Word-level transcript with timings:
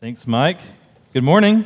Thanks, 0.00 0.26
Mike. 0.26 0.58
Good 1.12 1.22
morning. 1.22 1.64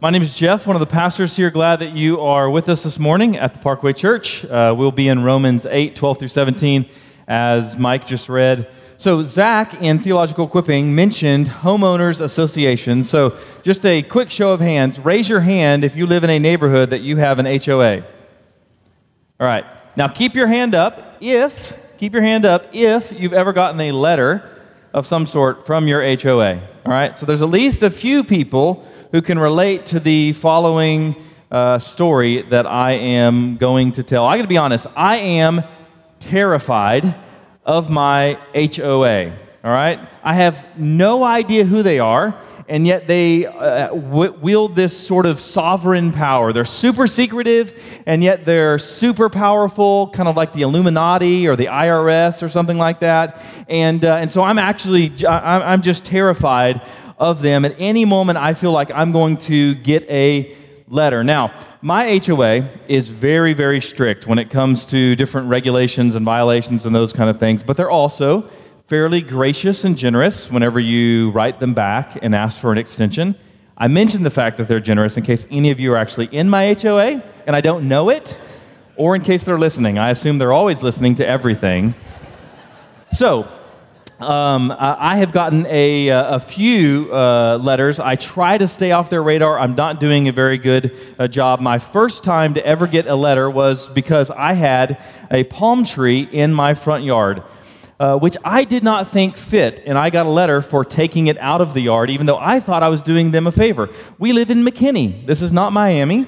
My 0.00 0.10
name 0.10 0.22
is 0.22 0.34
Jeff, 0.36 0.66
one 0.66 0.76
of 0.76 0.80
the 0.80 0.86
pastors 0.86 1.36
here. 1.36 1.50
Glad 1.50 1.80
that 1.80 1.94
you 1.94 2.20
are 2.20 2.48
with 2.48 2.68
us 2.68 2.84
this 2.84 3.00
morning 3.00 3.36
at 3.36 3.52
the 3.52 3.58
Parkway 3.58 3.92
Church. 3.92 4.44
Uh, 4.44 4.72
we'll 4.78 4.92
be 4.92 5.08
in 5.08 5.22
Romans 5.24 5.66
8, 5.68 5.96
12 5.96 6.18
through 6.20 6.28
17, 6.28 6.88
as 7.26 7.76
Mike 7.76 8.06
just 8.06 8.28
read. 8.28 8.70
So, 8.96 9.24
Zach 9.24 9.82
in 9.82 9.98
Theological 9.98 10.46
Equipping 10.46 10.94
mentioned 10.94 11.48
homeowners 11.48 12.20
associations. 12.20 13.10
So, 13.10 13.36
just 13.62 13.84
a 13.84 14.00
quick 14.00 14.30
show 14.30 14.52
of 14.52 14.60
hands. 14.60 14.98
Raise 15.00 15.28
your 15.28 15.40
hand 15.40 15.82
if 15.82 15.96
you 15.96 16.06
live 16.06 16.22
in 16.22 16.30
a 16.30 16.38
neighborhood 16.38 16.90
that 16.90 17.02
you 17.02 17.16
have 17.16 17.40
an 17.40 17.46
HOA. 17.46 18.02
All 19.40 19.46
right. 19.46 19.66
Now, 19.96 20.06
keep 20.06 20.36
your 20.36 20.46
hand 20.46 20.76
up 20.76 21.16
if, 21.20 21.76
keep 21.98 22.12
your 22.12 22.22
hand 22.22 22.46
up 22.46 22.66
if 22.72 23.12
you've 23.12 23.34
ever 23.34 23.52
gotten 23.52 23.80
a 23.80 23.90
letter 23.90 24.48
of 24.94 25.08
some 25.08 25.26
sort 25.26 25.66
from 25.66 25.88
your 25.88 26.00
HOA. 26.16 26.73
All 26.86 26.92
right. 26.92 27.16
So, 27.18 27.24
there's 27.24 27.40
at 27.40 27.48
least 27.48 27.82
a 27.82 27.90
few 27.90 28.22
people 28.22 28.86
who 29.10 29.22
can 29.22 29.38
relate 29.38 29.86
to 29.86 30.00
the 30.00 30.34
following 30.34 31.16
uh, 31.50 31.78
story 31.78 32.42
that 32.42 32.66
I 32.66 32.92
am 32.92 33.56
going 33.56 33.92
to 33.92 34.02
tell. 34.02 34.26
I 34.26 34.36
got 34.36 34.42
to 34.42 34.48
be 34.48 34.58
honest, 34.58 34.86
I 34.94 35.16
am 35.16 35.62
terrified 36.20 37.14
of 37.64 37.88
my 37.88 38.38
HOA. 38.54 39.30
All 39.64 39.70
right? 39.70 39.98
I 40.22 40.34
have 40.34 40.66
no 40.78 41.24
idea 41.24 41.64
who 41.64 41.82
they 41.82 42.00
are, 42.00 42.38
and 42.68 42.86
yet 42.86 43.06
they 43.06 43.46
uh, 43.46 43.94
wield 43.94 44.74
this 44.74 44.96
sort 44.96 45.26
of 45.26 45.40
sovereign 45.40 46.12
power. 46.12 46.52
They're 46.52 46.64
super 46.64 47.06
secretive, 47.06 48.02
and 48.06 48.22
yet 48.22 48.44
they're 48.44 48.78
super 48.78 49.28
powerful, 49.28 50.08
kind 50.08 50.28
of 50.28 50.36
like 50.36 50.52
the 50.52 50.62
Illuminati 50.62 51.46
or 51.46 51.56
the 51.56 51.66
IRS 51.66 52.42
or 52.42 52.48
something 52.48 52.78
like 52.78 53.00
that. 53.00 53.42
And, 53.68 54.04
uh, 54.04 54.16
and 54.16 54.30
so 54.30 54.42
I'm 54.42 54.58
actually, 54.58 55.12
I'm 55.26 55.82
just 55.82 56.04
terrified 56.04 56.82
of 57.18 57.42
them. 57.42 57.64
At 57.64 57.74
any 57.78 58.04
moment, 58.04 58.38
I 58.38 58.54
feel 58.54 58.72
like 58.72 58.90
I'm 58.90 59.12
going 59.12 59.36
to 59.38 59.74
get 59.76 60.08
a 60.10 60.56
letter. 60.88 61.24
Now, 61.24 61.54
my 61.82 62.20
HOA 62.24 62.68
is 62.88 63.08
very, 63.08 63.52
very 63.52 63.80
strict 63.80 64.26
when 64.26 64.38
it 64.38 64.50
comes 64.50 64.86
to 64.86 65.16
different 65.16 65.48
regulations 65.48 66.14
and 66.14 66.24
violations 66.24 66.86
and 66.86 66.94
those 66.94 67.12
kind 67.12 67.28
of 67.28 67.38
things, 67.38 67.62
but 67.62 67.76
they're 67.76 67.90
also 67.90 68.48
fairly 68.94 69.20
gracious 69.20 69.82
and 69.82 69.98
generous 69.98 70.48
whenever 70.48 70.78
you 70.78 71.30
write 71.30 71.58
them 71.58 71.74
back 71.74 72.16
and 72.22 72.32
ask 72.32 72.60
for 72.60 72.70
an 72.70 72.78
extension. 72.78 73.34
I 73.76 73.88
mentioned 73.88 74.24
the 74.24 74.30
fact 74.30 74.56
that 74.58 74.68
they're 74.68 74.78
generous 74.78 75.16
in 75.16 75.24
case 75.24 75.48
any 75.50 75.72
of 75.72 75.80
you 75.80 75.92
are 75.94 75.96
actually 75.96 76.26
in 76.26 76.48
my 76.48 76.76
HOA 76.80 77.20
and 77.44 77.56
I 77.56 77.60
don't 77.60 77.88
know 77.88 78.08
it, 78.08 78.38
or 78.94 79.16
in 79.16 79.22
case 79.22 79.42
they're 79.42 79.58
listening. 79.58 79.98
I 79.98 80.10
assume 80.10 80.38
they're 80.38 80.52
always 80.52 80.84
listening 80.84 81.16
to 81.16 81.26
everything. 81.26 81.94
So, 83.10 83.48
um, 84.20 84.72
I 84.78 85.16
have 85.16 85.32
gotten 85.32 85.66
a, 85.66 86.10
uh, 86.10 86.36
a 86.36 86.38
few 86.38 87.12
uh, 87.12 87.58
letters. 87.60 87.98
I 87.98 88.14
try 88.14 88.56
to 88.58 88.68
stay 88.68 88.92
off 88.92 89.10
their 89.10 89.24
radar. 89.24 89.58
I'm 89.58 89.74
not 89.74 89.98
doing 89.98 90.28
a 90.28 90.32
very 90.32 90.56
good 90.56 90.96
uh, 91.18 91.26
job. 91.26 91.58
My 91.58 91.78
first 91.78 92.22
time 92.22 92.54
to 92.54 92.64
ever 92.64 92.86
get 92.86 93.08
a 93.08 93.16
letter 93.16 93.50
was 93.50 93.88
because 93.88 94.30
I 94.30 94.52
had 94.52 95.02
a 95.32 95.42
palm 95.42 95.82
tree 95.82 96.28
in 96.30 96.54
my 96.54 96.74
front 96.74 97.02
yard. 97.02 97.42
Uh, 98.00 98.18
which 98.18 98.36
I 98.44 98.64
did 98.64 98.82
not 98.82 99.06
think 99.06 99.36
fit, 99.36 99.80
and 99.86 99.96
I 99.96 100.10
got 100.10 100.26
a 100.26 100.28
letter 100.28 100.60
for 100.60 100.84
taking 100.84 101.28
it 101.28 101.38
out 101.38 101.60
of 101.60 101.74
the 101.74 101.80
yard, 101.80 102.10
even 102.10 102.26
though 102.26 102.38
I 102.38 102.58
thought 102.58 102.82
I 102.82 102.88
was 102.88 103.04
doing 103.04 103.30
them 103.30 103.46
a 103.46 103.52
favor. 103.52 103.88
We 104.18 104.32
live 104.32 104.50
in 104.50 104.64
McKinney. 104.64 105.24
This 105.26 105.40
is 105.40 105.52
not 105.52 105.72
Miami. 105.72 106.26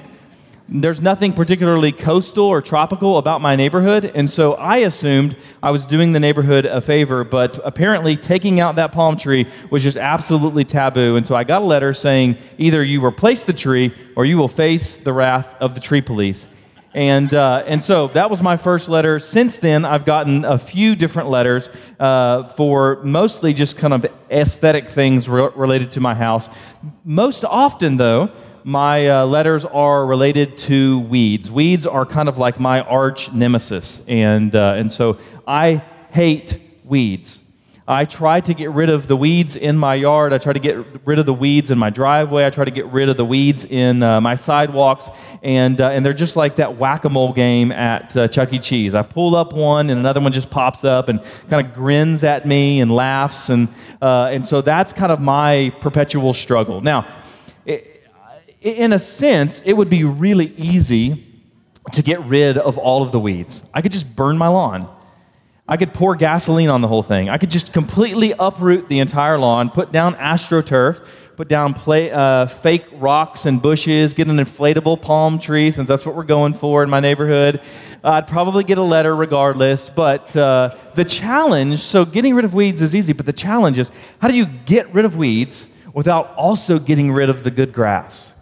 There's 0.69 1.01
nothing 1.01 1.31
particularly 1.31 1.93
coastal 1.93 2.45
or 2.45 2.61
tropical 2.61 3.17
about 3.17 3.39
my 3.39 3.55
neighborhood, 3.55 4.11
and 4.15 4.29
so 4.29 4.55
I 4.55 4.77
assumed 4.77 5.37
I 5.63 5.71
was 5.71 5.85
doing 5.85 6.11
the 6.11 6.19
neighborhood 6.19 6.65
a 6.65 6.81
favor, 6.81 7.23
but 7.23 7.57
apparently 7.65 8.17
taking 8.17 8.59
out 8.59 8.75
that 8.75 8.91
palm 8.91 9.15
tree 9.15 9.47
was 9.69 9.81
just 9.81 9.95
absolutely 9.95 10.65
taboo. 10.65 11.15
And 11.15 11.25
so 11.25 11.35
I 11.35 11.45
got 11.45 11.61
a 11.61 11.65
letter 11.65 11.93
saying 11.93 12.37
either 12.57 12.83
you 12.83 13.03
replace 13.03 13.45
the 13.45 13.53
tree 13.53 13.93
or 14.17 14.25
you 14.25 14.37
will 14.37 14.49
face 14.49 14.97
the 14.97 15.13
wrath 15.13 15.55
of 15.61 15.73
the 15.73 15.79
tree 15.79 16.01
police. 16.01 16.47
And, 16.97 17.31
uh, 17.31 17.63
and 17.67 17.83
so 17.83 18.07
that 18.07 18.31
was 18.31 18.41
my 18.41 18.57
first 18.57 18.89
letter. 18.89 19.19
Since 19.19 19.57
then, 19.57 19.85
I've 19.85 20.03
gotten 20.03 20.43
a 20.43 20.57
few 20.57 20.95
different 20.95 21.29
letters 21.29 21.69
uh, 21.99 22.47
for 22.47 23.03
mostly 23.03 23.53
just 23.53 23.77
kind 23.77 23.93
of 23.93 24.07
aesthetic 24.31 24.89
things 24.89 25.29
re- 25.29 25.51
related 25.55 25.91
to 25.91 25.99
my 25.99 26.15
house. 26.15 26.49
Most 27.05 27.45
often, 27.45 27.97
though, 27.97 28.31
my 28.63 29.09
uh, 29.09 29.25
letters 29.27 29.63
are 29.63 30.07
related 30.07 30.57
to 30.57 31.01
weeds. 31.01 31.51
Weeds 31.51 31.85
are 31.85 32.03
kind 32.03 32.27
of 32.27 32.39
like 32.39 32.59
my 32.59 32.81
arch 32.81 33.31
nemesis, 33.31 34.01
and, 34.07 34.55
uh, 34.55 34.73
and 34.75 34.91
so 34.91 35.19
I 35.45 35.83
hate 36.09 36.59
weeds. 36.83 37.43
I 37.89 38.03
try 38.03 38.41
to 38.41 38.53
get 38.53 38.71
rid 38.71 38.89
of 38.89 39.07
the 39.07 39.15
weeds 39.15 39.55
in 39.55 39.77
my 39.77 39.95
yard. 39.95 40.33
I 40.33 40.39
try 40.39 40.51
to 40.51 40.59
get 40.59 40.75
rid 41.05 41.19
of 41.19 41.25
the 41.25 41.33
weeds 41.33 41.71
in 41.71 41.77
my 41.77 41.89
driveway. 41.89 42.45
I 42.45 42.49
try 42.49 42.65
to 42.65 42.71
get 42.71 42.85
rid 42.87 43.07
of 43.07 43.15
the 43.15 43.23
weeds 43.23 43.63
in 43.63 44.03
uh, 44.03 44.19
my 44.19 44.35
sidewalks. 44.35 45.09
And, 45.41 45.79
uh, 45.79 45.91
and 45.91 46.05
they're 46.05 46.13
just 46.13 46.35
like 46.35 46.57
that 46.57 46.75
whack 46.75 47.05
a 47.05 47.09
mole 47.09 47.31
game 47.31 47.71
at 47.71 48.17
uh, 48.17 48.27
Chuck 48.27 48.51
E. 48.51 48.59
Cheese. 48.59 48.93
I 48.93 49.03
pull 49.03 49.37
up 49.37 49.53
one, 49.53 49.89
and 49.89 50.01
another 50.01 50.19
one 50.19 50.33
just 50.33 50.49
pops 50.49 50.83
up 50.83 51.07
and 51.07 51.23
kind 51.49 51.65
of 51.65 51.73
grins 51.73 52.25
at 52.25 52.45
me 52.45 52.81
and 52.81 52.91
laughs. 52.91 53.47
And, 53.47 53.69
uh, 54.01 54.31
and 54.33 54.45
so 54.45 54.59
that's 54.59 54.91
kind 54.91 55.13
of 55.13 55.21
my 55.21 55.73
perpetual 55.79 56.33
struggle. 56.33 56.81
Now, 56.81 57.07
in 58.59 58.91
a 58.91 58.99
sense, 58.99 59.61
it 59.63 59.71
would 59.71 59.89
be 59.89 60.03
really 60.03 60.53
easy 60.57 61.23
to 61.93 62.01
get 62.01 62.21
rid 62.25 62.57
of 62.57 62.77
all 62.77 63.01
of 63.01 63.13
the 63.13 63.19
weeds. 63.19 63.61
I 63.73 63.81
could 63.81 63.93
just 63.93 64.13
burn 64.13 64.37
my 64.37 64.49
lawn. 64.49 64.93
I 65.69 65.75
could 65.75 65.93
pour 65.93 66.15
gasoline 66.15 66.69
on 66.69 66.79
the 66.79 66.87
whole 66.87 67.03
thing. 67.03 67.29
I 67.29 67.37
could 67.37 67.49
just 67.49 67.73
completely 67.73 68.33
uproot 68.39 68.87
the 68.87 68.99
entire 68.99 69.37
lawn, 69.37 69.69
put 69.69 69.91
down 69.91 70.15
astroturf, 70.15 71.05
put 71.35 71.49
down 71.49 71.73
play, 71.73 72.09
uh, 72.09 72.45
fake 72.45 72.85
rocks 72.93 73.45
and 73.45 73.61
bushes, 73.61 74.13
get 74.13 74.29
an 74.29 74.37
inflatable 74.37 75.01
palm 75.01 75.39
tree, 75.39 75.71
since 75.71 75.89
that's 75.89 76.05
what 76.05 76.15
we're 76.15 76.23
going 76.23 76.53
for 76.53 76.83
in 76.83 76.89
my 76.89 77.01
neighborhood. 77.01 77.59
Uh, 78.01 78.11
I'd 78.11 78.29
probably 78.29 78.63
get 78.63 78.77
a 78.77 78.83
letter 78.83 79.13
regardless. 79.13 79.89
But 79.89 80.33
uh, 80.37 80.73
the 80.95 81.03
challenge 81.03 81.79
so 81.79 82.05
getting 82.05 82.33
rid 82.33 82.45
of 82.45 82.53
weeds 82.53 82.81
is 82.81 82.95
easy, 82.95 83.11
but 83.11 83.25
the 83.25 83.33
challenge 83.33 83.77
is 83.77 83.91
how 84.19 84.29
do 84.29 84.35
you 84.35 84.45
get 84.45 84.93
rid 84.93 85.03
of 85.03 85.17
weeds 85.17 85.67
without 85.93 86.33
also 86.35 86.79
getting 86.79 87.11
rid 87.11 87.29
of 87.29 87.43
the 87.43 87.51
good 87.51 87.73
grass? 87.73 88.33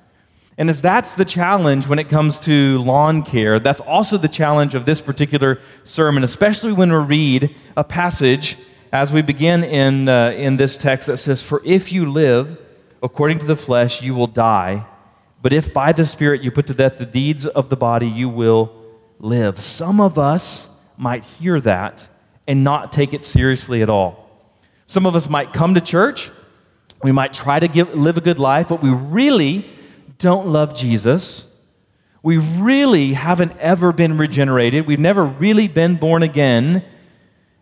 And 0.58 0.70
as 0.70 0.82
that's 0.82 1.16
the 1.16 1.26
challenge 1.26 1.88
when 1.88 2.00
it 2.00 2.08
comes 2.08 2.40
to 2.42 2.78
lawn 2.78 3.24
care, 3.24 3.60
that's 3.60 3.82
also 3.82 4.18
the 4.18 4.30
challenge 4.30 4.74
of 4.74 4.86
this 4.86 5.02
particular 5.02 5.60
sermon, 5.84 6.24
especially 6.24 6.72
when 6.72 6.92
we 6.92 6.98
read 6.98 7.56
a 7.76 7.84
passage 7.84 8.58
as 8.94 9.12
we 9.12 9.22
begin 9.22 9.66
in, 9.66 10.08
uh, 10.08 10.30
in 10.30 10.56
this 10.56 10.78
text 10.78 11.08
that 11.08 11.18
says, 11.18 11.42
For 11.42 11.62
if 11.66 11.92
you 11.92 12.10
live 12.10 12.58
according 13.04 13.40
to 13.40 13.46
the 13.46 13.58
flesh, 13.58 14.02
you 14.02 14.16
will 14.16 14.28
die. 14.28 14.86
But 15.42 15.52
if 15.52 15.74
by 15.74 15.92
the 15.92 16.06
Spirit 16.06 16.42
you 16.42 16.52
put 16.52 16.68
to 16.68 16.74
death 16.74 16.98
the 16.98 17.06
deeds 17.06 17.46
of 17.46 17.68
the 17.68 17.76
body, 17.76 18.08
you 18.08 18.30
will 18.30 18.72
live. 19.20 19.62
Some 19.62 20.00
of 20.00 20.18
us 20.18 20.70
might 20.98 21.26
hear 21.26 21.60
that 21.62 22.08
and 22.48 22.64
not 22.64 22.94
take 22.94 23.14
it 23.14 23.26
seriously 23.26 23.82
at 23.82 23.90
all. 23.90 24.30
Some 24.88 25.06
of 25.06 25.16
us 25.16 25.28
might 25.30 25.52
come 25.52 25.74
to 25.74 25.82
church, 25.82 26.32
we 27.04 27.12
might 27.12 27.34
try 27.34 27.60
to 27.60 27.68
give, 27.68 27.94
live 27.94 28.18
a 28.18 28.22
good 28.22 28.40
life, 28.40 28.70
but 28.70 28.82
we 28.82 28.90
really 28.90 29.70
don't 30.18 30.48
love 30.48 30.76
Jesus. 30.76 31.46
We 32.24 32.38
really 32.38 33.14
haven't 33.14 33.58
ever 33.59 33.94
been 33.94 34.18
regenerated. 34.18 34.88
We've 34.88 35.00
never 35.00 35.26
really 35.26 35.68
been 35.68 35.96
born 35.96 36.24
again. 36.24 36.84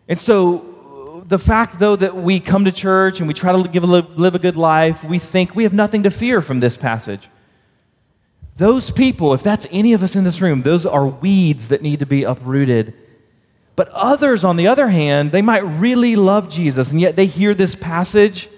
And 0.08 0.18
so, 0.18 1.22
the 1.26 1.38
fact, 1.38 1.78
though, 1.78 1.96
that 1.96 2.16
we 2.16 2.40
come 2.40 2.64
to 2.64 2.72
church 2.72 3.20
and 3.20 3.28
we 3.28 3.34
try 3.34 3.52
to 3.52 3.68
give 3.68 3.84
a, 3.84 3.86
live 3.86 4.34
a 4.34 4.38
good 4.38 4.56
life, 4.56 5.04
we 5.04 5.18
think 5.18 5.54
we 5.54 5.64
have 5.64 5.72
nothing 5.72 6.02
to 6.04 6.10
fear 6.10 6.40
from 6.40 6.60
this 6.60 6.76
passage. 6.76 7.28
Those 8.56 8.90
people, 8.90 9.34
if 9.34 9.42
that's 9.42 9.66
any 9.70 9.92
of 9.94 10.02
us 10.02 10.14
in 10.14 10.24
this 10.24 10.40
room, 10.40 10.62
those 10.62 10.86
are 10.86 11.06
weeds 11.06 11.68
that 11.68 11.82
need 11.82 11.98
to 11.98 12.06
be 12.06 12.22
uprooted. 12.22 12.94
But 13.76 13.88
others, 13.88 14.44
on 14.44 14.56
the 14.56 14.68
other 14.68 14.88
hand, 14.88 15.32
they 15.32 15.42
might 15.42 15.64
really 15.64 16.14
love 16.14 16.48
Jesus, 16.48 16.90
and 16.90 17.00
yet 17.00 17.16
they 17.16 17.26
hear 17.26 17.54
this 17.54 17.74
passage 17.74 18.48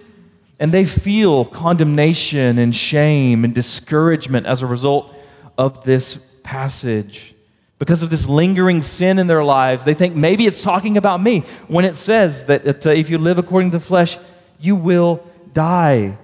and 0.59 0.73
they 0.73 0.85
feel 0.85 1.45
condemnation 1.45 2.59
and 2.59 2.75
shame 2.75 3.45
and 3.45 3.55
discouragement 3.55 4.47
as 4.47 4.63
a 4.63 4.67
result 4.67 5.15
of 5.59 5.85
this 5.85 6.19
passage. 6.43 7.35
Because 7.79 8.03
of 8.03 8.09
this 8.09 8.27
lingering 8.27 8.83
sin 8.83 9.19
in 9.19 9.27
their 9.27 9.45
lives, 9.45 9.85
they 9.85 9.93
think 9.93 10.15
maybe 10.15 10.47
it's 10.47 10.63
talking 10.63 10.97
about 10.97 11.23
me 11.23 11.41
when 11.69 11.85
it 11.85 11.95
says 11.95 12.45
that 12.45 12.87
uh, 12.87 12.91
if 12.91 13.11
you 13.11 13.19
live 13.19 13.39
according 13.39 13.71
to 13.71 13.79
the 13.79 13.85
flesh, 13.85 14.17
you 14.59 14.75
will 14.77 15.23
die. 15.53 16.17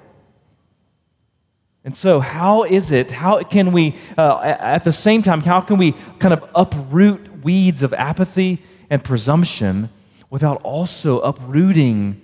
And 1.84 1.94
so, 1.96 2.20
how 2.20 2.62
is 2.62 2.90
it, 2.90 3.10
how 3.10 3.42
can 3.42 3.72
we, 3.72 3.96
uh, 4.16 4.38
at 4.40 4.84
the 4.84 4.92
same 4.92 5.20
time, 5.20 5.40
how 5.40 5.60
can 5.60 5.76
we 5.76 5.92
kind 6.20 6.32
of 6.32 6.48
uproot 6.54 7.42
weeds 7.42 7.82
of 7.82 7.92
apathy 7.92 8.62
and 8.88 9.02
presumption 9.02 9.90
without 10.30 10.62
also 10.62 11.20
uprooting 11.20 12.21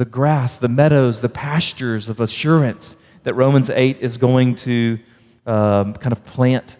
the 0.00 0.06
grass, 0.06 0.56
the 0.56 0.66
meadows, 0.66 1.20
the 1.20 1.28
pastures 1.28 2.08
of 2.08 2.20
assurance 2.20 2.96
that 3.24 3.34
Romans 3.34 3.68
8 3.68 3.98
is 4.00 4.16
going 4.16 4.56
to 4.56 4.98
um, 5.44 5.92
kind 5.92 6.12
of 6.12 6.24
plant 6.24 6.78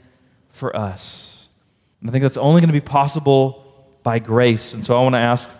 for 0.52 0.74
us. 0.74 1.50
And 2.00 2.08
I 2.08 2.12
think 2.12 2.22
that's 2.22 2.38
only 2.38 2.62
going 2.62 2.70
to 2.70 2.72
be 2.72 2.80
possible 2.80 3.92
by 4.02 4.20
grace. 4.20 4.72
And 4.72 4.82
so 4.82 4.98
I 4.98 5.02
want 5.02 5.16
to 5.16 5.18
ask 5.18 5.50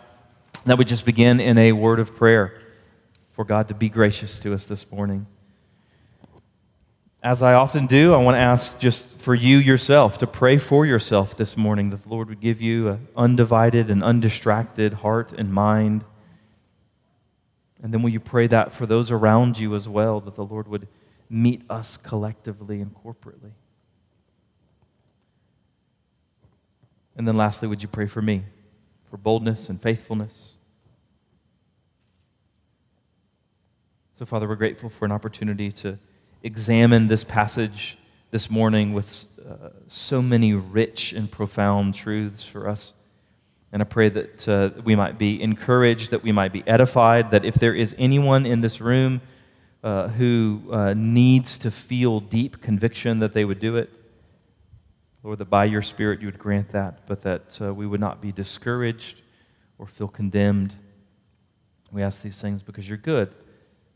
that 0.64 0.78
we 0.78 0.86
just 0.86 1.04
begin 1.04 1.38
in 1.38 1.58
a 1.58 1.72
word 1.72 2.00
of 2.00 2.16
prayer 2.16 2.58
for 3.32 3.44
God 3.44 3.68
to 3.68 3.74
be 3.74 3.90
gracious 3.90 4.38
to 4.38 4.54
us 4.54 4.64
this 4.64 4.90
morning. 4.90 5.26
As 7.22 7.42
I 7.42 7.52
often 7.52 7.86
do, 7.86 8.14
I 8.14 8.16
want 8.16 8.36
to 8.36 8.40
ask 8.40 8.78
just 8.78 9.06
for 9.06 9.34
you 9.34 9.58
yourself 9.58 10.16
to 10.16 10.26
pray 10.26 10.56
for 10.56 10.86
yourself 10.86 11.36
this 11.36 11.58
morning 11.58 11.90
that 11.90 12.04
the 12.04 12.08
Lord 12.08 12.30
would 12.30 12.40
give 12.40 12.62
you 12.62 12.88
an 12.88 13.08
undivided 13.14 13.90
and 13.90 14.02
undistracted 14.02 14.94
heart 14.94 15.32
and 15.32 15.52
mind. 15.52 16.06
And 17.82 17.92
then 17.94 18.02
will 18.02 18.10
you 18.10 18.20
pray 18.20 18.46
that 18.46 18.72
for 18.72 18.86
those 18.86 19.10
around 19.10 19.58
you 19.58 19.74
as 19.74 19.88
well, 19.88 20.20
that 20.20 20.34
the 20.34 20.44
Lord 20.44 20.68
would 20.68 20.86
meet 21.28 21.62
us 21.70 21.96
collectively 21.96 22.80
and 22.80 22.94
corporately? 22.94 23.52
And 27.16 27.26
then 27.26 27.36
lastly, 27.36 27.68
would 27.68 27.82
you 27.82 27.88
pray 27.88 28.06
for 28.06 28.22
me, 28.22 28.44
for 29.10 29.16
boldness 29.16 29.68
and 29.68 29.80
faithfulness? 29.80 30.54
So, 34.18 34.26
Father, 34.26 34.46
we're 34.46 34.56
grateful 34.56 34.90
for 34.90 35.06
an 35.06 35.12
opportunity 35.12 35.72
to 35.72 35.98
examine 36.42 37.08
this 37.08 37.24
passage 37.24 37.96
this 38.30 38.50
morning 38.50 38.92
with 38.92 39.26
uh, 39.48 39.70
so 39.86 40.22
many 40.22 40.52
rich 40.54 41.12
and 41.12 41.30
profound 41.30 41.94
truths 41.94 42.46
for 42.46 42.68
us. 42.68 42.92
And 43.72 43.82
I 43.82 43.84
pray 43.84 44.08
that 44.08 44.48
uh, 44.48 44.70
we 44.82 44.96
might 44.96 45.16
be 45.16 45.40
encouraged, 45.40 46.10
that 46.10 46.22
we 46.22 46.32
might 46.32 46.52
be 46.52 46.66
edified, 46.66 47.30
that 47.30 47.44
if 47.44 47.54
there 47.54 47.74
is 47.74 47.94
anyone 47.98 48.44
in 48.44 48.60
this 48.60 48.80
room 48.80 49.20
uh, 49.84 50.08
who 50.08 50.62
uh, 50.72 50.94
needs 50.94 51.56
to 51.58 51.70
feel 51.70 52.20
deep 52.20 52.60
conviction, 52.60 53.20
that 53.20 53.32
they 53.32 53.44
would 53.44 53.60
do 53.60 53.76
it. 53.76 53.90
Lord, 55.22 55.38
that 55.38 55.50
by 55.50 55.66
your 55.66 55.82
Spirit 55.82 56.20
you 56.20 56.26
would 56.26 56.38
grant 56.38 56.70
that, 56.70 57.06
but 57.06 57.22
that 57.22 57.60
uh, 57.60 57.72
we 57.72 57.86
would 57.86 58.00
not 58.00 58.20
be 58.20 58.32
discouraged 58.32 59.22
or 59.78 59.86
feel 59.86 60.08
condemned. 60.08 60.74
We 61.92 62.02
ask 62.02 62.22
these 62.22 62.40
things 62.40 62.62
because 62.62 62.88
you're 62.88 62.98
good 62.98 63.32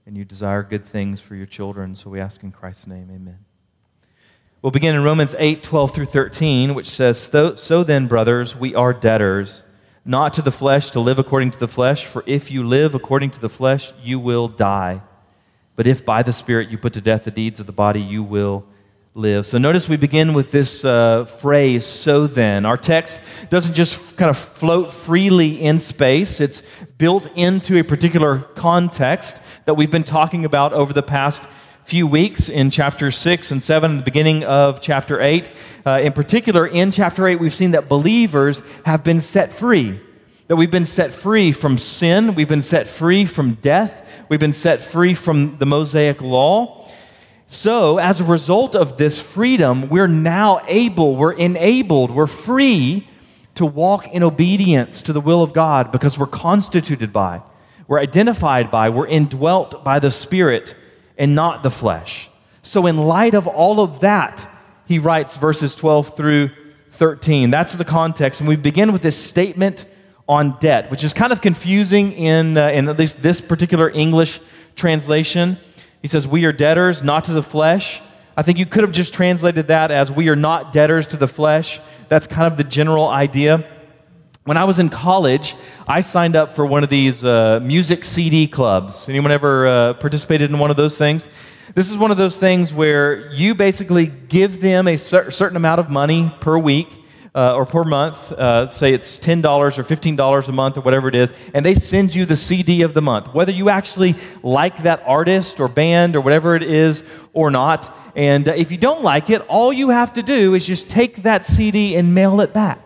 and 0.06 0.16
you 0.16 0.24
desire 0.24 0.62
good 0.62 0.84
things 0.84 1.20
for 1.20 1.34
your 1.34 1.46
children. 1.46 1.94
So 1.94 2.10
we 2.10 2.20
ask 2.20 2.42
in 2.42 2.52
Christ's 2.52 2.86
name, 2.86 3.10
amen. 3.10 3.38
We'll 4.64 4.70
begin 4.70 4.94
in 4.94 5.04
Romans 5.04 5.34
8 5.38 5.62
12 5.62 5.94
through 5.94 6.06
13, 6.06 6.74
which 6.74 6.88
says, 6.88 7.20
So 7.20 7.84
then, 7.84 8.06
brothers, 8.06 8.56
we 8.56 8.74
are 8.74 8.94
debtors, 8.94 9.62
not 10.06 10.32
to 10.32 10.40
the 10.40 10.50
flesh 10.50 10.88
to 10.92 11.00
live 11.00 11.18
according 11.18 11.50
to 11.50 11.58
the 11.58 11.68
flesh, 11.68 12.06
for 12.06 12.24
if 12.24 12.50
you 12.50 12.66
live 12.66 12.94
according 12.94 13.32
to 13.32 13.40
the 13.40 13.50
flesh, 13.50 13.92
you 14.02 14.18
will 14.18 14.48
die. 14.48 15.02
But 15.76 15.86
if 15.86 16.06
by 16.06 16.22
the 16.22 16.32
Spirit 16.32 16.70
you 16.70 16.78
put 16.78 16.94
to 16.94 17.02
death 17.02 17.24
the 17.24 17.30
deeds 17.30 17.60
of 17.60 17.66
the 17.66 17.72
body, 17.72 18.00
you 18.00 18.22
will 18.22 18.64
live. 19.12 19.44
So 19.44 19.58
notice 19.58 19.86
we 19.86 19.98
begin 19.98 20.32
with 20.32 20.50
this 20.50 20.82
uh, 20.82 21.26
phrase, 21.26 21.84
so 21.84 22.26
then. 22.26 22.64
Our 22.64 22.78
text 22.78 23.20
doesn't 23.50 23.74
just 23.74 24.16
kind 24.16 24.30
of 24.30 24.38
float 24.38 24.94
freely 24.94 25.60
in 25.60 25.78
space, 25.78 26.40
it's 26.40 26.62
built 26.96 27.26
into 27.36 27.78
a 27.78 27.84
particular 27.84 28.38
context 28.38 29.36
that 29.66 29.74
we've 29.74 29.90
been 29.90 30.04
talking 30.04 30.46
about 30.46 30.72
over 30.72 30.94
the 30.94 31.02
past 31.02 31.42
few 31.84 32.06
weeks 32.06 32.48
in 32.48 32.70
chapter 32.70 33.10
6 33.10 33.50
and 33.50 33.62
7 33.62 33.90
and 33.90 34.00
the 34.00 34.04
beginning 34.04 34.42
of 34.42 34.80
chapter 34.80 35.20
8. 35.20 35.50
Uh, 35.84 36.00
in 36.02 36.14
particular, 36.14 36.66
in 36.66 36.90
chapter 36.90 37.26
8, 37.28 37.36
we've 37.36 37.54
seen 37.54 37.72
that 37.72 37.90
believers 37.90 38.62
have 38.86 39.04
been 39.04 39.20
set 39.20 39.52
free. 39.52 40.00
That 40.48 40.56
we've 40.56 40.70
been 40.70 40.86
set 40.86 41.12
free 41.12 41.52
from 41.52 41.76
sin, 41.76 42.34
we've 42.34 42.48
been 42.48 42.62
set 42.62 42.86
free 42.86 43.26
from 43.26 43.54
death, 43.54 44.24
we've 44.30 44.40
been 44.40 44.54
set 44.54 44.80
free 44.80 45.12
from 45.12 45.58
the 45.58 45.66
Mosaic 45.66 46.22
law. 46.22 46.88
So, 47.48 47.98
as 47.98 48.18
a 48.20 48.24
result 48.24 48.74
of 48.74 48.96
this 48.96 49.20
freedom, 49.20 49.90
we're 49.90 50.06
now 50.06 50.62
able, 50.66 51.16
we're 51.16 51.32
enabled, 51.32 52.10
we're 52.10 52.26
free 52.26 53.06
to 53.56 53.66
walk 53.66 54.08
in 54.08 54.22
obedience 54.22 55.02
to 55.02 55.12
the 55.12 55.20
will 55.20 55.42
of 55.42 55.52
God 55.52 55.92
because 55.92 56.18
we're 56.18 56.26
constituted 56.26 57.12
by, 57.12 57.42
we're 57.86 58.00
identified 58.00 58.70
by, 58.70 58.88
we're 58.88 59.06
indwelt 59.06 59.84
by 59.84 59.98
the 59.98 60.10
Spirit 60.10 60.74
and 61.16 61.34
not 61.34 61.62
the 61.62 61.70
flesh. 61.70 62.28
So, 62.62 62.86
in 62.86 62.96
light 62.96 63.34
of 63.34 63.46
all 63.46 63.80
of 63.80 64.00
that, 64.00 64.48
he 64.86 64.98
writes 64.98 65.36
verses 65.36 65.76
12 65.76 66.16
through 66.16 66.50
13. 66.90 67.50
That's 67.50 67.74
the 67.74 67.84
context. 67.84 68.40
And 68.40 68.48
we 68.48 68.56
begin 68.56 68.92
with 68.92 69.02
this 69.02 69.16
statement 69.16 69.84
on 70.28 70.56
debt, 70.58 70.90
which 70.90 71.04
is 71.04 71.12
kind 71.12 71.32
of 71.32 71.40
confusing 71.40 72.12
in, 72.12 72.56
uh, 72.56 72.68
in 72.68 72.88
at 72.88 72.98
least 72.98 73.22
this 73.22 73.40
particular 73.40 73.90
English 73.90 74.40
translation. 74.76 75.58
He 76.02 76.08
says, 76.08 76.26
We 76.26 76.44
are 76.44 76.52
debtors, 76.52 77.02
not 77.02 77.24
to 77.24 77.32
the 77.32 77.42
flesh. 77.42 78.00
I 78.36 78.42
think 78.42 78.58
you 78.58 78.66
could 78.66 78.82
have 78.82 78.92
just 78.92 79.14
translated 79.14 79.68
that 79.68 79.90
as 79.90 80.10
we 80.10 80.28
are 80.28 80.36
not 80.36 80.72
debtors 80.72 81.06
to 81.08 81.16
the 81.16 81.28
flesh. 81.28 81.80
That's 82.08 82.26
kind 82.26 82.46
of 82.46 82.56
the 82.56 82.64
general 82.64 83.08
idea. 83.08 83.64
When 84.46 84.58
I 84.58 84.64
was 84.64 84.78
in 84.78 84.90
college, 84.90 85.56
I 85.88 86.00
signed 86.00 86.36
up 86.36 86.52
for 86.52 86.66
one 86.66 86.84
of 86.84 86.90
these 86.90 87.24
uh, 87.24 87.60
music 87.62 88.04
CD 88.04 88.46
clubs. 88.46 89.08
Anyone 89.08 89.32
ever 89.32 89.66
uh, 89.66 89.94
participated 89.94 90.50
in 90.50 90.58
one 90.58 90.70
of 90.70 90.76
those 90.76 90.98
things? 90.98 91.26
This 91.74 91.90
is 91.90 91.96
one 91.96 92.10
of 92.10 92.18
those 92.18 92.36
things 92.36 92.74
where 92.74 93.32
you 93.32 93.54
basically 93.54 94.04
give 94.04 94.60
them 94.60 94.86
a 94.86 94.98
cer- 94.98 95.30
certain 95.30 95.56
amount 95.56 95.80
of 95.80 95.88
money 95.88 96.30
per 96.40 96.58
week 96.58 96.88
uh, 97.34 97.54
or 97.54 97.64
per 97.64 97.84
month, 97.84 98.32
uh, 98.32 98.66
say 98.66 98.92
it's 98.92 99.18
$10 99.18 99.42
or 99.46 99.82
$15 99.82 100.48
a 100.48 100.52
month 100.52 100.76
or 100.76 100.82
whatever 100.82 101.08
it 101.08 101.14
is, 101.14 101.32
and 101.54 101.64
they 101.64 101.74
send 101.74 102.14
you 102.14 102.26
the 102.26 102.36
CD 102.36 102.82
of 102.82 102.92
the 102.92 103.00
month, 103.00 103.32
whether 103.32 103.50
you 103.50 103.70
actually 103.70 104.14
like 104.42 104.82
that 104.82 105.02
artist 105.06 105.58
or 105.58 105.68
band 105.68 106.16
or 106.16 106.20
whatever 106.20 106.54
it 106.54 106.62
is 106.62 107.02
or 107.32 107.50
not. 107.50 107.96
And 108.14 108.46
uh, 108.46 108.52
if 108.52 108.70
you 108.70 108.76
don't 108.76 109.02
like 109.02 109.30
it, 109.30 109.40
all 109.48 109.72
you 109.72 109.88
have 109.88 110.12
to 110.12 110.22
do 110.22 110.52
is 110.52 110.66
just 110.66 110.90
take 110.90 111.22
that 111.22 111.46
CD 111.46 111.96
and 111.96 112.14
mail 112.14 112.42
it 112.42 112.52
back. 112.52 112.83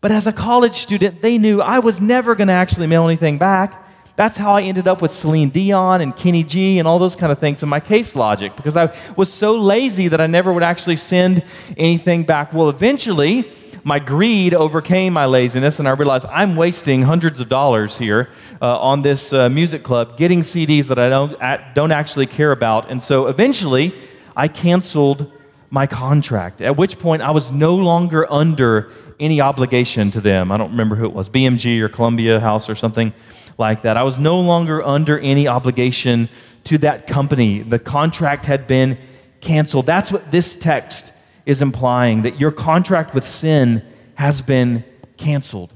But 0.00 0.12
as 0.12 0.26
a 0.26 0.32
college 0.32 0.76
student, 0.76 1.22
they 1.22 1.38
knew 1.38 1.60
I 1.60 1.78
was 1.78 2.00
never 2.00 2.34
going 2.34 2.48
to 2.48 2.54
actually 2.54 2.86
mail 2.86 3.06
anything 3.06 3.38
back. 3.38 3.82
That's 4.14 4.36
how 4.36 4.54
I 4.54 4.62
ended 4.62 4.88
up 4.88 5.02
with 5.02 5.10
Celine 5.10 5.50
Dion 5.50 6.00
and 6.00 6.14
Kenny 6.16 6.42
G 6.42 6.78
and 6.78 6.88
all 6.88 6.98
those 6.98 7.16
kind 7.16 7.30
of 7.30 7.38
things 7.38 7.62
in 7.62 7.68
my 7.68 7.80
case 7.80 8.16
logic 8.16 8.56
because 8.56 8.76
I 8.76 8.94
was 9.14 9.32
so 9.32 9.56
lazy 9.56 10.08
that 10.08 10.20
I 10.20 10.26
never 10.26 10.52
would 10.52 10.62
actually 10.62 10.96
send 10.96 11.42
anything 11.76 12.24
back. 12.24 12.52
Well, 12.52 12.70
eventually, 12.70 13.50
my 13.84 13.98
greed 13.98 14.52
overcame 14.52 15.12
my 15.12 15.26
laziness, 15.26 15.78
and 15.78 15.86
I 15.86 15.92
realized 15.92 16.26
I'm 16.26 16.56
wasting 16.56 17.02
hundreds 17.02 17.40
of 17.40 17.48
dollars 17.48 17.98
here 17.98 18.30
uh, 18.60 18.78
on 18.80 19.02
this 19.02 19.32
uh, 19.32 19.48
music 19.48 19.82
club 19.82 20.16
getting 20.16 20.40
CDs 20.40 20.86
that 20.88 20.98
I 20.98 21.08
don't, 21.08 21.38
don't 21.74 21.92
actually 21.92 22.26
care 22.26 22.52
about. 22.52 22.90
And 22.90 23.02
so 23.02 23.26
eventually, 23.26 23.94
I 24.34 24.48
canceled 24.48 25.30
my 25.70 25.86
contract, 25.86 26.60
at 26.60 26.76
which 26.76 26.98
point 26.98 27.22
I 27.22 27.30
was 27.30 27.52
no 27.52 27.74
longer 27.76 28.30
under 28.32 28.90
any 29.18 29.40
obligation 29.40 30.10
to 30.12 30.20
them. 30.20 30.52
I 30.52 30.56
don't 30.56 30.70
remember 30.70 30.96
who 30.96 31.04
it 31.04 31.12
was, 31.12 31.28
BMG 31.28 31.80
or 31.80 31.88
Columbia 31.88 32.40
House 32.40 32.68
or 32.68 32.74
something 32.74 33.12
like 33.58 33.82
that. 33.82 33.96
I 33.96 34.02
was 34.02 34.18
no 34.18 34.40
longer 34.40 34.82
under 34.82 35.18
any 35.18 35.48
obligation 35.48 36.28
to 36.64 36.78
that 36.78 37.06
company. 37.06 37.62
The 37.62 37.78
contract 37.78 38.44
had 38.44 38.66
been 38.66 38.98
canceled. 39.40 39.86
That's 39.86 40.12
what 40.12 40.30
this 40.30 40.56
text 40.56 41.12
is 41.44 41.62
implying 41.62 42.22
that 42.22 42.40
your 42.40 42.50
contract 42.50 43.14
with 43.14 43.26
sin 43.26 43.82
has 44.14 44.42
been 44.42 44.84
canceled. 45.16 45.72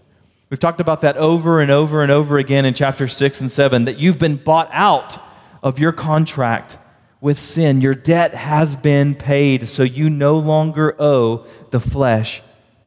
We've 0.50 0.59
talked 0.59 0.81
about 0.81 1.03
that 1.03 1.17
over 1.17 1.61
and 1.61 1.71
over 1.71 2.03
and 2.03 2.11
over 2.11 2.38
again 2.38 2.65
in 2.65 2.75
chapter 2.75 3.07
6 3.07 3.41
and 3.41 3.53
7 3.53 3.85
that 3.85 3.99
you've 3.99 4.19
been 4.19 4.37
bought 4.37 4.69
out 4.73 5.23
of 5.62 5.79
your 5.79 5.93
contract 5.93 6.76
with 7.21 7.38
sin. 7.38 7.81
Your 7.81 7.95
debt 7.95 8.35
has 8.35 8.75
been 8.76 9.15
paid, 9.15 9.69
so 9.69 9.85
you 9.85 10.11
no 10.11 10.38
longer 10.38 10.97
owe 10.99 11.47
the 11.71 11.79
flesh 11.79 12.43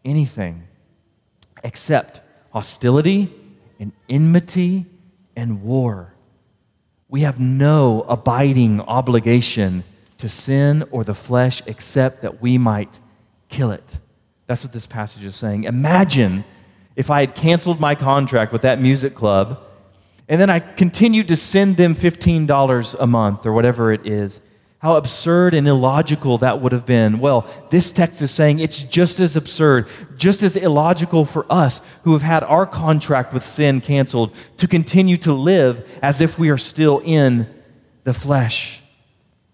anything 0.06 0.68
except 1.64 2.22
hostility 2.52 3.34
and 3.80 3.92
enmity 4.10 4.86
and 5.36 5.64
war. 5.64 6.14
We 7.10 7.22
have 7.22 7.40
no 7.40 8.06
abiding 8.08 8.82
obligation 8.82 9.84
to 10.18 10.30
sin 10.30 10.84
or 10.92 11.04
the 11.04 11.14
flesh 11.14 11.62
except 11.66 12.22
that 12.22 12.42
we 12.42 12.58
might 12.58 13.00
kill 13.50 13.72
it. 13.72 13.84
That's 14.48 14.64
what 14.64 14.74
this 14.74 14.88
passage 14.88 15.24
is 15.24 15.36
saying. 15.36 15.64
Imagine 15.66 16.44
if 16.96 17.10
I 17.10 17.22
had 17.22 17.36
canceled 17.36 17.80
my 17.80 17.96
contract 17.96 18.52
with 18.52 18.62
that 18.64 18.82
music 18.82 19.16
club 19.16 19.60
and 20.28 20.40
then 20.40 20.50
I 20.50 20.60
continued 20.60 21.28
to 21.28 21.36
send 21.36 21.78
them 21.78 21.96
$15 21.96 22.96
a 23.00 23.08
month 23.08 23.46
or 23.46 23.54
whatever 23.54 23.92
it 23.92 24.06
is 24.08 24.40
how 24.84 24.98
absurd 24.98 25.54
and 25.54 25.66
illogical 25.66 26.40
that 26.40 26.60
would 26.60 26.74
have 26.74 26.86
been. 26.86 27.20
Well, 27.20 27.48
this 27.70 27.90
text 27.90 28.22
is 28.22 28.32
saying 28.32 28.60
it's 28.60 28.84
just 28.84 29.22
as 29.22 29.38
absurd, 29.38 29.88
just 30.18 30.44
as 30.44 30.58
illogical 30.58 31.24
for 31.24 31.46
us 31.50 31.80
who 32.04 32.12
have 32.12 32.22
had 32.22 32.44
our 32.44 32.66
contract 32.68 33.34
with 33.34 33.46
sin 33.46 33.80
canceled 33.80 34.36
to 34.58 34.68
continue 34.68 35.16
to 35.20 35.32
live 35.32 35.90
as 36.02 36.20
if 36.20 36.38
we 36.38 36.50
are 36.50 36.58
still 36.58 37.02
in 37.06 37.48
the 38.04 38.14
flesh. 38.14 38.82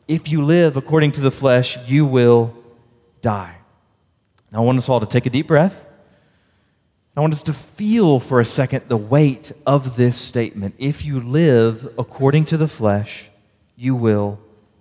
If 0.08 0.30
you 0.30 0.44
live 0.44 0.78
according 0.78 1.12
to 1.12 1.22
the 1.22 1.30
flesh, 1.30 1.78
you 1.86 2.08
will 2.08 2.56
die. 3.22 3.56
Now, 4.52 4.64
I 4.64 4.66
want 4.66 4.80
us 4.80 4.90
all 4.90 5.00
to 5.00 5.06
take 5.06 5.28
a 5.28 5.30
deep 5.30 5.46
breath. 5.46 5.86
I 7.16 7.22
want 7.22 7.34
us 7.34 7.44
to 7.44 7.54
feel 7.54 8.20
for 8.20 8.40
a 8.40 8.46
second 8.46 8.86
the 8.88 8.98
weight 8.98 9.52
of 9.68 9.96
this 9.96 10.18
statement. 10.18 10.74
If 10.80 11.06
you 11.06 11.20
live 11.20 11.94
according 12.00 12.46
to 12.46 12.58
the 12.58 12.68
flesh, 12.68 13.30
you 13.76 13.94
will 13.94 14.40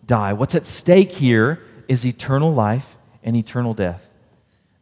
die. 0.08 0.32
What's 0.32 0.56
at 0.56 0.66
stake 0.66 1.12
here 1.12 1.62
is 1.86 2.04
eternal 2.04 2.52
life 2.52 2.96
and 3.22 3.36
eternal 3.36 3.74
death. 3.74 4.04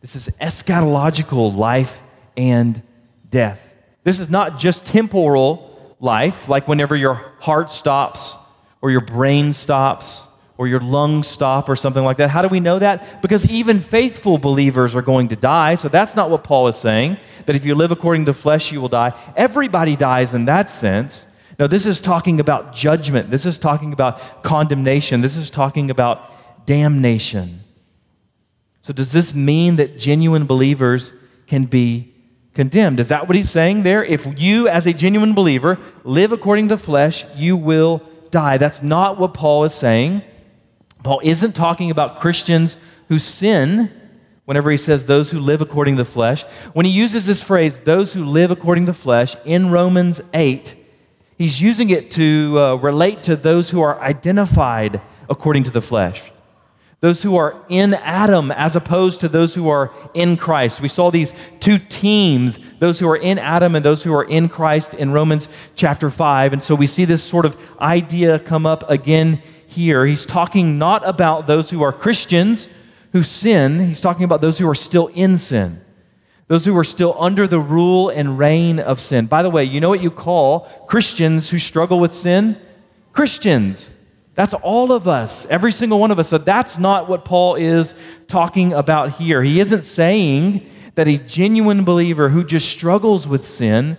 This 0.01 0.17
is 0.17 0.29
eschatological 0.41 1.55
life 1.55 2.01
and 2.37 2.81
death. 3.29 3.75
This 4.05 4.21
is 4.21 4.31
not 4.31 4.59
just 4.59 4.87
temporal 4.87 5.95
life, 6.01 6.49
like 6.49 6.69
whenever 6.69 6.97
your 6.97 7.15
heart 7.41 7.71
stops 7.71 8.39
or 8.81 8.91
your 8.91 9.01
brain 9.01 9.53
stops 9.53 10.29
or 10.59 10.69
your 10.69 10.81
lungs 10.81 11.27
stop 11.27 11.69
or 11.69 11.77
something 11.77 12.05
like 12.05 12.19
that. 12.19 12.31
How 12.31 12.41
do 12.41 12.49
we 12.49 12.61
know 12.61 12.79
that? 12.79 13.21
Because 13.21 13.45
even 13.47 13.81
faithful 13.81 14.39
believers 14.39 14.95
are 14.95 15.03
going 15.03 15.29
to 15.29 15.37
die. 15.37 15.75
So 15.75 15.89
that's 15.89 16.15
not 16.15 16.31
what 16.31 16.45
Paul 16.45 16.69
is 16.69 16.77
saying, 16.77 17.19
that 17.47 17.57
if 17.57 17.65
you 17.65 17.75
live 17.75 17.91
according 17.91 18.27
to 18.27 18.35
flesh, 18.35 18.73
you 18.73 18.81
will 18.81 18.89
die. 18.89 19.13
Everybody 19.37 19.97
dies 19.97 20.35
in 20.35 20.45
that 20.47 20.71
sense. 20.71 21.27
No, 21.59 21.67
this 21.67 21.87
is 21.87 22.01
talking 22.01 22.39
about 22.41 22.75
judgment. 22.75 23.31
This 23.31 23.47
is 23.47 23.59
talking 23.59 23.93
about 23.93 24.43
condemnation. 24.43 25.21
This 25.23 25.37
is 25.37 25.49
talking 25.49 25.91
about 25.91 26.67
damnation. 26.67 27.61
So, 28.81 28.93
does 28.93 29.13
this 29.13 29.35
mean 29.35 29.77
that 29.77 29.99
genuine 29.99 30.47
believers 30.47 31.13
can 31.47 31.65
be 31.65 32.15
condemned? 32.55 33.01
Is 33.01 33.09
that 33.09 33.27
what 33.27 33.37
he's 33.37 33.51
saying 33.51 33.83
there? 33.83 34.05
If 34.05 34.29
you, 34.39 34.69
as 34.69 34.87
a 34.87 34.93
genuine 34.93 35.35
believer, 35.35 35.79
live 36.05 36.33
according 36.33 36.69
to 36.69 36.77
the 36.77 36.83
flesh, 36.83 37.25
you 37.35 37.57
will 37.57 38.03
die. 38.31 38.59
That's 38.59 38.83
not 38.83 39.19
what 39.19 39.35
Paul 39.35 39.65
is 39.65 39.75
saying. 39.75 40.23
Paul 41.03 41.21
isn't 41.25 41.55
talking 41.55 41.91
about 41.91 42.21
Christians 42.21 42.77
who 43.09 43.19
sin 43.19 43.91
whenever 44.45 44.71
he 44.71 44.77
says 44.77 45.07
those 45.07 45.31
who 45.31 45.41
live 45.41 45.61
according 45.61 45.97
to 45.97 46.05
the 46.05 46.11
flesh. 46.11 46.45
When 46.73 46.87
he 46.87 46.93
uses 46.93 47.27
this 47.27 47.43
phrase, 47.43 47.79
those 47.79 48.13
who 48.13 48.25
live 48.25 48.51
according 48.51 48.87
to 48.87 48.93
the 48.93 48.99
flesh, 48.99 49.37
in 49.45 49.71
Romans 49.71 50.21
8, 50.33 50.75
he's 51.39 51.61
using 51.61 51.91
it 51.91 52.11
to 52.13 52.55
uh, 52.59 52.75
relate 52.77 53.23
to 53.25 53.37
those 53.37 53.71
who 53.71 53.81
are 53.81 54.01
identified 54.01 55.01
according 55.29 55.65
to 55.65 55.71
the 55.71 55.83
flesh. 55.83 56.31
Those 57.01 57.23
who 57.23 57.37
are 57.37 57.63
in 57.69 57.95
Adam 57.95 58.51
as 58.51 58.75
opposed 58.75 59.21
to 59.21 59.29
those 59.29 59.55
who 59.55 59.69
are 59.69 59.93
in 60.15 60.37
Christ. 60.37 60.81
We 60.81 60.89
saw 60.89 61.11
these 61.11 61.33
two 61.61 61.79
teams, 61.79 62.59
those 62.79 62.99
who 62.99 63.09
are 63.09 63.17
in 63.17 63.39
Adam 63.39 63.77
and 63.77 63.85
those 63.85 64.03
who 64.03 64.15
are 64.15 64.25
in 64.25 64.49
Christ 64.49 64.95
in 64.95 65.13
Romans 65.13 65.49
chapter 65.75 66.09
5. 66.09 66.55
And 66.55 66.63
so 66.63 66.75
we 66.75 66.87
see 66.87 67.05
this 67.05 67.23
sort 67.23 67.45
of 67.45 67.57
idea 67.81 68.39
come 68.39 68.65
up 68.65 68.89
again 68.91 69.43
here, 69.67 70.07
he's 70.07 70.25
talking 70.25 70.79
not 70.79 71.07
about 71.07 71.47
those 71.47 71.69
who 71.69 71.83
are 71.83 71.93
Christians 71.93 72.69
who 73.13 73.23
sin, 73.23 73.89
he's 73.89 74.01
talking 74.01 74.25
about 74.25 74.41
those 74.41 74.59
who 74.59 74.69
are 74.69 74.75
still 74.75 75.09
in 75.09 75.39
sin, 75.39 75.81
those 76.49 76.65
who 76.65 76.77
are 76.77 76.85
still 76.85 77.17
under 77.19 77.47
the 77.47 77.59
rule 77.59 78.09
and 78.09 78.39
reign 78.39 78.79
of 78.79 79.01
sin. 79.01 79.27
By 79.27 79.43
the 79.43 79.51
way, 79.51 79.65
you 79.65 79.81
know 79.81 79.89
what 79.89 80.03
you 80.03 80.11
call 80.11 80.61
Christians 80.87 81.51
who 81.51 81.59
struggle 81.59 81.99
with 81.99 82.15
sin? 82.15 82.61
Christians. 83.13 83.95
That's 84.35 84.55
all 84.55 84.93
of 84.93 85.09
us, 85.09 85.47
every 85.47 85.73
single 85.73 85.99
one 85.99 86.11
of 86.11 86.19
us. 86.19 86.29
So 86.29 86.39
that's 86.39 86.79
not 86.79 87.09
what 87.09 87.25
Paul 87.25 87.55
is 87.55 87.95
talking 88.29 88.75
about 88.75 89.13
here. 89.13 89.43
He 89.43 89.61
isn't 89.61 89.85
saying 89.85 90.71
that 90.95 91.09
a 91.09 91.17
genuine 91.17 91.85
believer 91.85 92.29
who 92.29 92.45
just 92.45 92.69
struggles 92.69 93.27
with 93.27 93.47
sin 93.47 93.97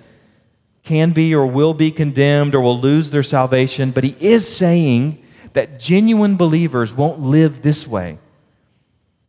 can 0.83 1.11
be 1.11 1.33
or 1.35 1.45
will 1.45 1.73
be 1.73 1.91
condemned 1.91 2.55
or 2.55 2.61
will 2.61 2.79
lose 2.79 3.09
their 3.09 3.23
salvation, 3.23 3.91
but 3.91 4.03
he 4.03 4.15
is 4.19 4.47
saying 4.47 5.21
that 5.53 5.79
genuine 5.79 6.37
believers 6.37 6.93
won't 6.93 7.19
live 7.19 7.61
this 7.61 7.87
way. 7.87 8.19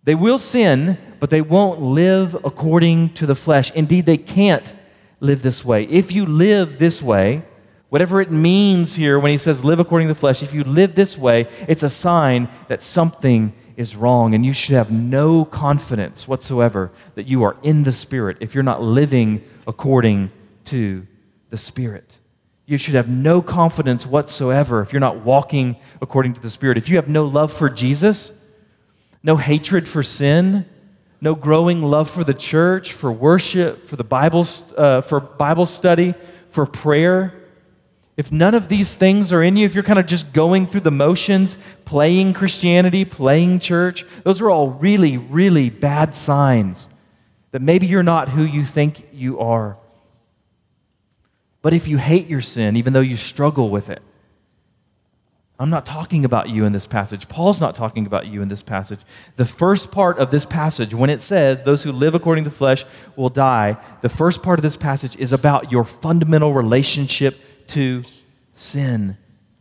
They 0.09 0.15
will 0.15 0.39
sin, 0.39 0.97
but 1.21 1.29
they 1.29 1.43
won't 1.43 1.83
live 1.83 2.35
according 2.43 3.13
to 3.13 3.27
the 3.27 3.35
flesh. 3.35 3.71
Indeed, 3.73 4.07
they 4.07 4.17
can't 4.17 4.73
live 5.21 5.43
this 5.43 5.63
way. 5.63 5.85
If 5.85 6.13
you 6.13 6.25
live 6.25 6.79
this 6.79 7.03
way, 7.03 7.43
whatever 7.91 8.23
it 8.23 8.31
means 8.31 8.95
here 8.95 9.19
when 9.19 9.33
he 9.33 9.37
says 9.37 9.67
live 9.67 9.81
according 9.81 10.09
to 10.09 10.15
the 10.15 10.19
flesh, 10.19 10.43
if 10.43 10.55
you 10.55 10.65
live 10.65 10.95
this 10.95 11.19
way, 11.19 11.47
it's 11.69 11.83
a 11.83 11.91
sign 11.91 12.49
that 12.69 12.81
something 12.81 13.53
is 13.77 13.97
wrong, 13.97 14.35
and 14.35 14.47
you 14.47 14.55
should 14.55 14.77
have 14.77 14.91
no 14.91 15.45
confidence 15.45 16.27
whatsoever 16.27 16.91
that 17.15 17.27
you 17.27 17.43
are 17.43 17.59
in 17.63 17.83
the 17.83 17.93
Spirit 17.93 18.39
if 18.41 18.55
you're 18.55 18.65
not 18.65 18.81
living 18.81 19.43
according 19.67 20.31
to 20.65 21.07
the 21.51 21.59
Spirit. 21.59 22.17
You 22.65 22.79
should 22.79 22.95
have 22.95 23.11
no 23.11 23.43
confidence 23.43 24.07
whatsoever 24.07 24.81
if 24.81 24.91
you're 24.91 25.01
not 25.01 25.19
walking 25.19 25.77
according 26.01 26.33
to 26.33 26.41
the 26.41 26.49
Spirit. 26.49 26.79
If 26.79 26.89
you 26.89 26.97
have 26.97 27.09
no 27.09 27.27
love 27.27 27.53
for 27.53 27.69
Jesus, 27.69 28.33
no 29.23 29.37
hatred 29.37 29.89
for 29.89 30.03
sin, 30.03 30.67
no 31.21 31.35
growing 31.35 31.83
love 31.83 32.09
for 32.09 32.25
the 32.25 32.35
church, 32.35 32.93
for 32.93 33.11
worship, 33.11 33.87
for 33.87 33.97
the 33.97 34.05
Bible, 34.05 34.47
uh, 34.77 35.01
for 35.01 35.21
Bible 35.21 35.67
study, 35.67 36.15
for 36.51 36.65
prayer, 36.67 37.35
if 38.19 38.33
none 38.33 38.57
of 38.57 38.67
these 38.67 38.97
things 38.97 39.33
are 39.33 39.45
in 39.45 39.57
you, 39.57 39.65
if 39.65 39.77
you're 39.77 39.85
kind 39.85 40.01
of 40.01 40.07
just 40.07 40.33
going 40.33 40.67
through 40.67 40.81
the 40.81 40.91
motions, 40.91 41.57
playing 41.85 42.33
Christianity, 42.33 43.05
playing 43.05 43.61
church, 43.61 44.05
those 44.25 44.41
are 44.41 44.51
all 44.51 44.71
really, 44.71 45.17
really 45.17 45.71
bad 45.71 46.17
signs 46.17 46.89
that 47.53 47.63
maybe 47.63 47.87
you're 47.87 48.03
not 48.03 48.29
who 48.31 48.43
you 48.43 48.65
think 48.65 49.07
you 49.13 49.39
are. 49.39 49.77
But 51.63 51.75
if 51.75 51.87
you 51.87 51.97
hate 51.97 52.27
your 52.27 52.41
sin, 52.41 52.77
even 52.77 52.93
though 52.93 52.99
you 52.99 53.17
struggle 53.17 53.71
with 53.71 53.89
it, 53.89 54.03
I'm 55.61 55.71
not 55.71 55.85
talking 55.85 56.25
about 56.25 56.49
you 56.49 56.65
in 56.67 56.73
this 56.73 56.87
passage. 56.87 57.29
Paul's 57.29 57.61
not 57.61 57.75
talking 57.75 58.07
about 58.07 58.29
you 58.29 58.43
in 58.43 58.49
this 58.49 58.63
passage. 58.63 59.01
The 59.35 59.45
first 59.45 59.91
part 59.91 60.19
of 60.19 60.31
this 60.31 60.45
passage, 60.45 60.95
when 60.95 61.11
it 61.11 61.21
says, 61.21 61.65
Those 61.65 61.83
who 61.83 61.91
live 61.91 62.15
according 62.15 62.45
to 62.45 62.51
the 62.51 62.57
flesh 62.57 62.85
will 63.17 63.29
die, 63.29 63.77
the 64.01 64.09
first 64.09 64.43
part 64.43 64.61
of 64.61 64.63
this 64.63 64.77
passage 64.77 65.17
is 65.17 65.33
about 65.33 65.73
your 65.73 65.85
fundamental 65.85 66.53
relationship 66.53 67.37
to 67.69 68.05
sin. 68.55 69.17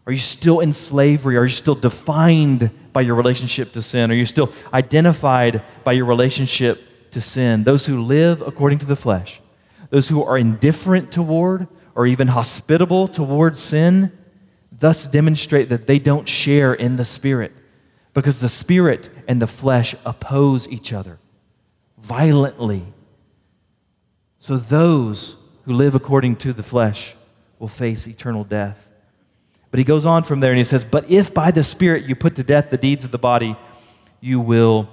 Are 0.06 0.12
you 0.12 0.20
still 0.20 0.60
in 0.60 0.72
slavery? 0.72 1.36
Are 1.36 1.44
you 1.44 1.50
still 1.50 1.76
defined 1.76 2.70
by 2.94 3.02
your 3.02 3.16
relationship 3.16 3.74
to 3.74 3.82
sin? 3.82 4.12
Are 4.12 4.16
you 4.16 4.28
still 4.28 4.54
identified 4.74 5.64
by 5.84 5.94
your 5.94 6.06
relationship 6.06 7.12
to 7.12 7.22
sin? 7.22 7.64
Those 7.64 7.88
who 7.88 8.04
live 8.04 8.42
according 8.42 8.80
to 8.80 8.86
the 8.86 8.96
flesh, 8.96 9.42
those 9.90 10.08
who 10.08 10.24
are 10.24 10.38
indifferent 10.38 11.12
toward 11.12 11.68
or 11.96 12.06
even 12.06 12.28
hospitable 12.28 13.08
towards 13.08 13.60
sin, 13.60 14.12
thus 14.80 15.08
demonstrate 15.08 15.70
that 15.70 15.88
they 15.88 16.00
don't 16.00 16.28
share 16.28 16.74
in 16.74 16.96
the 16.96 17.06
Spirit, 17.06 17.52
because 18.14 18.40
the 18.40 18.50
Spirit 18.50 19.10
and 19.28 19.42
the 19.42 19.48
flesh 19.48 19.96
oppose 20.06 20.68
each 20.68 20.94
other 20.94 21.20
violently. 21.98 22.84
So 24.38 24.58
those 24.58 25.36
who 25.66 25.74
live 25.74 25.96
according 25.96 26.38
to 26.38 26.54
the 26.54 26.64
flesh 26.64 27.16
will 27.60 27.68
face 27.68 28.08
eternal 28.08 28.44
death. 28.44 28.90
But 29.72 29.80
he 29.80 29.84
goes 29.84 30.06
on 30.06 30.24
from 30.24 30.40
there 30.40 30.52
and 30.52 30.58
he 30.58 30.64
says, 30.64 30.84
But 30.84 31.10
if 31.10 31.34
by 31.34 31.52
the 31.52 31.64
Spirit 31.64 32.06
you 32.06 32.16
put 32.16 32.36
to 32.36 32.44
death 32.44 32.70
the 32.70 32.78
deeds 32.78 33.04
of 33.04 33.12
the 33.12 33.18
body, 33.18 33.58
you 34.22 34.40
will 34.40 34.90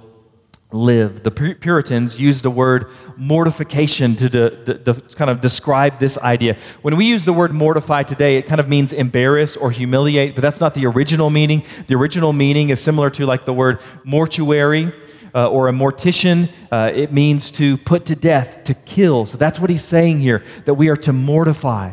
live. 0.71 1.23
The 1.23 1.31
Puritans 1.31 2.19
used 2.19 2.43
the 2.43 2.49
word 2.49 2.89
mortification 3.15 4.15
to, 4.17 4.29
de, 4.29 4.49
de, 4.49 4.73
de, 4.73 4.93
kind 5.15 5.29
of 5.29 5.39
describe 5.39 5.99
this 5.99 6.17
idea. 6.17 6.57
When 6.81 6.97
we 6.97 7.05
use 7.05 7.23
the 7.23 7.33
word 7.33 7.53
mortify 7.53 8.03
today, 8.03 8.37
it 8.37 8.47
kind 8.47 8.59
of 8.59 8.67
means 8.67 8.91
embarrass 8.91 9.55
or 9.55 9.71
humiliate, 9.71 10.35
but 10.35 10.41
that's 10.41 10.59
not 10.59 10.73
the 10.73 10.85
original 10.85 11.29
meaning. 11.29 11.63
The 11.87 11.95
original 11.95 12.33
meaning 12.33 12.69
is 12.69 12.81
similar 12.81 13.09
to 13.11 13.25
like 13.25 13.45
the 13.45 13.53
word 13.53 13.79
mortuary. 14.03 14.93
Uh, 15.33 15.49
or 15.49 15.67
a 15.67 15.71
mortician, 15.73 16.49
uh, 16.71 16.89
it 16.95 17.11
means 17.11 17.51
to 17.51 17.75
put 17.75 18.05
to 18.05 18.15
death, 18.15 18.63
to 18.63 18.73
kill. 18.73 19.25
So 19.25 19.37
that's 19.37 19.59
what 19.59 19.69
he's 19.69 19.83
saying 19.83 20.21
here 20.21 20.45
that 20.63 20.75
we 20.75 20.87
are 20.87 20.95
to 20.95 21.11
mortify, 21.11 21.91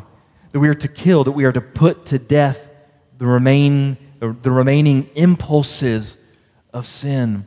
that 0.52 0.60
we 0.60 0.68
are 0.68 0.74
to 0.74 0.86
kill, 0.86 1.24
that 1.24 1.32
we 1.32 1.44
are 1.44 1.50
to 1.50 1.60
put 1.60 2.06
to 2.06 2.20
death 2.20 2.70
the, 3.18 3.26
remain, 3.26 3.96
the 4.20 4.52
remaining 4.52 5.10
impulses 5.16 6.18
of 6.72 6.86
sin. 6.86 7.46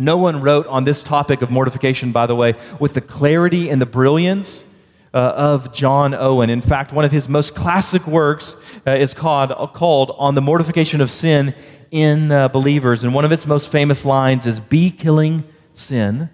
No 0.00 0.16
one 0.16 0.40
wrote 0.40 0.66
on 0.66 0.84
this 0.84 1.02
topic 1.02 1.42
of 1.42 1.50
mortification, 1.50 2.10
by 2.10 2.26
the 2.26 2.34
way, 2.34 2.54
with 2.78 2.94
the 2.94 3.02
clarity 3.02 3.68
and 3.68 3.82
the 3.82 3.86
brilliance 3.86 4.64
uh, 5.12 5.18
of 5.18 5.72
John 5.74 6.14
Owen. 6.14 6.48
In 6.48 6.62
fact, 6.62 6.92
one 6.92 7.04
of 7.04 7.12
his 7.12 7.28
most 7.28 7.54
classic 7.54 8.06
works 8.06 8.56
uh, 8.86 8.92
is 8.92 9.12
called, 9.12 9.50
called 9.74 10.14
On 10.16 10.34
the 10.34 10.40
Mortification 10.40 11.02
of 11.02 11.10
Sin 11.10 11.54
in 11.90 12.32
uh, 12.32 12.48
Believers. 12.48 13.04
And 13.04 13.12
one 13.12 13.26
of 13.26 13.32
its 13.32 13.46
most 13.46 13.70
famous 13.70 14.06
lines 14.06 14.46
is 14.46 14.58
Be 14.58 14.90
killing 14.90 15.44
sin, 15.74 16.30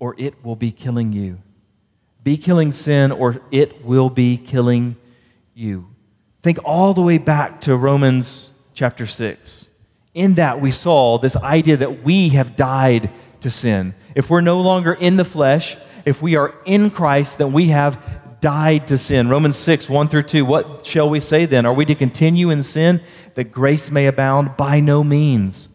or 0.00 0.16
it 0.18 0.44
will 0.44 0.56
be 0.56 0.72
killing 0.72 1.12
you. 1.12 1.38
Be 2.24 2.36
killing 2.36 2.72
sin, 2.72 3.12
or 3.12 3.40
it 3.52 3.84
will 3.84 4.10
be 4.10 4.36
killing 4.36 4.96
you. 5.54 5.86
Think 6.42 6.58
all 6.64 6.92
the 6.92 7.02
way 7.02 7.18
back 7.18 7.60
to 7.62 7.76
Romans 7.76 8.50
chapter 8.74 9.06
6 9.06 9.69
in 10.14 10.34
that 10.34 10.60
we 10.60 10.70
saw 10.70 11.18
this 11.18 11.36
idea 11.36 11.76
that 11.76 12.02
we 12.02 12.30
have 12.30 12.56
died 12.56 13.10
to 13.40 13.50
sin. 13.50 13.94
If 14.14 14.28
we're 14.28 14.40
no 14.40 14.60
longer 14.60 14.92
in 14.92 15.16
the 15.16 15.24
flesh, 15.24 15.76
if 16.04 16.20
we 16.20 16.36
are 16.36 16.54
in 16.64 16.90
Christ, 16.90 17.38
then 17.38 17.52
we 17.52 17.68
have 17.68 18.20
died 18.40 18.88
to 18.88 18.98
sin. 18.98 19.28
Romans 19.28 19.56
6, 19.56 19.88
1 19.88 20.08
through 20.08 20.22
2. 20.24 20.44
What 20.44 20.84
shall 20.84 21.08
we 21.08 21.20
say 21.20 21.46
then? 21.46 21.66
Are 21.66 21.72
we 21.72 21.84
to 21.84 21.94
continue 21.94 22.50
in 22.50 22.62
sin 22.62 23.02
that 23.34 23.52
grace 23.52 23.90
may 23.90 24.06
abound? 24.06 24.56
By 24.56 24.80
no 24.80 25.04
means. 25.04 25.68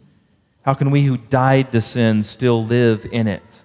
How 0.63 0.73
can 0.73 0.89
we 0.89 1.03
who 1.03 1.17
died 1.17 1.71
to 1.71 1.81
sin 1.81 2.23
still 2.23 2.65
live 2.65 3.05
in 3.11 3.27
it? 3.27 3.63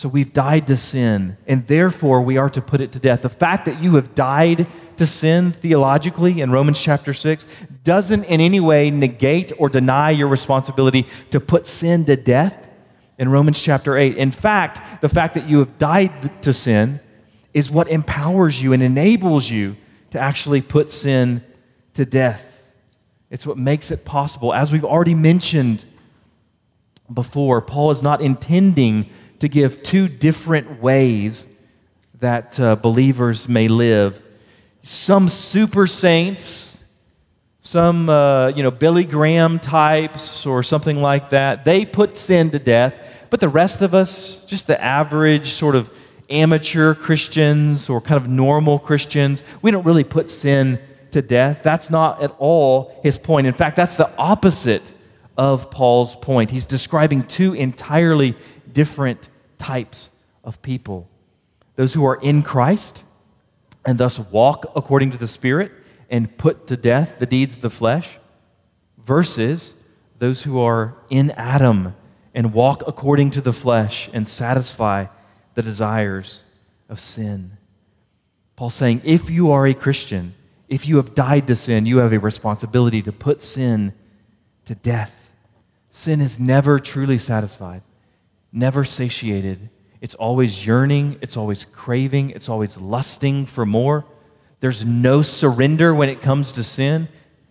So 0.00 0.08
we've 0.08 0.32
died 0.32 0.66
to 0.68 0.78
sin, 0.78 1.36
and 1.46 1.66
therefore 1.66 2.22
we 2.22 2.38
are 2.38 2.48
to 2.48 2.62
put 2.62 2.80
it 2.80 2.92
to 2.92 2.98
death. 2.98 3.20
The 3.20 3.28
fact 3.28 3.66
that 3.66 3.82
you 3.82 3.96
have 3.96 4.14
died 4.14 4.66
to 4.96 5.06
sin 5.06 5.52
theologically 5.52 6.40
in 6.40 6.50
Romans 6.50 6.80
chapter 6.82 7.12
6 7.12 7.46
doesn't 7.84 8.24
in 8.24 8.40
any 8.40 8.60
way 8.60 8.90
negate 8.90 9.52
or 9.58 9.68
deny 9.68 10.08
your 10.08 10.28
responsibility 10.28 11.06
to 11.32 11.38
put 11.38 11.66
sin 11.66 12.06
to 12.06 12.16
death 12.16 12.66
in 13.18 13.28
Romans 13.28 13.60
chapter 13.60 13.98
8. 13.98 14.16
In 14.16 14.30
fact, 14.30 15.02
the 15.02 15.08
fact 15.10 15.34
that 15.34 15.46
you 15.46 15.58
have 15.58 15.76
died 15.76 16.42
to 16.44 16.54
sin 16.54 16.98
is 17.52 17.70
what 17.70 17.86
empowers 17.86 18.62
you 18.62 18.72
and 18.72 18.82
enables 18.82 19.50
you 19.50 19.76
to 20.12 20.18
actually 20.18 20.62
put 20.62 20.90
sin 20.90 21.44
to 21.92 22.06
death. 22.06 22.64
It's 23.28 23.46
what 23.46 23.58
makes 23.58 23.90
it 23.90 24.06
possible. 24.06 24.54
As 24.54 24.72
we've 24.72 24.82
already 24.82 25.14
mentioned 25.14 25.84
before, 27.12 27.60
Paul 27.60 27.90
is 27.90 28.00
not 28.00 28.22
intending 28.22 29.10
to 29.40 29.48
give 29.48 29.82
two 29.82 30.08
different 30.08 30.80
ways 30.80 31.46
that 32.20 32.60
uh, 32.60 32.76
believers 32.76 33.48
may 33.48 33.68
live. 33.68 34.22
Some 34.82 35.28
super 35.28 35.86
saints, 35.86 36.82
some 37.62 38.08
uh, 38.08 38.48
you 38.48 38.62
know 38.62 38.70
Billy 38.70 39.04
Graham 39.04 39.58
types 39.58 40.46
or 40.46 40.62
something 40.62 41.00
like 41.00 41.30
that, 41.30 41.64
they 41.64 41.84
put 41.84 42.16
sin 42.16 42.50
to 42.50 42.58
death. 42.58 42.94
But 43.30 43.40
the 43.40 43.48
rest 43.48 43.82
of 43.82 43.94
us, 43.94 44.36
just 44.44 44.66
the 44.66 44.82
average 44.82 45.52
sort 45.52 45.74
of 45.74 45.90
amateur 46.28 46.94
Christians 46.94 47.88
or 47.88 48.00
kind 48.00 48.20
of 48.22 48.28
normal 48.28 48.78
Christians, 48.78 49.42
we 49.62 49.70
don't 49.70 49.84
really 49.84 50.04
put 50.04 50.30
sin 50.30 50.78
to 51.12 51.22
death. 51.22 51.62
That's 51.62 51.90
not 51.90 52.22
at 52.22 52.34
all 52.38 53.00
his 53.02 53.18
point. 53.18 53.46
In 53.46 53.52
fact, 53.54 53.76
that's 53.76 53.96
the 53.96 54.10
opposite 54.16 54.82
of 55.36 55.70
Paul's 55.70 56.14
point. 56.16 56.50
He's 56.50 56.66
describing 56.66 57.22
two 57.24 57.54
entirely 57.54 58.36
different 58.72 59.29
types 59.60 60.10
of 60.42 60.60
people 60.62 61.08
those 61.76 61.94
who 61.94 62.04
are 62.04 62.20
in 62.20 62.42
Christ 62.42 63.04
and 63.86 63.96
thus 63.96 64.18
walk 64.18 64.70
according 64.76 65.12
to 65.12 65.16
the 65.16 65.26
Spirit 65.26 65.72
and 66.10 66.36
put 66.36 66.66
to 66.66 66.76
death 66.76 67.18
the 67.18 67.26
deeds 67.26 67.54
of 67.54 67.62
the 67.62 67.70
flesh, 67.70 68.18
versus 68.98 69.74
those 70.18 70.42
who 70.42 70.60
are 70.60 70.96
in 71.08 71.30
Adam 71.30 71.94
and 72.34 72.52
walk 72.52 72.82
according 72.86 73.30
to 73.30 73.40
the 73.40 73.52
flesh 73.52 74.10
and 74.12 74.28
satisfy 74.28 75.06
the 75.54 75.62
desires 75.62 76.42
of 76.88 77.00
sin. 77.00 77.56
Paul's 78.56 78.74
saying, 78.74 79.00
if 79.04 79.30
you 79.30 79.50
are 79.50 79.66
a 79.66 79.72
Christian, 79.72 80.34
if 80.68 80.86
you 80.86 80.96
have 80.96 81.14
died 81.14 81.46
to 81.46 81.56
sin, 81.56 81.86
you 81.86 81.98
have 81.98 82.12
a 82.12 82.20
responsibility 82.20 83.00
to 83.02 83.12
put 83.12 83.40
sin 83.40 83.94
to 84.66 84.74
death. 84.74 85.32
Sin 85.90 86.20
is 86.20 86.38
never 86.38 86.78
truly 86.78 87.18
satisfied, 87.18 87.82
never 88.52 88.84
satiated. 88.84 89.70
It's 90.00 90.14
always 90.14 90.66
yearning, 90.66 91.18
it's 91.20 91.36
always 91.36 91.64
craving, 91.64 92.30
it's 92.30 92.48
always 92.48 92.76
lusting 92.76 93.46
for 93.46 93.66
more. 93.66 94.04
There's 94.60 94.84
no 94.84 95.22
surrender 95.22 95.94
when 95.94 96.08
it 96.08 96.22
comes 96.22 96.52
to 96.52 96.62
sin. 96.62 97.08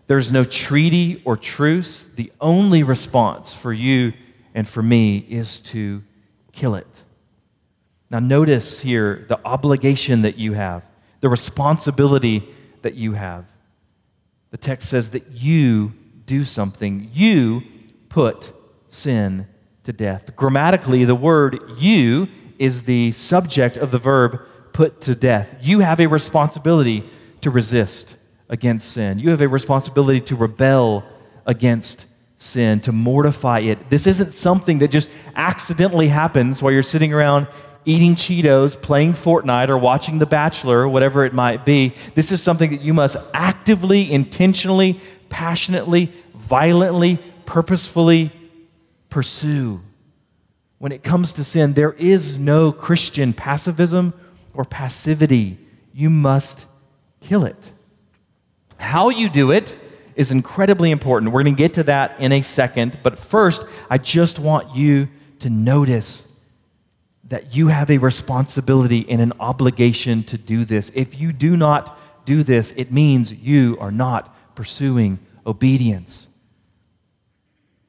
There's 0.07 0.31
no 0.31 0.43
treaty 0.43 1.21
or 1.25 1.37
truce. 1.37 2.03
The 2.03 2.31
only 2.41 2.83
response 2.83 3.53
for 3.53 3.71
you 3.71 4.13
and 4.55 4.67
for 4.67 4.81
me 4.81 5.17
is 5.29 5.59
to 5.61 6.03
kill 6.51 6.75
it. 6.75 7.03
Now, 8.09 8.19
notice 8.19 8.79
here 8.79 9.25
the 9.27 9.39
obligation 9.45 10.23
that 10.23 10.37
you 10.37 10.53
have, 10.53 10.83
the 11.19 11.29
responsibility 11.29 12.47
that 12.81 12.95
you 12.95 13.13
have. 13.13 13.45
The 14.51 14.57
text 14.57 14.89
says 14.89 15.11
that 15.11 15.31
you 15.31 15.93
do 16.25 16.43
something. 16.43 17.09
You 17.13 17.61
put 18.09 18.51
sin 18.87 19.47
to 19.89 19.93
death. 19.93 20.35
Grammatically, 20.35 21.03
the 21.03 21.15
word 21.15 21.59
you 21.79 22.27
is 22.59 22.83
the 22.83 23.11
subject 23.11 23.75
of 23.75 23.89
the 23.89 23.97
verb 23.97 24.39
put 24.71 25.01
to 25.01 25.15
death. 25.15 25.55
You 25.61 25.79
have 25.79 25.99
a 25.99 26.05
responsibility 26.05 27.09
to 27.41 27.49
resist 27.49 28.15
against 28.49 28.91
sin. 28.91 29.17
You 29.17 29.31
have 29.31 29.41
a 29.41 29.47
responsibility 29.47 30.21
to 30.21 30.35
rebel 30.35 31.03
against 31.47 32.05
sin, 32.37 32.81
to 32.81 32.91
mortify 32.91 33.61
it. 33.61 33.89
This 33.89 34.05
isn't 34.05 34.31
something 34.31 34.77
that 34.77 34.91
just 34.91 35.09
accidentally 35.35 36.09
happens 36.09 36.61
while 36.61 36.71
you're 36.71 36.83
sitting 36.83 37.11
around 37.11 37.47
eating 37.83 38.13
Cheetos, 38.13 38.79
playing 38.79 39.13
Fortnite, 39.13 39.69
or 39.69 39.77
watching 39.79 40.19
The 40.19 40.27
Bachelor, 40.27 40.87
whatever 40.87 41.25
it 41.25 41.33
might 41.33 41.65
be. 41.65 41.95
This 42.13 42.31
is 42.31 42.43
something 42.43 42.69
that 42.69 42.81
you 42.81 42.93
must 42.93 43.17
actively, 43.33 44.11
intentionally, 44.11 45.01
passionately, 45.29 46.13
violently, 46.35 47.17
purposefully 47.47 48.31
pursue. 49.09 49.81
When 50.77 50.91
it 50.91 51.03
comes 51.03 51.33
to 51.33 51.43
sin, 51.43 51.73
there 51.73 51.93
is 51.93 52.37
no 52.37 52.71
Christian 52.71 53.33
passivism 53.33 54.13
or 54.53 54.63
passivity. 54.63 55.57
You 55.93 56.09
must 56.09 56.65
kill 57.19 57.43
it. 57.43 57.71
How 58.77 59.09
you 59.09 59.29
do 59.29 59.51
it 59.51 59.75
is 60.15 60.31
incredibly 60.31 60.91
important. 60.91 61.31
We're 61.31 61.43
going 61.43 61.55
to 61.55 61.57
get 61.57 61.73
to 61.75 61.83
that 61.83 62.19
in 62.19 62.31
a 62.31 62.41
second. 62.41 62.99
But 63.03 63.19
first, 63.19 63.63
I 63.89 63.97
just 63.97 64.39
want 64.39 64.75
you 64.75 65.09
to 65.39 65.49
notice 65.49 66.27
that 67.25 67.55
you 67.55 67.67
have 67.67 67.91
a 67.91 67.97
responsibility 67.97 69.05
and 69.09 69.21
an 69.21 69.33
obligation 69.39 70.23
to 70.23 70.37
do 70.37 70.65
this. 70.65 70.91
If 70.95 71.19
you 71.19 71.31
do 71.31 71.55
not 71.55 71.97
do 72.25 72.43
this, 72.43 72.73
it 72.75 72.91
means 72.91 73.31
you 73.31 73.77
are 73.79 73.91
not 73.91 74.55
pursuing 74.55 75.19
obedience. 75.45 76.28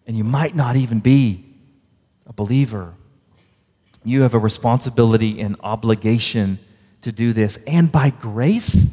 And 0.06 0.16
you 0.16 0.24
might 0.24 0.54
not 0.54 0.76
even 0.76 1.00
be 1.00 1.44
a 2.26 2.32
believer. 2.32 2.94
You 4.04 4.22
have 4.22 4.34
a 4.34 4.38
responsibility 4.38 5.40
and 5.40 5.56
obligation 5.60 6.58
to 7.02 7.12
do 7.12 7.32
this. 7.32 7.58
And 7.66 7.90
by 7.90 8.10
grace, 8.10 8.86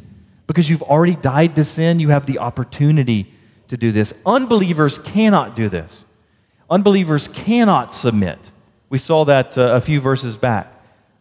because 0.46 0.68
you've 0.68 0.82
already 0.82 1.16
died 1.16 1.54
to 1.56 1.64
sin, 1.64 2.00
you 2.00 2.10
have 2.10 2.26
the 2.26 2.38
opportunity 2.38 3.32
to 3.68 3.76
do 3.76 3.92
this. 3.92 4.12
Unbelievers 4.24 4.98
cannot 4.98 5.56
do 5.56 5.68
this. 5.68 6.04
Unbelievers 6.70 7.28
cannot 7.28 7.94
submit. 7.94 8.50
We 8.90 8.98
saw 8.98 9.24
that 9.24 9.56
uh, 9.56 9.74
a 9.74 9.80
few 9.80 10.00
verses 10.00 10.36
back. 10.36 10.72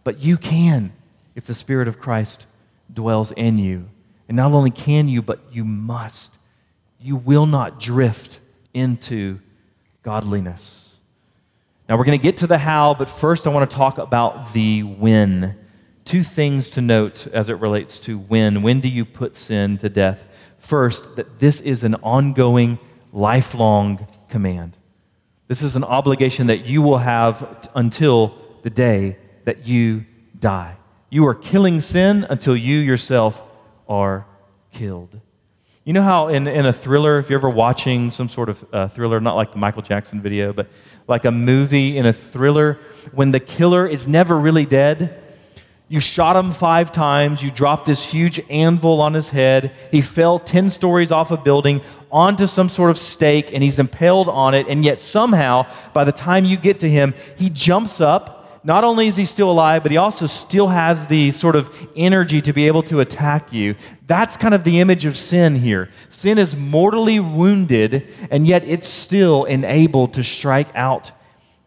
But 0.03 0.19
you 0.19 0.37
can 0.37 0.93
if 1.35 1.45
the 1.45 1.53
Spirit 1.53 1.87
of 1.87 1.99
Christ 1.99 2.45
dwells 2.93 3.31
in 3.33 3.57
you. 3.57 3.89
And 4.27 4.37
not 4.37 4.51
only 4.51 4.71
can 4.71 5.07
you, 5.07 5.21
but 5.21 5.39
you 5.51 5.63
must. 5.63 6.37
You 6.99 7.15
will 7.15 7.45
not 7.45 7.79
drift 7.79 8.39
into 8.73 9.39
godliness. 10.07 11.01
Now, 11.89 11.97
we're 11.97 12.05
going 12.05 12.17
to 12.17 12.23
get 12.23 12.37
to 12.37 12.47
the 12.47 12.57
how, 12.57 12.93
but 12.93 13.09
first 13.09 13.45
I 13.45 13.49
want 13.49 13.69
to 13.69 13.75
talk 13.75 13.97
about 13.97 14.53
the 14.53 14.81
when. 14.83 15.57
Two 16.05 16.23
things 16.23 16.69
to 16.71 16.81
note 16.81 17.27
as 17.27 17.49
it 17.49 17.55
relates 17.55 17.99
to 18.07 18.17
when. 18.17 18.61
When 18.61 18.79
do 18.79 18.87
you 18.87 19.03
put 19.03 19.35
sin 19.35 19.77
to 19.79 19.89
death? 19.89 20.23
First, 20.59 21.17
that 21.17 21.39
this 21.39 21.59
is 21.59 21.83
an 21.83 21.95
ongoing, 21.95 22.79
lifelong 23.11 24.07
command. 24.29 24.77
This 25.49 25.61
is 25.61 25.75
an 25.75 25.83
obligation 25.83 26.47
that 26.47 26.65
you 26.65 26.81
will 26.81 26.99
have 26.99 27.67
until 27.75 28.37
the 28.63 28.69
day 28.69 29.17
that 29.43 29.67
you 29.67 30.05
die. 30.39 30.77
You 31.09 31.27
are 31.27 31.35
killing 31.35 31.81
sin 31.81 32.25
until 32.29 32.55
you 32.55 32.77
yourself 32.77 33.43
are 33.89 34.25
killed. 34.71 35.19
You 35.87 35.93
know 35.93 36.03
how 36.03 36.27
in, 36.27 36.49
in 36.49 36.65
a 36.65 36.73
thriller, 36.73 37.17
if 37.17 37.29
you're 37.29 37.39
ever 37.39 37.49
watching 37.49 38.11
some 38.11 38.27
sort 38.27 38.49
of 38.49 38.65
uh, 38.73 38.87
thriller, 38.89 39.21
not 39.21 39.37
like 39.37 39.53
the 39.53 39.57
Michael 39.57 39.81
Jackson 39.81 40.21
video, 40.21 40.51
but 40.51 40.67
like 41.07 41.23
a 41.23 41.31
movie 41.31 41.95
in 41.95 42.05
a 42.05 42.11
thriller, 42.11 42.77
when 43.13 43.31
the 43.31 43.39
killer 43.39 43.87
is 43.87 44.05
never 44.05 44.37
really 44.37 44.65
dead, 44.65 45.17
you 45.87 46.01
shot 46.01 46.35
him 46.35 46.51
five 46.51 46.91
times. 46.91 47.41
You 47.41 47.51
dropped 47.51 47.85
this 47.85 48.11
huge 48.11 48.37
anvil 48.49 48.99
on 48.99 49.13
his 49.13 49.29
head. 49.29 49.71
He 49.89 50.01
fell 50.01 50.39
10 50.39 50.71
stories 50.71 51.13
off 51.13 51.31
a 51.31 51.37
building 51.37 51.79
onto 52.11 52.47
some 52.47 52.67
sort 52.67 52.89
of 52.89 52.97
stake 52.97 53.53
and 53.53 53.63
he's 53.63 53.79
impaled 53.79 54.27
on 54.27 54.55
it. 54.55 54.67
And 54.67 54.83
yet, 54.83 54.99
somehow, 54.99 55.67
by 55.93 56.03
the 56.03 56.11
time 56.11 56.43
you 56.43 56.57
get 56.57 56.81
to 56.81 56.89
him, 56.89 57.13
he 57.37 57.49
jumps 57.49 58.01
up. 58.01 58.36
Not 58.67 58.83
only 58.83 59.07
is 59.07 59.15
he 59.15 59.23
still 59.23 59.49
alive, 59.49 59.81
but 59.81 59.93
he 59.93 59.97
also 59.97 60.27
still 60.27 60.67
has 60.67 61.07
the 61.07 61.31
sort 61.31 61.55
of 61.55 61.73
energy 61.95 62.41
to 62.41 62.51
be 62.51 62.67
able 62.67 62.83
to 62.83 62.99
attack 62.99 63.53
you. 63.53 63.75
That's 64.07 64.35
kind 64.35 64.53
of 64.53 64.65
the 64.65 64.81
image 64.81 65.05
of 65.05 65.17
sin 65.17 65.55
here. 65.55 65.89
Sin 66.09 66.37
is 66.37 66.53
mortally 66.53 67.21
wounded, 67.21 68.09
and 68.29 68.45
yet 68.45 68.65
it's 68.65 68.89
still 68.89 69.45
enabled 69.45 70.15
to 70.15 70.23
strike 70.25 70.67
out 70.75 71.13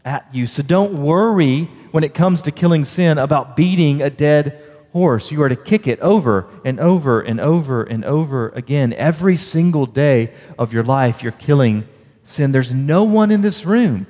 at 0.04 0.28
you. 0.34 0.46
So 0.46 0.62
don't 0.62 1.02
worry 1.02 1.70
when 1.90 2.04
it 2.04 2.12
comes 2.12 2.42
to 2.42 2.52
killing 2.52 2.84
sin 2.84 3.16
about 3.16 3.56
beating 3.56 4.02
a 4.02 4.10
dead 4.10 4.62
horse. 4.92 5.32
You 5.32 5.42
are 5.42 5.48
to 5.48 5.56
kick 5.56 5.86
it 5.86 6.00
over 6.00 6.50
and 6.66 6.78
over 6.78 7.22
and 7.22 7.40
over 7.40 7.82
and 7.82 8.04
over 8.04 8.50
again. 8.50 8.92
Every 8.92 9.38
single 9.38 9.86
day 9.86 10.34
of 10.58 10.74
your 10.74 10.84
life, 10.84 11.22
you're 11.22 11.32
killing 11.32 11.88
sin. 12.24 12.52
There's 12.52 12.74
no 12.74 13.04
one 13.04 13.30
in 13.30 13.40
this 13.40 13.64
room 13.64 14.06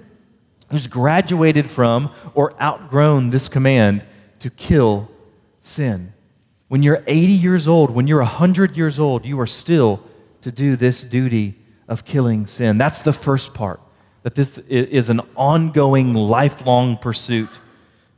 who's 0.71 0.87
graduated 0.87 1.69
from 1.69 2.13
or 2.35 2.61
outgrown 2.61 3.31
this 3.31 3.49
command 3.49 4.05
to 4.39 4.51
kill 4.51 5.11
sin. 5.61 6.13
When 6.69 6.83
you're 6.83 7.03
80 7.07 7.33
years 7.33 7.67
old, 7.67 7.91
when 7.91 8.07
you're 8.07 8.19
100 8.19 8.77
years 8.77 8.99
old, 8.99 9.25
you 9.25 9.39
are 9.41 9.47
still 9.47 10.03
to 10.43 10.53
do 10.53 10.77
this 10.77 11.05
duty 11.05 11.57
of 11.89 12.05
killing 12.05 12.47
sin. 12.47 12.79
That's 12.79 13.03
the 13.03 13.13
first 13.13 13.53
part, 13.53 13.81
that 14.23 14.35
this 14.35 14.59
is 14.59 15.11
an 15.11 15.21
ongoing, 15.37 16.15
lifelong 16.15 16.97
pursuit 16.97 17.59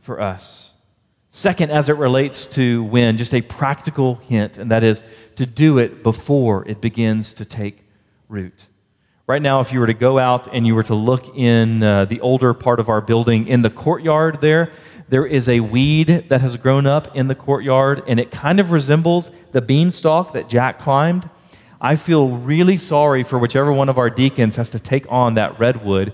for 0.00 0.20
us. 0.20 0.76
Second, 1.30 1.72
as 1.72 1.88
it 1.88 1.96
relates 1.96 2.44
to 2.44 2.84
when, 2.84 3.16
just 3.16 3.32
a 3.32 3.40
practical 3.40 4.16
hint, 4.16 4.58
and 4.58 4.70
that 4.70 4.84
is 4.84 5.02
to 5.36 5.46
do 5.46 5.78
it 5.78 6.02
before 6.02 6.68
it 6.68 6.82
begins 6.82 7.32
to 7.32 7.46
take 7.46 7.86
root. 8.28 8.66
Right 9.32 9.40
now, 9.40 9.60
if 9.60 9.72
you 9.72 9.80
were 9.80 9.86
to 9.86 9.94
go 9.94 10.18
out 10.18 10.46
and 10.54 10.66
you 10.66 10.74
were 10.74 10.82
to 10.82 10.94
look 10.94 11.34
in 11.34 11.82
uh, 11.82 12.04
the 12.04 12.20
older 12.20 12.52
part 12.52 12.78
of 12.80 12.90
our 12.90 13.00
building, 13.00 13.46
in 13.46 13.62
the 13.62 13.70
courtyard 13.70 14.42
there, 14.42 14.70
there 15.08 15.24
is 15.24 15.48
a 15.48 15.60
weed 15.60 16.26
that 16.28 16.42
has 16.42 16.58
grown 16.58 16.86
up 16.86 17.16
in 17.16 17.28
the 17.28 17.34
courtyard, 17.34 18.02
and 18.06 18.20
it 18.20 18.30
kind 18.30 18.60
of 18.60 18.72
resembles 18.72 19.30
the 19.52 19.62
beanstalk 19.62 20.34
that 20.34 20.50
Jack 20.50 20.78
climbed. 20.78 21.30
I 21.80 21.96
feel 21.96 22.28
really 22.28 22.76
sorry 22.76 23.22
for 23.22 23.38
whichever 23.38 23.72
one 23.72 23.88
of 23.88 23.96
our 23.96 24.10
deacons 24.10 24.56
has 24.56 24.68
to 24.68 24.78
take 24.78 25.06
on 25.08 25.32
that 25.36 25.58
redwood 25.58 26.12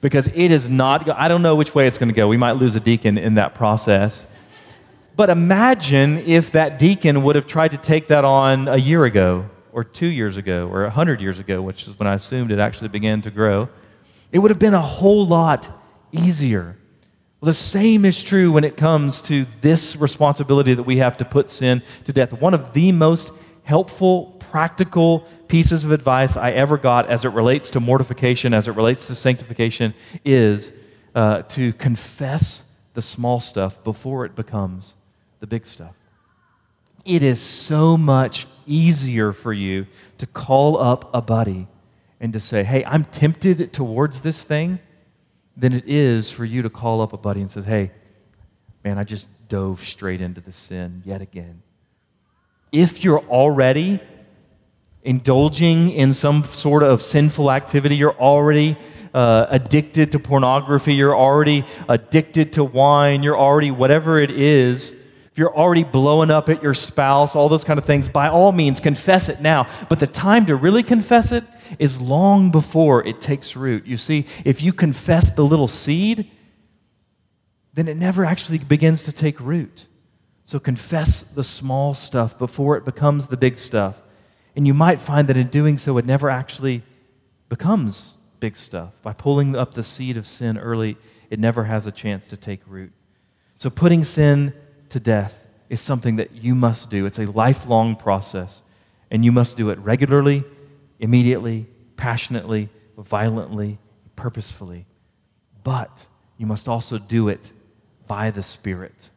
because 0.00 0.28
it 0.28 0.52
is 0.52 0.68
not, 0.68 1.10
I 1.10 1.26
don't 1.26 1.42
know 1.42 1.56
which 1.56 1.74
way 1.74 1.88
it's 1.88 1.98
going 1.98 2.10
to 2.10 2.14
go. 2.14 2.28
We 2.28 2.36
might 2.36 2.52
lose 2.52 2.76
a 2.76 2.80
deacon 2.80 3.18
in 3.18 3.34
that 3.34 3.52
process. 3.52 4.28
But 5.16 5.28
imagine 5.28 6.18
if 6.18 6.52
that 6.52 6.78
deacon 6.78 7.24
would 7.24 7.34
have 7.34 7.48
tried 7.48 7.72
to 7.72 7.78
take 7.78 8.06
that 8.06 8.24
on 8.24 8.68
a 8.68 8.76
year 8.76 9.04
ago, 9.04 9.50
or 9.72 9.84
two 9.84 10.06
years 10.06 10.36
ago, 10.36 10.68
or 10.68 10.84
a 10.84 10.90
hundred 10.90 11.20
years 11.20 11.38
ago, 11.38 11.62
which 11.62 11.86
is 11.86 11.98
when 11.98 12.06
I 12.06 12.14
assumed 12.14 12.52
it 12.52 12.58
actually 12.58 12.88
began 12.88 13.22
to 13.22 13.30
grow. 13.30 13.68
It 14.32 14.38
would 14.38 14.50
have 14.50 14.58
been 14.58 14.74
a 14.74 14.80
whole 14.80 15.26
lot 15.26 15.68
easier. 16.12 16.76
Well, 17.40 17.46
the 17.46 17.54
same 17.54 18.04
is 18.04 18.22
true 18.22 18.52
when 18.52 18.64
it 18.64 18.76
comes 18.76 19.22
to 19.22 19.46
this 19.60 19.96
responsibility 19.96 20.74
that 20.74 20.82
we 20.82 20.98
have 20.98 21.16
to 21.18 21.24
put 21.24 21.48
sin 21.48 21.82
to 22.04 22.12
death. 22.12 22.32
One 22.32 22.52
of 22.52 22.72
the 22.72 22.92
most 22.92 23.32
helpful, 23.62 24.36
practical 24.38 25.20
pieces 25.48 25.84
of 25.84 25.92
advice 25.92 26.36
I 26.36 26.50
ever 26.50 26.76
got 26.76 27.08
as 27.08 27.24
it 27.24 27.30
relates 27.30 27.70
to 27.70 27.80
mortification, 27.80 28.52
as 28.52 28.68
it 28.68 28.72
relates 28.72 29.06
to 29.06 29.14
sanctification, 29.14 29.94
is 30.24 30.72
uh, 31.14 31.42
to 31.42 31.72
confess 31.74 32.64
the 32.94 33.02
small 33.02 33.40
stuff 33.40 33.82
before 33.84 34.24
it 34.24 34.34
becomes 34.34 34.94
the 35.40 35.46
big 35.46 35.66
stuff. 35.66 35.94
It 37.04 37.22
is 37.22 37.40
so 37.40 37.96
much 37.96 38.46
easier 38.70 39.32
for 39.32 39.52
you 39.52 39.86
to 40.18 40.26
call 40.26 40.78
up 40.78 41.12
a 41.12 41.20
buddy 41.20 41.66
and 42.20 42.32
to 42.32 42.40
say, 42.40 42.62
hey, 42.62 42.84
I'm 42.84 43.04
tempted 43.04 43.72
towards 43.72 44.20
this 44.20 44.42
thing 44.42 44.78
than 45.56 45.72
it 45.72 45.84
is 45.86 46.30
for 46.30 46.44
you 46.44 46.62
to 46.62 46.70
call 46.70 47.00
up 47.00 47.12
a 47.12 47.18
buddy 47.18 47.40
and 47.40 47.50
say, 47.50 47.62
hey, 47.62 47.90
man, 48.84 48.98
I 48.98 49.04
just 49.04 49.28
dove 49.48 49.82
straight 49.82 50.20
into 50.20 50.40
the 50.40 50.52
sin 50.52 51.02
yet 51.04 51.20
again. 51.20 51.62
If 52.72 53.02
you're 53.02 53.24
already 53.24 54.00
indulging 55.02 55.90
in 55.90 56.12
some 56.12 56.44
sort 56.44 56.82
of 56.82 57.02
sinful 57.02 57.50
activity, 57.50 57.96
you're 57.96 58.18
already 58.18 58.76
uh, 59.12 59.46
addicted 59.48 60.12
to 60.12 60.18
pornography, 60.18 60.94
you're 60.94 61.16
already 61.16 61.64
addicted 61.88 62.52
to 62.52 62.64
wine, 62.64 63.22
you're 63.22 63.38
already 63.38 63.70
whatever 63.70 64.20
it 64.20 64.30
is, 64.30 64.94
if 65.32 65.38
you're 65.38 65.54
already 65.54 65.84
blowing 65.84 66.30
up 66.30 66.48
at 66.48 66.62
your 66.62 66.74
spouse, 66.74 67.36
all 67.36 67.48
those 67.48 67.62
kind 67.62 67.78
of 67.78 67.84
things, 67.84 68.08
by 68.08 68.28
all 68.28 68.50
means, 68.50 68.80
confess 68.80 69.28
it 69.28 69.40
now. 69.40 69.68
But 69.88 70.00
the 70.00 70.08
time 70.08 70.46
to 70.46 70.56
really 70.56 70.82
confess 70.82 71.30
it 71.30 71.44
is 71.78 72.00
long 72.00 72.50
before 72.50 73.06
it 73.06 73.20
takes 73.20 73.54
root. 73.54 73.86
You 73.86 73.96
see, 73.96 74.26
if 74.44 74.60
you 74.60 74.72
confess 74.72 75.30
the 75.30 75.44
little 75.44 75.68
seed, 75.68 76.30
then 77.74 77.86
it 77.86 77.96
never 77.96 78.24
actually 78.24 78.58
begins 78.58 79.04
to 79.04 79.12
take 79.12 79.38
root. 79.40 79.86
So 80.42 80.58
confess 80.58 81.22
the 81.22 81.44
small 81.44 81.94
stuff 81.94 82.36
before 82.36 82.76
it 82.76 82.84
becomes 82.84 83.28
the 83.28 83.36
big 83.36 83.56
stuff. 83.56 84.02
And 84.56 84.66
you 84.66 84.74
might 84.74 84.98
find 84.98 85.28
that 85.28 85.36
in 85.36 85.46
doing 85.46 85.78
so, 85.78 85.96
it 85.96 86.04
never 86.04 86.28
actually 86.28 86.82
becomes 87.48 88.16
big 88.40 88.56
stuff. 88.56 88.94
By 89.02 89.12
pulling 89.12 89.54
up 89.54 89.74
the 89.74 89.84
seed 89.84 90.16
of 90.16 90.26
sin 90.26 90.58
early, 90.58 90.96
it 91.30 91.38
never 91.38 91.64
has 91.64 91.86
a 91.86 91.92
chance 91.92 92.26
to 92.28 92.36
take 92.36 92.62
root. 92.66 92.92
So 93.58 93.70
putting 93.70 94.02
sin 94.02 94.54
to 94.90 95.00
death 95.00 95.44
is 95.68 95.80
something 95.80 96.16
that 96.16 96.32
you 96.32 96.54
must 96.54 96.90
do. 96.90 97.06
It's 97.06 97.18
a 97.18 97.26
lifelong 97.26 97.96
process, 97.96 98.62
and 99.10 99.24
you 99.24 99.32
must 99.32 99.56
do 99.56 99.70
it 99.70 99.78
regularly, 99.78 100.44
immediately, 100.98 101.66
passionately, 101.96 102.68
violently, 102.98 103.78
purposefully. 104.16 104.86
But 105.62 106.06
you 106.36 106.46
must 106.46 106.68
also 106.68 106.98
do 106.98 107.28
it 107.28 107.52
by 108.06 108.30
the 108.30 108.42
Spirit. 108.42 109.10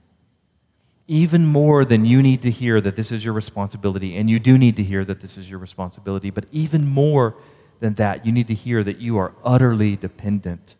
Even 1.07 1.45
more 1.45 1.83
than 1.83 2.05
you 2.05 2.21
need 2.21 2.41
to 2.43 2.51
hear 2.51 2.79
that 2.79 2.95
this 2.95 3.11
is 3.11 3.25
your 3.25 3.33
responsibility, 3.33 4.15
and 4.15 4.29
you 4.29 4.39
do 4.39 4.57
need 4.57 4.75
to 4.77 4.83
hear 4.83 5.03
that 5.03 5.21
this 5.21 5.37
is 5.37 5.49
your 5.49 5.59
responsibility, 5.59 6.29
but 6.29 6.45
even 6.51 6.87
more 6.87 7.35
than 7.79 7.95
that, 7.95 8.25
you 8.25 8.31
need 8.31 8.47
to 8.47 8.53
hear 8.53 8.83
that 8.83 8.99
you 8.99 9.17
are 9.17 9.33
utterly 9.43 9.95
dependent 9.95 10.75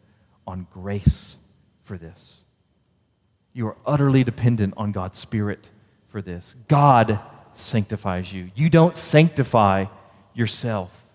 on 0.47 0.67
grace 0.71 1.38
for 1.84 1.97
this. 1.97 2.42
You 3.54 3.68
are 3.68 3.78
utterly 3.86 4.24
dependent 4.24 4.74
on 4.78 4.92
God's 4.92 5.20
Spirit 5.20 5.70
for 6.10 6.22
this. 6.22 6.56
God 6.68 7.20
sanctifies 7.56 8.34
you. 8.34 8.50
You 8.56 8.70
don't 8.70 8.98
sanctify 8.98 9.86
yourself. 10.34 11.08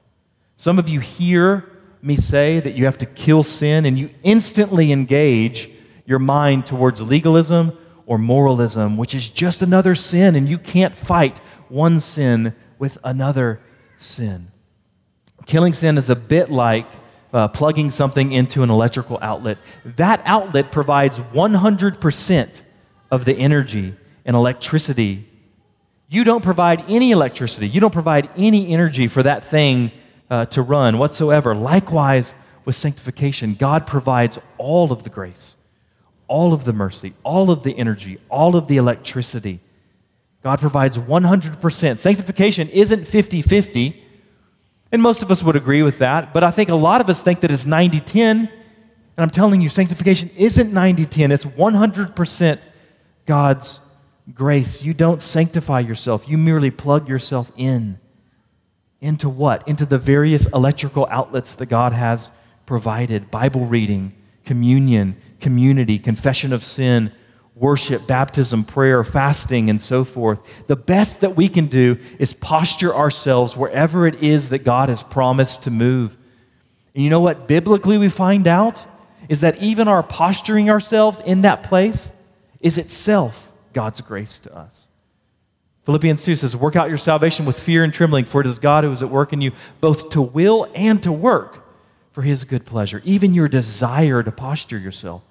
Some 0.57 0.79
of 0.79 0.89
you 0.89 1.01
hear 1.01 1.71
me 2.01 2.17
say 2.17 2.61
that 2.61 2.75
you 2.75 2.85
have 2.85 2.99
to 2.99 3.07
kill 3.07 3.43
sin, 3.43 3.85
and 3.85 3.99
you 3.99 4.11
instantly 4.23 4.93
engage 4.93 5.69
your 6.07 6.21
mind 6.21 6.65
towards 6.65 7.03
legalism 7.03 7.77
or 8.07 8.19
moralism, 8.19 8.97
which 8.97 9.15
is 9.15 9.29
just 9.29 9.63
another 9.63 9.95
sin, 9.95 10.37
and 10.37 10.49
you 10.49 10.59
can't 10.59 10.97
fight 10.97 11.39
one 11.69 11.99
sin 11.99 12.55
with 12.79 12.99
another 13.03 13.61
sin. 13.97 14.53
Killing 15.47 15.73
sin 15.73 15.99
is 15.99 16.09
a 16.09 16.17
bit 16.17 16.51
like 16.51 16.87
uh, 17.39 17.47
plugging 17.47 17.89
something 17.93 18.33
into 18.33 18.65
an 18.65 18.71
electrical 18.71 19.17
outlet. 19.23 19.59
That 19.85 20.21
outlet 20.25 20.73
provides 20.73 21.21
100% 21.21 22.63
of 23.13 23.25
the 23.25 23.33
energy 23.33 23.95
and 24.25 24.35
electricity. 24.35 25.25
You 26.09 26.25
don't 26.25 26.43
provide 26.43 26.85
any 26.89 27.13
electricity, 27.13 27.69
you 27.69 27.81
don't 27.81 27.93
provide 27.93 28.29
any 28.37 28.73
energy 28.73 29.07
for 29.07 29.23
that 29.23 29.45
thing 29.45 29.93
uh, 30.29 30.47
to 30.47 30.63
run 30.63 30.99
whatsoever. 30.99 31.55
Likewise, 31.55 32.35
with 32.65 32.75
sanctification, 32.75 33.55
God 33.55 33.87
provides 33.87 34.41
all 34.59 34.91
of 34.91 35.05
the 35.05 35.11
grace, 35.11 35.57
all 36.27 36.53
of 36.53 36.65
the 36.65 36.73
mercy, 36.73 37.15
all 37.23 37.53
of 37.53 37.63
the 37.63 37.79
energy, 37.79 38.19
all 38.29 38.57
of 38.57 38.67
the 38.67 38.79
electricity. 38.79 39.61
God 40.43 40.59
provides 40.59 40.99
100%. 40.99 41.99
Sanctification 41.99 42.69
isn't 42.71 43.07
50 43.07 43.43
50. 43.43 44.05
And 44.91 45.03
most 45.03 45.23
of 45.23 45.31
us 45.31 45.43
would 45.43 45.57
agree 45.57 45.83
with 45.83 45.99
that, 45.99 46.33
but 46.33 46.43
I 46.43 46.51
think 46.51 46.71
a 46.71 46.75
lot 46.75 47.01
of 47.01 47.11
us 47.11 47.23
think 47.23 47.41
that 47.41 47.51
it's 47.51 47.67
90 47.67 48.01
10. 48.01 48.37
And 48.39 48.49
I'm 49.17 49.31
telling 49.31 49.61
you, 49.61 49.69
sanctification 49.69 50.31
isn't 50.37 50.73
90 50.73 51.07
10, 51.07 51.33
it's 51.33 51.45
100% 51.45 52.59
God's 53.27 53.81
grace. 54.35 54.83
You 54.83 54.95
don't 54.95 55.21
sanctify 55.21 55.81
yourself, 55.81 56.29
you 56.29 56.39
merely 56.39 56.71
plug 56.71 57.09
yourself 57.09 57.53
in. 57.57 57.99
Into 59.01 59.29
what? 59.29 59.67
Into 59.69 59.87
the 59.87 59.99
various 59.99 60.47
electrical 60.47 61.07
outlets 61.11 61.55
that 61.55 61.67
God 61.67 61.93
has 61.93 62.31
provided 62.67 63.31
Bible 63.31 63.67
reading, 63.67 64.15
communion, 64.45 65.17
community, 65.41 65.99
confession 65.99 66.53
of 66.53 66.65
sin, 66.65 67.13
worship, 67.59 68.07
baptism, 68.07 68.65
prayer, 68.65 69.03
fasting, 69.03 69.69
and 69.71 69.81
so 69.81 70.05
forth. 70.05 70.41
The 70.67 70.77
best 70.77 71.21
that 71.21 71.37
we 71.37 71.49
can 71.49 71.67
do 71.67 71.99
is 72.19 72.33
posture 72.33 72.95
ourselves 72.95 73.57
wherever 73.57 74.07
it 74.07 74.23
is 74.23 74.51
that 74.51 74.59
God 74.65 74.89
has 74.89 75.03
promised 75.03 75.65
to 75.65 75.71
move. 75.71 76.17
And 76.95 77.05
you 77.05 77.11
know 77.11 77.21
what 77.21 77.49
biblically 77.49 77.99
we 77.99 78.09
find 78.09 78.47
out? 78.47 78.87
Is 79.29 79.41
that 79.43 79.63
even 79.63 79.89
our 79.89 80.03
posturing 80.03 80.71
ourselves 80.71 81.21
in 81.25 81.43
that 81.43 81.63
place 81.63 82.11
is 82.61 82.79
itself 82.79 83.53
God's 83.73 84.01
grace 84.01 84.39
to 84.41 84.57
us. 84.57 84.89
Philippians 85.85 86.23
2 86.23 86.37
says, 86.37 86.57
Work 86.57 86.77
out 86.77 86.89
your 86.89 86.99
salvation 86.99 87.47
with 87.47 87.59
fear 87.59 87.83
and 87.83 87.93
trembling, 87.93 88.25
for 88.25 88.41
it 88.41 88.47
is 88.47 88.59
God 88.59 88.85
who 88.85 88.93
is 88.93 89.03
at 89.03 89.11
work 89.11 89.33
in 89.33 89.41
you, 89.41 89.53
both 89.81 90.11
to 90.11 90.23
will 90.23 90.71
and 90.75 91.03
to 91.03 91.11
work 91.11 91.65
for 92.13 92.23
his 92.23 92.45
good 92.45 92.67
pleasure. 92.67 93.01
Even 93.05 93.33
your 93.33 93.49
desire 93.49 94.23
to 94.23 94.31
posture 94.31 94.79
yourself 94.79 95.23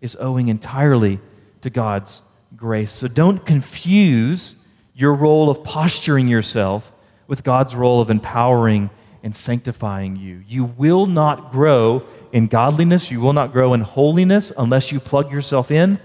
is 0.00 0.16
owing 0.20 0.48
entirely 0.48 1.20
to 1.62 1.70
God's 1.70 2.22
grace. 2.56 2.92
So 2.92 3.08
don't 3.08 3.44
confuse 3.44 4.56
your 4.94 5.14
role 5.14 5.50
of 5.50 5.64
posturing 5.64 6.28
yourself 6.28 6.92
with 7.26 7.42
God's 7.42 7.74
role 7.74 8.00
of 8.00 8.10
empowering 8.10 8.90
and 9.22 9.34
sanctifying 9.34 10.16
you. 10.16 10.42
You 10.46 10.64
will 10.64 11.06
not 11.06 11.52
grow 11.52 12.06
in 12.32 12.46
godliness, 12.46 13.10
you 13.10 13.20
will 13.20 13.32
not 13.32 13.52
grow 13.52 13.74
in 13.74 13.80
holiness 13.80 14.52
unless 14.56 14.90
you 14.90 15.00
plug 15.00 15.30
yourself 15.30 15.70
in, 15.70 15.98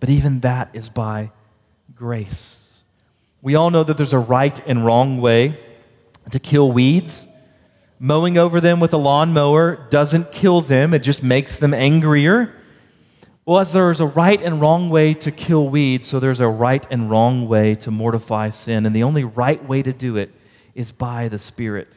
but 0.00 0.08
even 0.08 0.40
that 0.40 0.70
is 0.72 0.88
by 0.88 1.30
grace. 1.94 2.82
We 3.40 3.54
all 3.54 3.70
know 3.70 3.84
that 3.84 3.96
there's 3.96 4.12
a 4.12 4.18
right 4.18 4.60
and 4.66 4.84
wrong 4.84 5.20
way 5.20 5.58
to 6.30 6.38
kill 6.38 6.70
weeds. 6.70 7.26
Mowing 7.98 8.38
over 8.38 8.60
them 8.60 8.80
with 8.80 8.92
a 8.92 8.96
lawnmower 8.96 9.86
doesn't 9.88 10.32
kill 10.32 10.60
them, 10.60 10.94
it 10.94 11.00
just 11.00 11.22
makes 11.22 11.56
them 11.56 11.72
angrier. 11.72 12.54
Well, 13.44 13.58
as 13.58 13.72
there 13.72 13.90
is 13.90 13.98
a 13.98 14.06
right 14.06 14.40
and 14.40 14.60
wrong 14.60 14.88
way 14.88 15.14
to 15.14 15.32
kill 15.32 15.68
weeds, 15.68 16.06
so 16.06 16.20
there's 16.20 16.38
a 16.38 16.46
right 16.46 16.86
and 16.90 17.10
wrong 17.10 17.48
way 17.48 17.74
to 17.76 17.90
mortify 17.90 18.50
sin. 18.50 18.86
And 18.86 18.94
the 18.94 19.02
only 19.02 19.24
right 19.24 19.64
way 19.66 19.82
to 19.82 19.92
do 19.92 20.16
it 20.16 20.32
is 20.74 20.92
by 20.92 21.26
the 21.26 21.38
Spirit. 21.38 21.88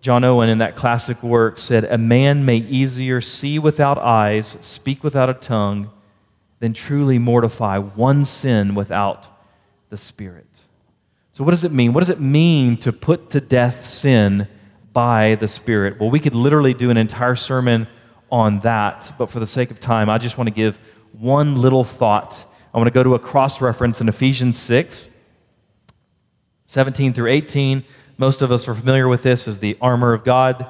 John 0.00 0.24
Owen, 0.24 0.48
in 0.48 0.58
that 0.58 0.74
classic 0.74 1.22
work, 1.22 1.58
said, 1.58 1.84
A 1.84 1.98
man 1.98 2.46
may 2.46 2.56
easier 2.56 3.20
see 3.20 3.58
without 3.58 3.98
eyes, 3.98 4.56
speak 4.60 5.04
without 5.04 5.28
a 5.28 5.34
tongue, 5.34 5.90
than 6.58 6.72
truly 6.72 7.18
mortify 7.18 7.76
one 7.76 8.24
sin 8.24 8.74
without 8.74 9.28
the 9.90 9.96
Spirit. 9.98 10.64
So, 11.32 11.44
what 11.44 11.50
does 11.50 11.64
it 11.64 11.72
mean? 11.72 11.92
What 11.92 12.00
does 12.00 12.08
it 12.08 12.20
mean 12.20 12.78
to 12.78 12.94
put 12.94 13.28
to 13.30 13.42
death 13.42 13.86
sin 13.86 14.48
by 14.94 15.34
the 15.34 15.48
Spirit? 15.48 16.00
Well, 16.00 16.08
we 16.08 16.20
could 16.20 16.34
literally 16.34 16.72
do 16.72 16.88
an 16.88 16.96
entire 16.96 17.36
sermon 17.36 17.88
on 18.30 18.60
that, 18.60 19.12
but 19.18 19.30
for 19.30 19.40
the 19.40 19.46
sake 19.46 19.70
of 19.70 19.80
time, 19.80 20.10
I 20.10 20.18
just 20.18 20.36
want 20.38 20.48
to 20.48 20.54
give 20.54 20.78
one 21.12 21.56
little 21.56 21.84
thought. 21.84 22.44
I 22.74 22.78
want 22.78 22.88
to 22.88 22.94
go 22.94 23.02
to 23.02 23.14
a 23.14 23.18
cross 23.18 23.60
reference 23.60 24.00
in 24.00 24.08
Ephesians 24.08 24.58
6, 24.58 25.08
17 26.66 27.12
through 27.12 27.30
18. 27.30 27.84
Most 28.18 28.42
of 28.42 28.50
us 28.50 28.68
are 28.68 28.74
familiar 28.74 29.08
with 29.08 29.22
this 29.22 29.46
as 29.46 29.58
the 29.58 29.76
armor 29.80 30.12
of 30.12 30.24
God 30.24 30.66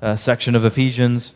uh, 0.00 0.16
section 0.16 0.54
of 0.54 0.64
Ephesians. 0.64 1.34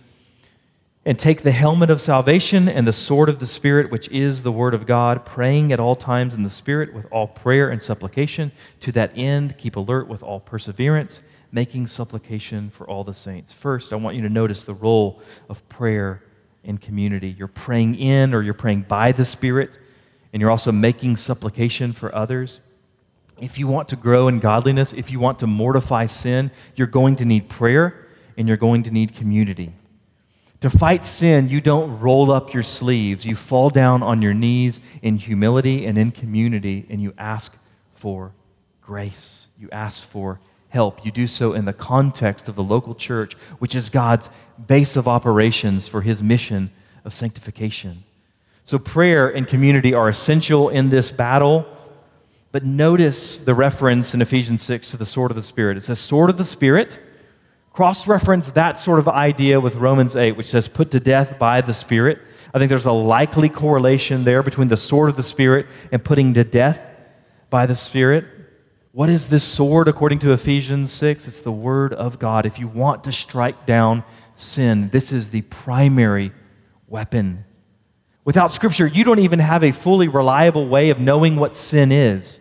And 1.05 1.19
take 1.19 1.43
the 1.43 1.53
helmet 1.53 1.91
of 1.91 2.03
salvation 2.03 2.69
and 2.69 2.87
the 2.87 2.93
sword 2.93 3.31
of 3.31 3.39
the 3.39 3.47
Spirit, 3.47 3.91
which 3.91 4.09
is 4.09 4.43
the 4.43 4.53
word 4.53 4.75
of 4.75 4.85
God, 4.85 5.25
praying 5.25 5.73
at 5.73 5.81
all 5.81 5.97
times 5.97 6.35
in 6.35 6.43
the 6.43 6.51
Spirit 6.51 6.93
with 6.93 7.07
all 7.11 7.27
prayer 7.27 7.71
and 7.71 7.81
supplication. 7.81 8.53
To 8.81 8.93
that 8.93 9.13
end, 9.17 9.57
keep 9.57 9.77
alert 9.77 10.07
with 10.07 10.23
all 10.23 10.39
perseverance, 10.39 11.23
making 11.51 11.87
supplication 11.87 12.71
for 12.71 12.89
all 12.89 13.05
the 13.05 13.15
saints. 13.15 13.53
First, 13.53 13.93
I 13.93 13.97
want 13.97 14.17
you 14.17 14.23
to 14.23 14.29
notice 14.29 14.65
the 14.65 14.75
role 14.75 15.23
of 15.49 15.67
prayer 15.69 16.23
in 16.65 16.79
community. 16.79 17.31
You're 17.31 17.49
praying 17.49 17.97
in 17.97 18.35
or 18.35 18.43
you're 18.43 18.55
praying 18.55 18.83
by 18.83 19.13
the 19.13 19.25
Spirit, 19.25 19.71
and 20.33 20.41
you're 20.41 20.51
also 20.51 20.73
making 20.73 21.17
supplication 21.17 21.93
for 21.93 22.15
others. 22.15 22.61
If 23.41 23.59
you 23.59 23.67
want 23.67 23.89
to 23.91 23.97
grow 23.97 24.29
in 24.29 24.41
godliness, 24.41 24.93
if 24.93 25.11
you 25.11 25.21
want 25.21 25.39
to 25.39 25.47
mortify 25.47 26.07
sin, 26.07 26.51
you're 26.75 26.87
going 26.87 27.17
to 27.17 27.25
need 27.25 27.49
prayer 27.49 28.07
and 28.37 28.49
you're 28.49 28.57
going 28.57 28.83
to 28.85 28.91
need 28.91 29.15
community. 29.15 29.73
To 30.61 30.71
fight 30.71 31.05
sin, 31.05 31.49
you 31.49 31.61
don't 31.61 32.01
roll 32.01 32.33
up 32.33 32.53
your 32.53 32.65
sleeves. 32.65 33.25
You 33.25 33.37
fall 33.37 33.71
down 33.71 34.03
on 34.03 34.23
your 34.23 34.35
knees 34.35 34.81
in 35.03 35.17
humility 35.17 35.87
and 35.87 35.97
in 35.97 36.11
community, 36.11 36.85
and 36.91 37.01
you 37.01 37.15
ask 37.17 37.57
for 37.95 38.33
grace. 38.83 39.49
You 39.59 39.69
ask 39.71 40.05
for 40.05 40.41
help. 40.69 41.05
You 41.05 41.11
do 41.11 41.27
so 41.27 41.53
in 41.53 41.65
the 41.65 41.73
context 41.73 42.49
of 42.49 42.57
the 42.57 42.63
local 42.63 42.95
church, 42.95 43.35
which 43.59 43.75
is 43.75 43.91
God's 43.91 44.29
base 44.67 44.97
of 44.97 45.09
operations 45.09 45.89
for 45.89 46.03
his 46.03 46.23
mission 46.23 46.71
of 47.05 47.13
sanctification. 47.13 48.05
So, 48.65 48.79
prayer 48.79 49.29
and 49.29 49.47
community 49.47 49.95
are 49.95 50.09
essential 50.09 50.69
in 50.69 50.89
this 50.89 51.11
battle. 51.11 51.67
But 52.51 52.65
notice 52.65 53.39
the 53.39 53.55
reference 53.55 54.15
in 54.15 54.23
Ephesians 54.23 54.63
6 54.63 54.93
to 54.93 54.97
the 54.97 55.05
sword 55.05 55.31
of 55.31 55.37
the 55.37 55.43
Spirit. 55.43 55.77
It 55.77 55.85
says, 55.85 56.01
Sword 56.01 56.31
of 56.31 56.39
the 56.39 56.45
Spirit 56.45 56.99
cross 57.79 58.09
reference 58.09 58.51
that 58.51 58.81
sort 58.81 58.99
of 58.99 59.07
idea 59.07 59.61
with 59.61 59.77
Romans 59.77 60.17
8, 60.17 60.33
which 60.33 60.49
says, 60.49 60.67
put 60.67 60.91
to 60.91 60.99
death 60.99 61.39
by 61.39 61.61
the 61.61 61.73
Spirit. 61.73 62.19
I 62.53 62.59
think 62.59 62.71
there's 62.71 62.87
a 62.87 62.93
likely 62.93 63.49
correlation 63.49 64.25
there 64.25 64.43
between 64.43 64.67
the 64.67 64.77
sword 64.77 65.11
of 65.11 65.15
the 65.15 65.23
Spirit 65.23 65.67
and 65.93 66.03
putting 66.03 66.35
to 66.35 66.43
death 66.43 66.83
by 67.51 67.67
the 67.67 67.77
Spirit. 67.77 68.27
What 68.99 69.11
is 69.11 69.29
this 69.29 69.45
sword 69.45 69.87
according 69.87 70.19
to 70.19 70.33
Ephesians 70.33 70.91
6? 70.91 71.29
It's 71.29 71.41
the 71.41 71.53
Word 71.53 71.93
of 71.95 72.19
God. 72.19 72.45
If 72.45 72.59
you 72.59 72.67
want 72.67 73.05
to 73.05 73.13
strike 73.13 73.65
down 73.65 74.03
sin, 74.35 74.91
this 74.91 75.13
is 75.13 75.31
the 75.31 75.43
primary 75.43 76.33
weapon. 76.89 77.45
Without 78.25 78.53
Scripture, 78.53 78.89
you 78.89 79.05
don't 79.05 79.21
even 79.21 79.39
have 79.39 79.63
a 79.63 79.71
fully 79.71 80.09
reliable 80.09 80.67
way 80.67 80.91
of 80.91 80.99
knowing 80.99 81.37
what 81.37 81.57
sin 81.57 81.93
is. 81.93 82.41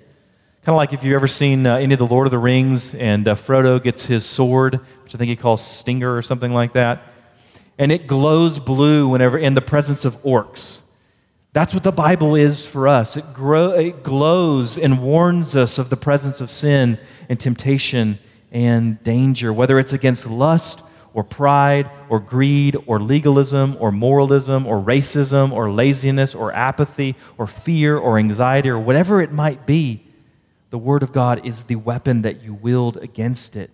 Kind 0.63 0.73
of 0.73 0.77
like 0.77 0.93
if 0.93 1.03
you've 1.03 1.13
ever 1.13 1.27
seen 1.27 1.67
uh, 1.67 1.75
any 1.75 1.93
of 1.93 1.99
the 1.99 2.07
Lord 2.07 2.25
of 2.25 2.31
the 2.31 2.39
Rings 2.39 2.95
and 2.95 3.27
uh, 3.27 3.35
Frodo 3.35 3.77
gets 3.77 4.07
his 4.07 4.25
sword, 4.25 4.79
which 5.03 5.13
I 5.13 5.19
think 5.19 5.29
he 5.29 5.35
calls 5.35 5.63
Stinger 5.63 6.17
or 6.17 6.23
something 6.23 6.53
like 6.53 6.73
that, 6.73 7.03
and 7.77 7.91
it 7.91 8.07
glows 8.07 8.57
blue 8.57 9.07
whenever 9.07 9.37
in 9.37 9.53
the 9.53 9.61
presence 9.61 10.05
of 10.05 10.19
orcs. 10.23 10.81
That's 11.57 11.73
what 11.73 11.81
the 11.81 11.91
Bible 11.91 12.35
is 12.35 12.67
for 12.67 12.87
us. 12.87 13.17
It, 13.17 13.33
grow, 13.33 13.71
it 13.71 14.03
glows 14.03 14.77
and 14.77 15.01
warns 15.01 15.55
us 15.55 15.79
of 15.79 15.89
the 15.89 15.97
presence 15.97 16.39
of 16.39 16.51
sin 16.51 16.99
and 17.29 17.39
temptation 17.39 18.19
and 18.51 19.01
danger, 19.01 19.51
whether 19.51 19.79
it's 19.79 19.91
against 19.91 20.27
lust 20.27 20.83
or 21.15 21.23
pride 21.23 21.89
or 22.09 22.19
greed 22.19 22.77
or 22.85 22.99
legalism 22.99 23.75
or 23.79 23.91
moralism 23.91 24.67
or 24.67 24.77
racism 24.79 25.51
or 25.51 25.71
laziness 25.71 26.35
or 26.35 26.53
apathy 26.53 27.15
or 27.39 27.47
fear 27.47 27.97
or 27.97 28.19
anxiety 28.19 28.69
or 28.69 28.77
whatever 28.77 29.19
it 29.19 29.31
might 29.31 29.65
be. 29.65 30.05
The 30.69 30.77
Word 30.77 31.01
of 31.01 31.11
God 31.11 31.43
is 31.43 31.63
the 31.63 31.77
weapon 31.77 32.21
that 32.21 32.43
you 32.43 32.53
wield 32.53 32.97
against 32.97 33.55
it. 33.55 33.71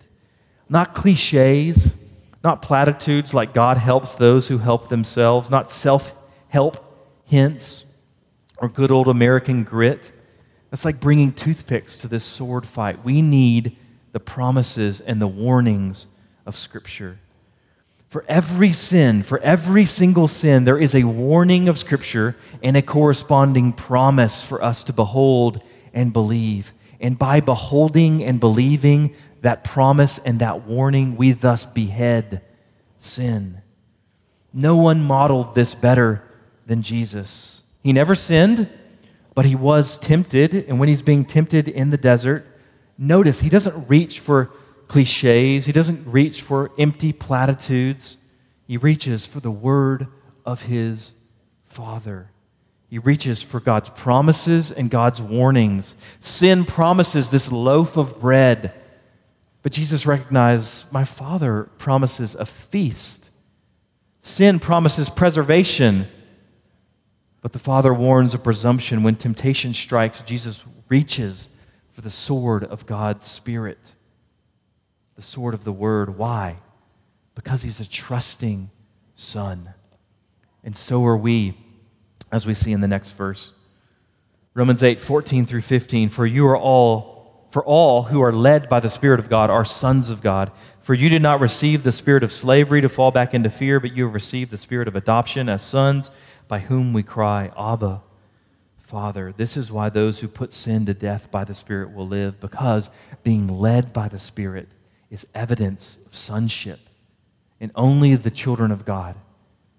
Not 0.70 0.94
cliches, 0.94 1.92
not 2.42 2.62
platitudes 2.62 3.34
like 3.34 3.52
God 3.52 3.76
helps 3.76 4.14
those 4.14 4.48
who 4.48 4.56
help 4.56 4.88
themselves, 4.88 5.50
not 5.50 5.70
self 5.70 6.14
help 6.48 6.83
hints 7.24 7.84
or 8.56 8.68
good 8.68 8.90
old 8.90 9.08
American 9.08 9.64
grit. 9.64 10.12
That's 10.70 10.84
like 10.84 11.00
bringing 11.00 11.32
toothpicks 11.32 11.96
to 11.96 12.08
this 12.08 12.24
sword 12.24 12.66
fight. 12.66 13.04
We 13.04 13.22
need 13.22 13.76
the 14.12 14.20
promises 14.20 15.00
and 15.00 15.20
the 15.20 15.28
warnings 15.28 16.06
of 16.46 16.56
Scripture. 16.56 17.18
For 18.08 18.24
every 18.28 18.70
sin, 18.70 19.22
for 19.24 19.40
every 19.40 19.86
single 19.86 20.28
sin, 20.28 20.64
there 20.64 20.78
is 20.78 20.94
a 20.94 21.04
warning 21.04 21.68
of 21.68 21.78
Scripture 21.78 22.36
and 22.62 22.76
a 22.76 22.82
corresponding 22.82 23.72
promise 23.72 24.42
for 24.42 24.62
us 24.62 24.84
to 24.84 24.92
behold 24.92 25.60
and 25.92 26.12
believe. 26.12 26.72
And 27.00 27.18
by 27.18 27.40
beholding 27.40 28.22
and 28.22 28.38
believing 28.38 29.14
that 29.40 29.64
promise 29.64 30.18
and 30.18 30.38
that 30.38 30.64
warning, 30.64 31.16
we 31.16 31.32
thus 31.32 31.66
behead 31.66 32.40
sin. 32.98 33.60
No 34.52 34.76
one 34.76 35.02
modeled 35.02 35.54
this 35.54 35.74
better 35.74 36.22
than 36.66 36.82
Jesus. 36.82 37.64
He 37.82 37.92
never 37.92 38.14
sinned, 38.14 38.68
but 39.34 39.44
he 39.44 39.54
was 39.54 39.98
tempted. 39.98 40.54
And 40.54 40.78
when 40.78 40.88
he's 40.88 41.02
being 41.02 41.24
tempted 41.24 41.68
in 41.68 41.90
the 41.90 41.96
desert, 41.96 42.46
notice 42.96 43.40
he 43.40 43.48
doesn't 43.48 43.88
reach 43.88 44.20
for 44.20 44.50
cliches, 44.88 45.66
he 45.66 45.72
doesn't 45.72 46.06
reach 46.06 46.42
for 46.42 46.70
empty 46.78 47.12
platitudes. 47.12 48.16
He 48.66 48.76
reaches 48.76 49.26
for 49.26 49.40
the 49.40 49.50
word 49.50 50.06
of 50.44 50.62
his 50.62 51.14
Father. 51.66 52.30
He 52.88 52.98
reaches 52.98 53.42
for 53.42 53.60
God's 53.60 53.90
promises 53.90 54.70
and 54.70 54.90
God's 54.90 55.20
warnings. 55.20 55.96
Sin 56.20 56.64
promises 56.64 57.30
this 57.30 57.50
loaf 57.50 57.96
of 57.96 58.20
bread, 58.20 58.72
but 59.62 59.72
Jesus 59.72 60.06
recognized, 60.06 60.92
My 60.92 61.04
Father 61.04 61.64
promises 61.78 62.34
a 62.36 62.46
feast. 62.46 63.30
Sin 64.20 64.60
promises 64.60 65.10
preservation, 65.10 66.06
but 67.44 67.52
the 67.52 67.58
Father 67.58 67.92
warns 67.92 68.32
of 68.32 68.42
presumption. 68.42 69.02
When 69.02 69.16
temptation 69.16 69.74
strikes, 69.74 70.22
Jesus 70.22 70.64
reaches 70.88 71.50
for 71.92 72.00
the 72.00 72.08
sword 72.08 72.64
of 72.64 72.86
God's 72.86 73.26
Spirit, 73.26 73.92
the 75.14 75.20
sword 75.20 75.52
of 75.52 75.62
the 75.62 75.70
Word. 75.70 76.16
Why? 76.16 76.56
Because 77.34 77.60
He's 77.60 77.80
a 77.80 77.86
trusting 77.86 78.70
Son. 79.14 79.74
And 80.64 80.74
so 80.74 81.04
are 81.04 81.18
we 81.18 81.58
as 82.32 82.46
we 82.46 82.54
see 82.54 82.72
in 82.72 82.80
the 82.80 82.88
next 82.88 83.10
verse. 83.10 83.52
Romans 84.54 84.82
8, 84.82 84.98
14 84.98 85.44
through 85.44 85.60
15. 85.60 86.08
For 86.08 86.24
you 86.24 86.46
are 86.46 86.56
all, 86.56 87.46
for 87.50 87.62
all 87.62 88.04
who 88.04 88.22
are 88.22 88.32
led 88.32 88.70
by 88.70 88.80
the 88.80 88.88
Spirit 88.88 89.20
of 89.20 89.28
God 89.28 89.50
are 89.50 89.66
sons 89.66 90.08
of 90.08 90.22
God. 90.22 90.50
For 90.80 90.94
you 90.94 91.10
did 91.10 91.20
not 91.22 91.40
receive 91.40 91.82
the 91.82 91.92
spirit 91.92 92.22
of 92.22 92.32
slavery 92.32 92.80
to 92.80 92.90
fall 92.90 93.10
back 93.10 93.32
into 93.32 93.48
fear, 93.48 93.80
but 93.80 93.92
you 93.92 94.04
have 94.04 94.14
received 94.14 94.50
the 94.50 94.58
spirit 94.58 94.86
of 94.86 94.96
adoption 94.96 95.48
as 95.48 95.62
sons, 95.62 96.10
by 96.48 96.60
whom 96.60 96.92
we 96.92 97.02
cry, 97.02 97.50
Abba, 97.58 98.02
Father. 98.78 99.32
This 99.36 99.56
is 99.56 99.72
why 99.72 99.88
those 99.88 100.20
who 100.20 100.28
put 100.28 100.52
sin 100.52 100.86
to 100.86 100.94
death 100.94 101.30
by 101.30 101.44
the 101.44 101.54
Spirit 101.54 101.92
will 101.92 102.06
live, 102.06 102.40
because 102.40 102.90
being 103.22 103.48
led 103.48 103.92
by 103.92 104.08
the 104.08 104.18
Spirit 104.18 104.68
is 105.10 105.26
evidence 105.34 105.98
of 106.06 106.14
sonship. 106.14 106.80
And 107.60 107.72
only 107.74 108.14
the 108.14 108.30
children 108.30 108.70
of 108.70 108.84
God 108.84 109.16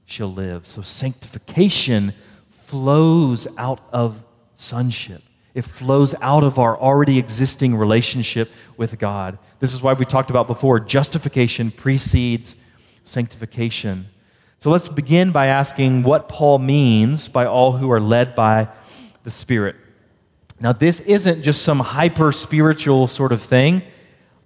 shall 0.06 0.32
live. 0.32 0.66
So 0.66 0.82
sanctification 0.82 2.14
flows 2.50 3.48
out 3.58 3.82
of 3.94 4.24
sonship. 4.56 5.22
It 5.54 5.64
flows 5.64 6.16
out 6.22 6.44
of 6.44 6.60
our 6.60 6.78
already 6.78 7.18
existing 7.18 7.76
relationship 7.76 8.52
with 8.76 8.98
God. 9.00 9.38
This 9.60 9.74
is 9.74 9.82
why 9.82 9.94
we 9.94 10.06
talked 10.06 10.30
about 10.30 10.48
before 10.48 10.80
justification 10.80 11.72
precedes 11.72 12.56
sanctification. 13.04 14.08
So 14.66 14.72
let's 14.72 14.90
begin 14.90 15.30
by 15.30 15.46
asking 15.46 16.02
what 16.02 16.28
Paul 16.28 16.58
means 16.58 17.28
by 17.28 17.46
all 17.46 17.74
who 17.74 17.92
are 17.92 18.00
led 18.00 18.34
by 18.34 18.68
the 19.22 19.30
Spirit. 19.30 19.76
Now, 20.60 20.74
this 20.74 21.02
isn't 21.02 21.44
just 21.44 21.62
some 21.62 21.80
hyper 21.80 22.32
spiritual 22.32 23.06
sort 23.06 23.32
of 23.32 23.44
thing. 23.44 23.84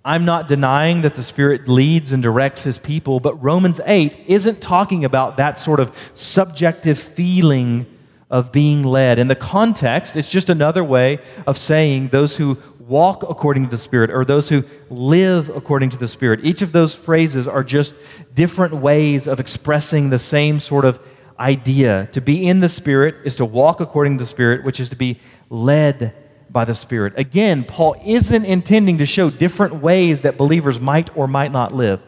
I'm 0.03 0.25
not 0.25 0.49
denying 0.49 1.03
that 1.03 1.15
the 1.15 1.23
Spirit 1.23 1.69
leads 1.69 2.11
and 2.11 2.21
directs 2.21 2.63
His 2.63 2.77
people, 2.77 3.21
but 3.21 3.41
Romans 3.41 3.79
8 3.85 4.25
isn't 4.27 4.59
talking 4.59 5.05
about 5.05 5.37
that 5.37 5.57
sort 5.57 5.79
of 5.79 5.97
subjective 6.15 6.99
feeling 6.99 7.85
of 8.29 8.51
being 8.51 8.83
led. 8.83 9.19
In 9.19 9.29
the 9.29 9.35
context, 9.35 10.17
it's 10.17 10.29
just 10.29 10.49
another 10.49 10.83
way 10.83 11.19
of 11.47 11.57
saying 11.57 12.09
those 12.09 12.35
who 12.35 12.57
walk 12.89 13.23
according 13.29 13.63
to 13.63 13.69
the 13.69 13.77
Spirit 13.77 14.09
or 14.09 14.25
those 14.25 14.49
who 14.49 14.63
live 14.89 15.49
according 15.49 15.91
to 15.91 15.97
the 15.97 16.07
Spirit. 16.07 16.39
Each 16.43 16.61
of 16.61 16.71
those 16.71 16.95
phrases 16.95 17.47
are 17.47 17.63
just 17.63 17.95
different 18.33 18.75
ways 18.75 19.27
of 19.27 19.39
expressing 19.39 20.09
the 20.09 20.19
same 20.19 20.59
sort 20.59 20.85
of 20.85 20.99
idea. 21.39 22.09
To 22.13 22.21
be 22.21 22.47
in 22.47 22.59
the 22.59 22.67
Spirit 22.67 23.15
is 23.23 23.35
to 23.37 23.45
walk 23.45 23.79
according 23.79 24.17
to 24.17 24.23
the 24.23 24.27
Spirit, 24.27 24.63
which 24.63 24.79
is 24.79 24.89
to 24.89 24.95
be 24.95 25.19
led 25.49 26.13
by 26.49 26.65
the 26.65 26.75
Spirit. 26.75 27.13
Again, 27.15 27.63
Paul 27.63 27.95
isn't 28.03 28.45
intending 28.45 28.97
to 28.97 29.05
show 29.05 29.29
different 29.29 29.75
ways 29.75 30.21
that 30.21 30.37
believers 30.37 30.79
might 30.79 31.15
or 31.15 31.27
might 31.27 31.51
not 31.51 31.73
live. 31.73 32.01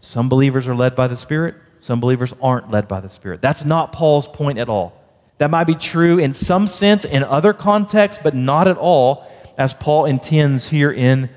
Some 0.00 0.28
believers 0.28 0.68
are 0.68 0.74
led 0.74 0.94
by 0.94 1.08
the 1.08 1.16
Spirit, 1.16 1.56
some 1.80 2.00
believers 2.00 2.32
aren't 2.40 2.70
led 2.70 2.86
by 2.86 3.00
the 3.00 3.08
Spirit. 3.08 3.42
That's 3.42 3.64
not 3.64 3.92
Paul's 3.92 4.28
point 4.28 4.58
at 4.58 4.68
all. 4.68 5.00
That 5.38 5.50
might 5.50 5.64
be 5.64 5.74
true 5.74 6.18
in 6.18 6.32
some 6.32 6.68
sense 6.68 7.04
in 7.04 7.24
other 7.24 7.52
contexts, 7.52 8.22
but 8.22 8.34
not 8.34 8.68
at 8.68 8.76
all 8.76 9.26
as 9.56 9.74
Paul 9.74 10.04
intends 10.06 10.68
here 10.68 10.92
in 10.92 11.30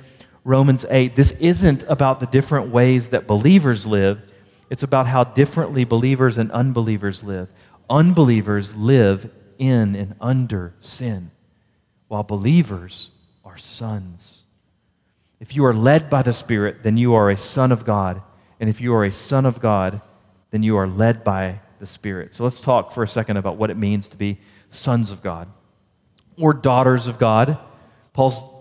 Romans 0.43 0.85
8. 0.89 1.15
This 1.15 1.31
isn't 1.39 1.83
about 1.83 2.19
the 2.19 2.25
different 2.25 2.69
ways 2.69 3.09
that 3.09 3.27
believers 3.27 3.85
live, 3.85 4.21
it's 4.69 4.83
about 4.83 5.07
how 5.07 5.23
differently 5.23 5.83
believers 5.83 6.37
and 6.37 6.51
unbelievers 6.51 7.23
live. 7.23 7.49
Unbelievers 7.89 8.75
live 8.75 9.29
in 9.59 9.95
and 9.95 10.15
under 10.19 10.73
sin, 10.79 11.31
while 12.07 12.23
believers 12.23 13.11
are 13.43 13.57
sons. 13.57 14.45
If 15.39 15.55
you 15.55 15.65
are 15.65 15.73
led 15.73 16.09
by 16.09 16.23
the 16.23 16.33
Spirit, 16.33 16.83
then 16.83 16.97
you 16.97 17.13
are 17.13 17.29
a 17.29 17.37
son 17.37 17.71
of 17.71 17.85
God. 17.85 18.21
And 18.59 18.69
if 18.69 18.81
you 18.81 18.93
are 18.95 19.05
a 19.05 19.11
son 19.11 19.45
of 19.45 19.59
God, 19.59 20.01
then 20.51 20.63
you 20.63 20.77
are 20.77 20.87
led 20.87 21.23
by 21.23 21.59
the 21.79 21.85
Spirit. 21.85 22.33
So 22.33 22.43
let's 22.43 22.59
talk 22.59 22.91
for 22.91 23.03
a 23.03 23.07
second 23.07 23.37
about 23.37 23.57
what 23.57 23.69
it 23.69 23.77
means 23.77 24.07
to 24.09 24.17
be 24.17 24.39
sons 24.71 25.11
of 25.11 25.21
God 25.21 25.47
or 26.37 26.53
daughters 26.53 27.07
of 27.07 27.19
God. 27.19 27.57
Paul 28.15 28.54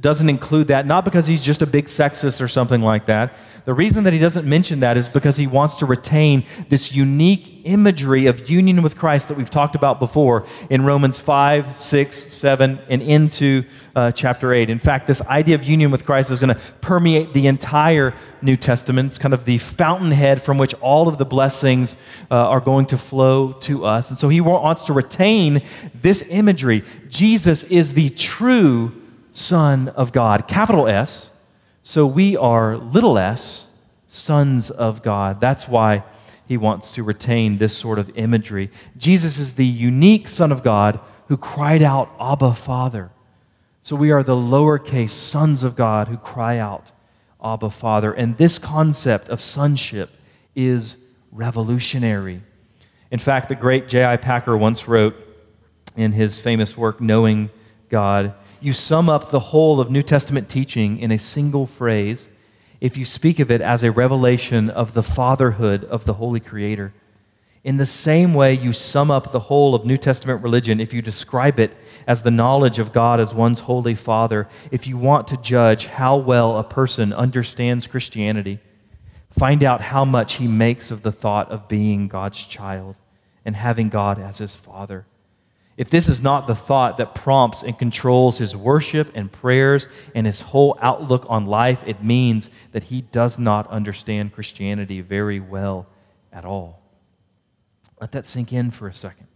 doesn't 0.00 0.28
include 0.28 0.68
that, 0.68 0.86
not 0.86 1.04
because 1.04 1.26
he's 1.26 1.42
just 1.42 1.60
a 1.60 1.66
big 1.66 1.86
sexist 1.86 2.40
or 2.40 2.46
something 2.46 2.82
like 2.82 3.06
that. 3.06 3.34
The 3.64 3.74
reason 3.74 4.04
that 4.04 4.12
he 4.12 4.18
doesn't 4.20 4.46
mention 4.46 4.80
that 4.80 4.96
is 4.96 5.08
because 5.08 5.36
he 5.36 5.48
wants 5.48 5.76
to 5.76 5.86
retain 5.86 6.44
this 6.68 6.92
unique 6.92 7.62
imagery 7.64 8.26
of 8.26 8.48
union 8.48 8.82
with 8.82 8.96
Christ 8.96 9.26
that 9.28 9.36
we've 9.36 9.50
talked 9.50 9.74
about 9.74 9.98
before 9.98 10.46
in 10.70 10.84
Romans 10.84 11.18
5, 11.18 11.80
6, 11.80 12.32
7, 12.32 12.78
and 12.88 13.02
into 13.02 13.64
uh, 13.96 14.12
chapter 14.12 14.52
8. 14.52 14.70
In 14.70 14.78
fact, 14.78 15.08
this 15.08 15.20
idea 15.22 15.56
of 15.56 15.64
union 15.64 15.90
with 15.90 16.04
Christ 16.04 16.30
is 16.30 16.38
going 16.38 16.54
to 16.54 16.60
permeate 16.80 17.32
the 17.32 17.48
entire 17.48 18.14
New 18.40 18.56
Testament. 18.56 19.08
It's 19.08 19.18
kind 19.18 19.34
of 19.34 19.44
the 19.44 19.58
fountainhead 19.58 20.42
from 20.42 20.58
which 20.58 20.74
all 20.74 21.08
of 21.08 21.18
the 21.18 21.24
blessings 21.24 21.96
uh, 22.30 22.36
are 22.36 22.60
going 22.60 22.86
to 22.86 22.98
flow 22.98 23.52
to 23.52 23.84
us. 23.84 24.10
And 24.10 24.18
so 24.18 24.28
he 24.28 24.40
wants 24.40 24.84
to 24.84 24.92
retain 24.92 25.62
this 25.92 26.22
imagery. 26.28 26.84
Jesus 27.08 27.64
is 27.64 27.94
the 27.94 28.10
true 28.10 29.01
Son 29.32 29.88
of 29.88 30.12
God, 30.12 30.46
capital 30.46 30.88
S. 30.88 31.30
So 31.82 32.06
we 32.06 32.36
are 32.36 32.76
little 32.76 33.18
s, 33.18 33.68
sons 34.08 34.70
of 34.70 35.02
God. 35.02 35.40
That's 35.40 35.66
why 35.66 36.04
he 36.46 36.56
wants 36.56 36.92
to 36.92 37.02
retain 37.02 37.58
this 37.58 37.76
sort 37.76 37.98
of 37.98 38.16
imagery. 38.16 38.70
Jesus 38.96 39.38
is 39.38 39.54
the 39.54 39.66
unique 39.66 40.28
Son 40.28 40.52
of 40.52 40.62
God 40.62 41.00
who 41.28 41.36
cried 41.36 41.82
out, 41.82 42.10
Abba, 42.20 42.54
Father. 42.54 43.10
So 43.80 43.96
we 43.96 44.12
are 44.12 44.22
the 44.22 44.36
lowercase 44.36 45.10
sons 45.10 45.64
of 45.64 45.74
God 45.74 46.08
who 46.08 46.16
cry 46.16 46.58
out, 46.58 46.92
Abba, 47.42 47.70
Father. 47.70 48.12
And 48.12 48.36
this 48.36 48.58
concept 48.58 49.28
of 49.28 49.40
sonship 49.40 50.10
is 50.54 50.98
revolutionary. 51.32 52.42
In 53.10 53.18
fact, 53.18 53.48
the 53.48 53.54
great 53.54 53.88
J.I. 53.88 54.18
Packer 54.18 54.56
once 54.56 54.86
wrote 54.86 55.16
in 55.96 56.12
his 56.12 56.38
famous 56.38 56.76
work, 56.76 57.00
Knowing 57.00 57.50
God, 57.88 58.34
you 58.62 58.72
sum 58.72 59.08
up 59.08 59.30
the 59.30 59.40
whole 59.40 59.80
of 59.80 59.90
New 59.90 60.02
Testament 60.02 60.48
teaching 60.48 60.98
in 60.98 61.10
a 61.10 61.18
single 61.18 61.66
phrase 61.66 62.28
if 62.80 62.96
you 62.96 63.04
speak 63.04 63.38
of 63.38 63.50
it 63.50 63.60
as 63.60 63.82
a 63.82 63.92
revelation 63.92 64.70
of 64.70 64.92
the 64.92 65.02
fatherhood 65.02 65.84
of 65.84 66.04
the 66.04 66.14
Holy 66.14 66.40
Creator. 66.40 66.92
In 67.64 67.76
the 67.76 67.86
same 67.86 68.34
way, 68.34 68.54
you 68.54 68.72
sum 68.72 69.10
up 69.10 69.30
the 69.30 69.38
whole 69.38 69.74
of 69.74 69.84
New 69.84 69.96
Testament 69.96 70.42
religion 70.42 70.80
if 70.80 70.92
you 70.92 71.00
describe 71.00 71.60
it 71.60 71.76
as 72.08 72.22
the 72.22 72.30
knowledge 72.30 72.80
of 72.80 72.92
God 72.92 73.20
as 73.20 73.32
one's 73.32 73.60
Holy 73.60 73.94
Father, 73.94 74.48
if 74.72 74.86
you 74.86 74.96
want 74.96 75.28
to 75.28 75.36
judge 75.36 75.86
how 75.86 76.16
well 76.16 76.58
a 76.58 76.64
person 76.64 77.12
understands 77.12 77.86
Christianity. 77.86 78.58
Find 79.30 79.62
out 79.62 79.80
how 79.80 80.04
much 80.04 80.34
he 80.34 80.48
makes 80.48 80.90
of 80.90 81.02
the 81.02 81.12
thought 81.12 81.50
of 81.50 81.68
being 81.68 82.08
God's 82.08 82.44
child 82.46 82.96
and 83.44 83.54
having 83.54 83.88
God 83.88 84.18
as 84.18 84.38
his 84.38 84.56
Father. 84.56 85.06
If 85.82 85.90
this 85.90 86.08
is 86.08 86.22
not 86.22 86.46
the 86.46 86.54
thought 86.54 86.98
that 86.98 87.12
prompts 87.12 87.64
and 87.64 87.76
controls 87.76 88.38
his 88.38 88.54
worship 88.54 89.10
and 89.16 89.32
prayers 89.32 89.88
and 90.14 90.28
his 90.28 90.40
whole 90.40 90.78
outlook 90.80 91.26
on 91.28 91.46
life, 91.46 91.82
it 91.84 92.04
means 92.04 92.50
that 92.70 92.84
he 92.84 93.00
does 93.00 93.36
not 93.36 93.66
understand 93.66 94.32
Christianity 94.32 95.00
very 95.00 95.40
well 95.40 95.88
at 96.32 96.44
all. 96.44 96.80
Let 98.00 98.12
that 98.12 98.28
sink 98.28 98.52
in 98.52 98.70
for 98.70 98.86
a 98.86 98.94
second. 98.94 99.26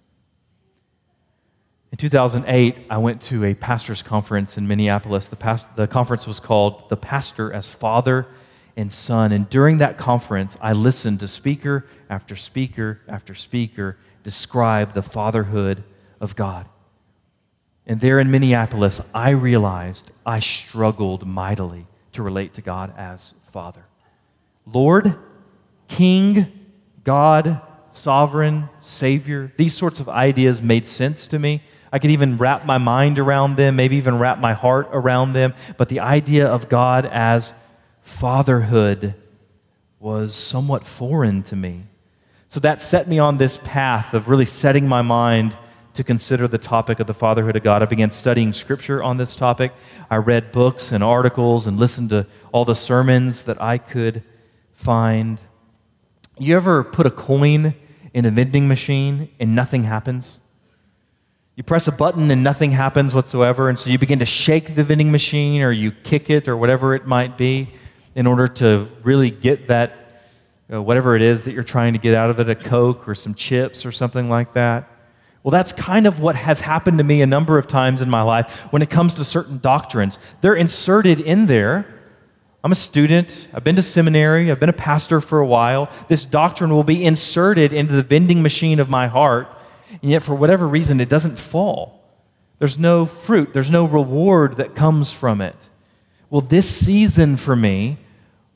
In 1.91 1.99
2008, 1.99 2.77
I 2.91 2.99
went 2.99 3.23
to 3.23 3.43
a 3.43 3.55
pastor's 3.55 4.05
conference 4.05 4.57
in 4.57 4.69
Minneapolis. 4.69 5.27
The, 5.27 5.35
past, 5.35 5.67
the 5.75 5.89
conference 5.89 6.29
was 6.29 6.39
called 6.39 6.89
The 6.91 6.97
Pastor 6.97 7.53
as 7.53 7.69
Father 7.69 8.25
and 8.77 8.93
Son. 8.93 9.33
And 9.33 9.51
during 9.51 9.79
that 9.79 9.99
conference, 9.99 10.57
I 10.61 10.75
listened 10.75 11.19
to 11.21 11.27
speaker 11.27 11.89
after 12.09 12.37
speaker 12.37 13.01
after 13.09 13.35
speaker 13.35 13.97
describe 14.23 14.93
the 14.95 15.03
fatherhood 15.03 15.83
of 16.21 16.37
God. 16.37 16.67
And 17.87 18.01
there 18.01 18.19
in 18.19 18.31
Minneapolis, 18.31 19.01
I 19.15 19.31
realized 19.31 20.11
I 20.25 20.41
struggled 20.41 21.27
mightily 21.27 21.87
to 22.13 22.23
relate 22.23 22.55
to 22.55 22.63
God 22.63 22.93
as 22.97 23.35
Father. 23.53 23.85
Lord, 24.67 25.15
King, 25.87 26.47
God, 27.05 27.61
Sovereign, 27.93 28.69
Savior, 28.81 29.53
these 29.57 29.75
sorts 29.75 30.01
of 30.01 30.09
ideas 30.09 30.61
made 30.61 30.87
sense 30.87 31.27
to 31.29 31.39
me. 31.39 31.63
I 31.93 31.99
could 31.99 32.11
even 32.11 32.37
wrap 32.37 32.67
my 32.67 32.79
mind 32.79 33.19
around 33.19 33.57
them, 33.57 33.77
maybe 33.77 33.97
even 33.97 34.19
wrap 34.19 34.39
my 34.39 34.53
heart 34.53 34.89
around 34.93 35.33
them. 35.33 35.55
But 35.77 35.89
the 35.89 36.01
idea 36.01 36.47
of 36.49 36.69
God 36.69 37.07
as 37.07 37.55
fatherhood 38.03 39.15
was 40.01 40.35
somewhat 40.35 40.87
foreign 40.87 41.43
to 41.45 41.57
me. 41.57 41.85
So 42.49 42.61
that 42.61 42.81
set 42.81 43.09
me 43.09 43.19
on 43.19 43.39
this 43.39 43.59
path 43.63 44.15
of 44.15 44.29
really 44.29 44.47
setting 44.47 44.87
my 44.87 45.03
mind 45.03 45.57
to 45.97 46.05
consider 46.05 46.47
the 46.47 46.59
topic 46.59 47.01
of 47.01 47.07
the 47.07 47.15
fatherhood 47.15 47.57
of 47.57 47.63
God. 47.63 47.83
I 47.83 47.87
began 47.87 48.11
studying 48.11 48.53
scripture 48.53 49.03
on 49.03 49.17
this 49.17 49.35
topic. 49.35 49.73
I 50.11 50.17
read 50.17 50.53
books 50.53 50.93
and 50.93 51.03
articles 51.03 51.67
and 51.67 51.79
listened 51.79 52.11
to 52.11 52.27
all 52.53 52.65
the 52.65 52.75
sermons 52.75 53.43
that 53.43 53.61
I 53.61 53.79
could 53.79 54.23
find. 54.75 55.41
You 56.39 56.55
ever 56.57 56.85
put 56.85 57.07
a 57.07 57.11
coin 57.11 57.75
in 58.13 58.25
a 58.27 58.31
vending 58.31 58.69
machine 58.69 59.31
and 59.41 59.55
nothing 59.55 59.85
happens? 59.85 60.41
You 61.55 61.63
press 61.63 61.89
a 61.89 61.93
button 61.93 62.31
and 62.31 62.45
nothing 62.45 62.71
happens 62.71 63.15
whatsoever, 63.15 63.71
and 63.71 63.79
so 63.79 63.89
you 63.89 63.99
begin 63.99 64.19
to 64.19 64.27
shake 64.27 64.75
the 64.75 64.85
vending 64.85 65.11
machine 65.11 65.63
or 65.63 65.73
you 65.73 65.91
kick 65.91 66.29
it 66.29 66.47
or 66.47 66.57
whatever 66.59 66.95
it 66.95 67.07
might 67.07 67.39
be 67.39 67.71
in 68.15 68.27
order 68.27 68.47
to 68.47 68.89
really 69.03 69.31
get 69.31 69.69
that, 69.69 70.23
uh, 70.71 70.83
whatever 70.83 71.17
it 71.17 71.23
is 71.23 71.43
that 71.43 71.53
you're 71.53 71.65
trying 71.65 71.95
to 71.95 71.99
get 71.99 72.15
out 72.15 72.29
of 72.29 72.39
it, 72.41 72.51
a 72.51 72.55
Coke 72.55 73.09
or 73.09 73.15
some 73.15 73.35
chips 73.35 73.87
or 73.87 73.93
something 73.93 74.29
like 74.29 74.53
that. 74.53 74.91
Well, 75.47 75.53
that's 75.53 75.71
kind 75.73 76.09
of 76.09 76.19
what 76.19 76.35
has 76.35 76.61
happened 76.61 76.99
to 76.99 77.05
me 77.05 77.23
a 77.23 77.27
number 77.27 77.57
of 77.57 77.69
times 77.69 78.03
in 78.03 78.11
my 78.11 78.23
life 78.23 78.67
when 78.73 78.83
it 78.83 78.91
comes 78.91 79.15
to 79.15 79.23
certain 79.23 79.59
doctrines. 79.59 80.19
They're 80.41 80.57
inserted 80.57 81.21
in 81.21 81.47
there. 81.47 81.87
I'm 82.65 82.73
a 82.73 82.75
student, 82.75 83.47
I've 83.55 83.63
been 83.63 83.77
to 83.77 83.83
seminary, 83.83 84.51
I've 84.51 84.59
been 84.59 84.71
a 84.71 84.73
pastor 84.73 85.21
for 85.21 85.39
a 85.39 85.47
while. 85.47 85.89
This 86.09 86.25
doctrine 86.25 86.71
will 86.71 86.83
be 86.83 87.05
inserted 87.05 87.73
into 87.73 87.93
the 87.93 88.03
vending 88.03 88.43
machine 88.43 88.81
of 88.81 88.89
my 88.89 89.07
heart, 89.07 89.47
and 90.03 90.11
yet 90.11 90.25
for 90.25 90.35
whatever 90.35 90.67
reason, 90.67 90.99
it 90.99 91.09
doesn't 91.09 91.39
fall. 91.39 92.03
There's 92.59 92.77
no 92.77 93.07
fruit, 93.07 93.53
there's 93.53 93.71
no 93.71 93.85
reward 93.85 94.57
that 94.57 94.75
comes 94.75 95.13
from 95.13 95.41
it. 95.41 95.69
Well, 96.29 96.41
this 96.41 96.69
season 96.69 97.37
for 97.37 97.55
me 97.55 97.99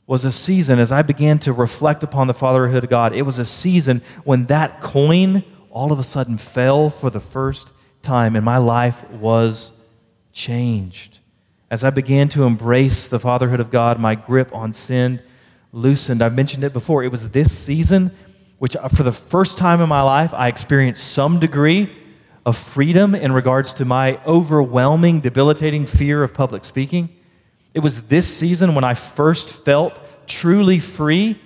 was 0.07 0.25
a 0.25 0.31
season 0.33 0.77
as 0.77 0.91
I 0.91 1.03
began 1.03 1.39
to 1.39 1.53
reflect 1.53 2.03
upon 2.03 2.27
the 2.27 2.33
fatherhood 2.33 2.83
of 2.83 2.89
God. 2.89 3.13
It 3.13 3.21
was 3.21 3.39
a 3.39 3.45
season 3.45 4.01
when 4.25 4.47
that 4.47 4.81
coin 4.81 5.45
all 5.71 5.91
of 5.91 5.99
a 5.99 6.03
sudden 6.03 6.37
fell 6.37 6.89
for 6.89 7.09
the 7.09 7.19
first 7.19 7.71
time, 8.01 8.35
and 8.35 8.43
my 8.43 8.57
life 8.57 9.09
was 9.11 9.71
changed. 10.33 11.19
As 11.69 11.83
I 11.83 11.89
began 11.89 12.27
to 12.29 12.43
embrace 12.43 13.07
the 13.07 13.19
fatherhood 13.19 13.59
of 13.59 13.71
God, 13.71 13.99
my 13.99 14.15
grip 14.15 14.53
on 14.53 14.73
sin 14.73 15.21
loosened. 15.71 16.21
I've 16.21 16.35
mentioned 16.35 16.63
it 16.63 16.73
before. 16.73 17.03
It 17.03 17.11
was 17.11 17.29
this 17.29 17.57
season 17.57 18.11
which, 18.59 18.75
uh, 18.75 18.89
for 18.89 19.03
the 19.03 19.11
first 19.11 19.57
time 19.57 19.81
in 19.81 19.89
my 19.89 20.01
life, 20.01 20.33
I 20.33 20.47
experienced 20.47 21.13
some 21.13 21.39
degree 21.39 21.89
of 22.45 22.57
freedom 22.57 23.15
in 23.15 23.31
regards 23.31 23.73
to 23.75 23.85
my 23.85 24.19
overwhelming, 24.25 25.21
debilitating 25.21 25.85
fear 25.85 26.23
of 26.23 26.33
public 26.33 26.65
speaking. 26.65 27.09
It 27.73 27.79
was 27.79 28.03
this 28.03 28.27
season 28.27 28.75
when 28.75 28.83
I 28.83 28.93
first 28.93 29.51
felt 29.51 29.97
truly 30.27 30.79
free 30.79 31.39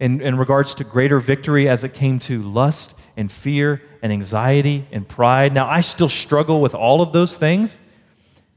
in, 0.00 0.20
in 0.20 0.36
regards 0.36 0.74
to 0.74 0.84
greater 0.84 1.20
victory 1.20 1.68
as 1.68 1.84
it 1.84 1.94
came 1.94 2.18
to 2.20 2.42
lust 2.42 2.94
and 3.16 3.30
fear 3.30 3.82
and 4.02 4.12
anxiety 4.12 4.86
and 4.92 5.06
pride. 5.08 5.52
Now, 5.52 5.68
I 5.68 5.80
still 5.80 6.08
struggle 6.08 6.60
with 6.60 6.74
all 6.74 7.02
of 7.02 7.12
those 7.12 7.36
things, 7.36 7.78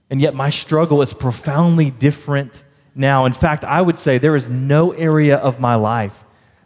and 0.09 0.21
yet 0.21 0.35
my 0.35 0.49
struggle 0.49 1.01
is 1.01 1.13
profoundly 1.13 1.91
different 1.91 2.63
now. 2.95 3.25
In 3.25 3.33
fact, 3.33 3.63
I 3.63 3.81
would 3.81 3.97
say 3.97 4.17
there 4.17 4.35
is 4.35 4.49
no 4.49 4.91
area 4.91 5.37
of 5.37 5.59
my 5.59 5.75
life 5.75 6.23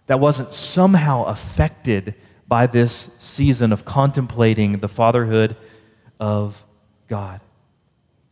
that 0.07 0.19
wasn't 0.19 0.53
somehow 0.53 1.25
affected 1.25 2.15
by 2.47 2.67
this 2.67 3.09
season 3.17 3.73
of 3.73 3.83
contemplating 3.85 4.79
the 4.79 4.87
fatherhood 4.87 5.55
of 6.19 6.65
God. 7.07 7.41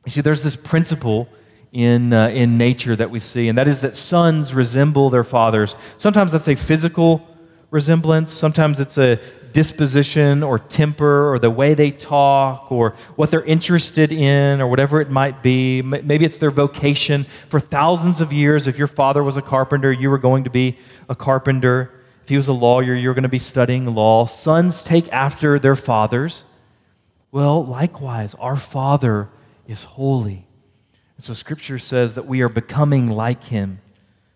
You 0.06 0.12
see, 0.12 0.22
there's 0.22 0.44
this 0.44 0.56
principle 0.56 1.28
in, 1.74 2.14
uh, 2.14 2.30
in 2.30 2.58
nature 2.58 2.96
that 2.96 3.12
we 3.12 3.20
see, 3.20 3.50
and 3.50 3.58
that 3.58 3.68
is 3.68 3.82
that 3.82 3.96
sons 3.96 4.54
resemble 4.54 5.10
their 5.10 5.26
fathers. 5.26 5.76
Sometimes 5.98 6.32
that's 6.32 6.48
a 6.48 6.56
physical 6.56 7.28
resemblance, 7.72 8.32
sometimes 8.32 8.80
it's 8.80 8.98
a 8.98 9.20
disposition 9.56 10.44
or 10.44 10.60
temper 10.60 11.32
or 11.32 11.40
the 11.40 11.50
way 11.50 11.74
they 11.74 11.90
talk 11.90 12.70
or 12.74 12.94
what 13.16 13.32
they're 13.32 13.46
interested 13.46 14.12
in 14.12 14.60
or 14.60 14.68
whatever 14.68 15.00
it 15.00 15.10
might 15.10 15.42
be. 15.42 15.82
Maybe 15.82 16.26
it's 16.26 16.38
their 16.38 16.52
vocation. 16.52 17.26
For 17.48 17.62
thousands 17.62 18.20
of 18.20 18.34
years, 18.34 18.68
if 18.68 18.78
your 18.78 18.90
father 18.90 19.24
was 19.24 19.38
a 19.38 19.42
carpenter, 19.42 19.94
you 19.94 20.10
were 20.10 20.18
going 20.18 20.44
to 20.44 20.50
be 20.50 20.78
a 21.08 21.16
carpenter. 21.16 22.04
If 22.22 22.28
he 22.28 22.36
was 22.36 22.50
a 22.50 22.54
lawyer, 22.54 22.96
you 22.96 23.08
were 23.08 23.14
going 23.14 23.24
to 23.24 23.30
be 23.30 23.40
studying 23.40 23.86
law. 23.96 24.26
Sons 24.26 24.84
take 24.84 25.08
after 25.14 25.58
their 25.58 25.78
fathers. 25.78 26.44
Well, 27.32 27.66
likewise, 27.66 28.36
our 28.36 28.58
Father 28.58 29.30
is 29.68 29.84
holy. 29.84 30.48
And 31.16 31.24
so 31.24 31.34
Scripture 31.34 31.80
says 31.80 32.16
that 32.16 32.28
we 32.28 32.42
are 32.42 32.50
becoming 32.50 33.08
like 33.08 33.46
him. 33.46 33.80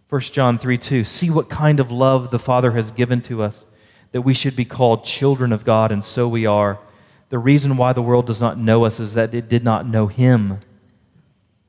1 0.08 0.22
John 0.22 0.58
3 0.58 0.78
2. 0.78 1.04
See 1.04 1.30
what 1.30 1.50
kind 1.50 1.82
of 1.82 1.92
love 1.92 2.32
the 2.32 2.40
Father 2.40 2.72
has 2.72 2.92
given 2.92 3.22
to 3.24 3.44
us 3.44 3.66
that 4.12 4.22
we 4.22 4.34
should 4.34 4.56
be 4.56 4.66
called 4.66 5.04
children 5.04 5.54
of 5.54 5.64
God, 5.64 5.92
and 5.92 6.04
so 6.04 6.28
we 6.28 6.46
are. 6.46 6.80
The 7.30 7.38
reason 7.38 7.78
why 7.78 7.94
the 7.94 8.02
world 8.02 8.26
does 8.26 8.42
not 8.42 8.58
know 8.58 8.86
us 8.86 9.00
is 9.00 9.14
that 9.14 9.34
it 9.34 9.50
did 9.50 9.64
not 9.64 9.88
know 9.88 10.08
Him. 10.08 10.60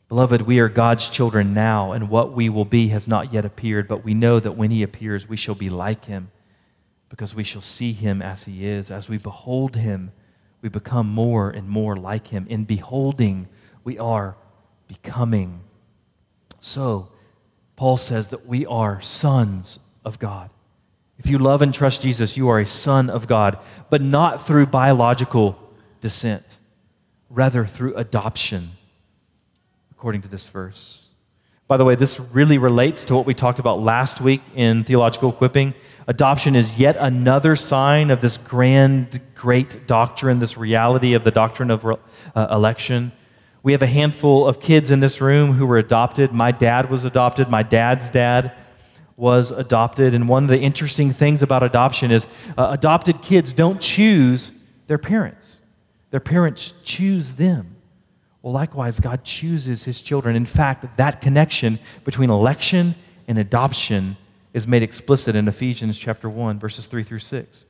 Beloved, 0.09 0.43
we 0.43 0.59
are 0.59 0.69
God's 0.69 1.09
children 1.09 1.53
now, 1.53 1.93
and 1.93 2.09
what 2.09 2.33
we 2.33 2.49
will 2.49 2.65
be 2.65 2.89
has 2.89 3.07
not 3.07 3.33
yet 3.33 3.45
appeared, 3.45 3.87
but 3.87 4.05
we 4.05 4.15
know 4.15 4.41
that 4.41 4.57
when 4.57 4.71
He 4.71 4.83
appears, 4.83 5.29
we 5.29 5.37
shall 5.37 5.55
be 5.55 5.71
like 5.71 6.07
Him, 6.07 6.31
because 7.09 7.35
we 7.35 7.45
shall 7.45 7.63
see 7.63 7.93
Him 7.93 8.23
as 8.23 8.45
He 8.45 8.67
is. 8.67 8.91
As 8.91 9.09
we 9.09 9.19
behold 9.19 9.77
Him, 9.77 10.13
we 10.63 10.69
become 10.69 11.09
more 11.09 11.51
and 11.51 11.69
more 11.69 11.97
like 11.97 12.29
Him. 12.29 12.47
In 12.49 12.65
beholding, 12.65 13.49
we 13.85 13.99
are 13.99 14.37
becoming. 14.89 15.61
So, 16.59 17.11
Paul 17.77 17.97
says 17.97 18.29
that 18.29 18.47
we 18.47 18.67
are 18.67 19.01
sons 19.01 19.79
of 20.05 20.19
God. 20.19 20.51
If 21.21 21.29
you 21.29 21.37
love 21.37 21.61
and 21.61 21.73
trust 21.73 22.01
Jesus, 22.01 22.39
you 22.39 22.49
are 22.49 22.61
a 22.61 22.67
son 22.67 23.11
of 23.11 23.27
God, 23.27 23.59
but 23.91 24.01
not 24.01 24.47
through 24.47 24.67
biological 24.67 25.59
descent, 26.01 26.57
rather 27.29 27.67
through 27.67 27.95
adoption, 27.97 28.71
according 29.91 30.23
to 30.23 30.29
this 30.29 30.47
verse. 30.47 31.11
By 31.69 31.77
the 31.77 31.85
way, 31.85 31.95
this 31.95 32.19
really 32.19 32.57
relates 32.57 33.05
to 33.05 33.15
what 33.15 33.27
we 33.27 33.35
talked 33.35 33.59
about 33.59 33.83
last 33.83 34.23
week 34.23 34.41
in 34.57 34.83
theological 34.83 35.29
equipping. 35.29 35.75
Adoption 36.09 36.57
is 36.57 36.79
yet 36.79 36.97
another 36.99 37.55
sign 37.55 38.11
of 38.11 38.23
this 38.23 38.39
grand, 38.39 39.21
great 39.35 39.87
doctrine, 39.87 40.39
this 40.39 40.57
reality 40.57 41.13
of 41.13 41.23
the 41.23 41.31
doctrine 41.31 41.71
of 41.71 41.85
uh, 41.85 41.97
election. 42.51 43.13
We 43.63 43.73
have 43.73 43.83
a 43.83 43.87
handful 43.87 44.49
of 44.49 44.59
kids 44.59 44.91
in 44.91 45.01
this 45.01 45.21
room 45.21 45.53
who 45.53 45.67
were 45.67 45.77
adopted. 45.77 46.33
My 46.33 46.51
dad 46.51 46.89
was 46.89 47.05
adopted, 47.05 47.51
my 47.51 47.63
dad's 47.63 48.09
dad 48.09 48.53
was 49.21 49.51
adopted. 49.51 50.15
And 50.15 50.29
one 50.29 50.45
of 50.45 50.49
the 50.49 50.59
interesting 50.59 51.13
things 51.13 51.43
about 51.43 51.63
adoption 51.63 52.11
is 52.11 52.27
uh, 52.57 52.69
adopted 52.71 53.21
kids 53.21 53.53
don't 53.53 53.81
choose 53.81 54.51
their 54.87 54.99
parents, 54.99 55.61
their 56.11 56.21
parents 56.21 56.73
choose 56.83 57.35
them. 57.35 57.77
Well, 58.43 58.55
likewise, 58.55 58.99
God 58.99 59.23
chooses 59.23 59.85
his 59.85 60.01
children. 60.01 60.35
In 60.35 60.47
fact, 60.47 60.97
that 60.97 61.21
connection 61.21 61.79
between 62.05 62.31
election 62.31 62.95
and 63.29 63.37
adoption 63.37 64.17
is 64.55 64.67
made 64.67 64.83
explicit 64.83 65.37
in 65.37 65.47
Ephesians 65.47 65.99
chapter 65.99 66.29
1, 66.29 66.59
verses 66.59 66.87
3 66.87 67.03
through 67.03 67.19
6. 67.19 67.67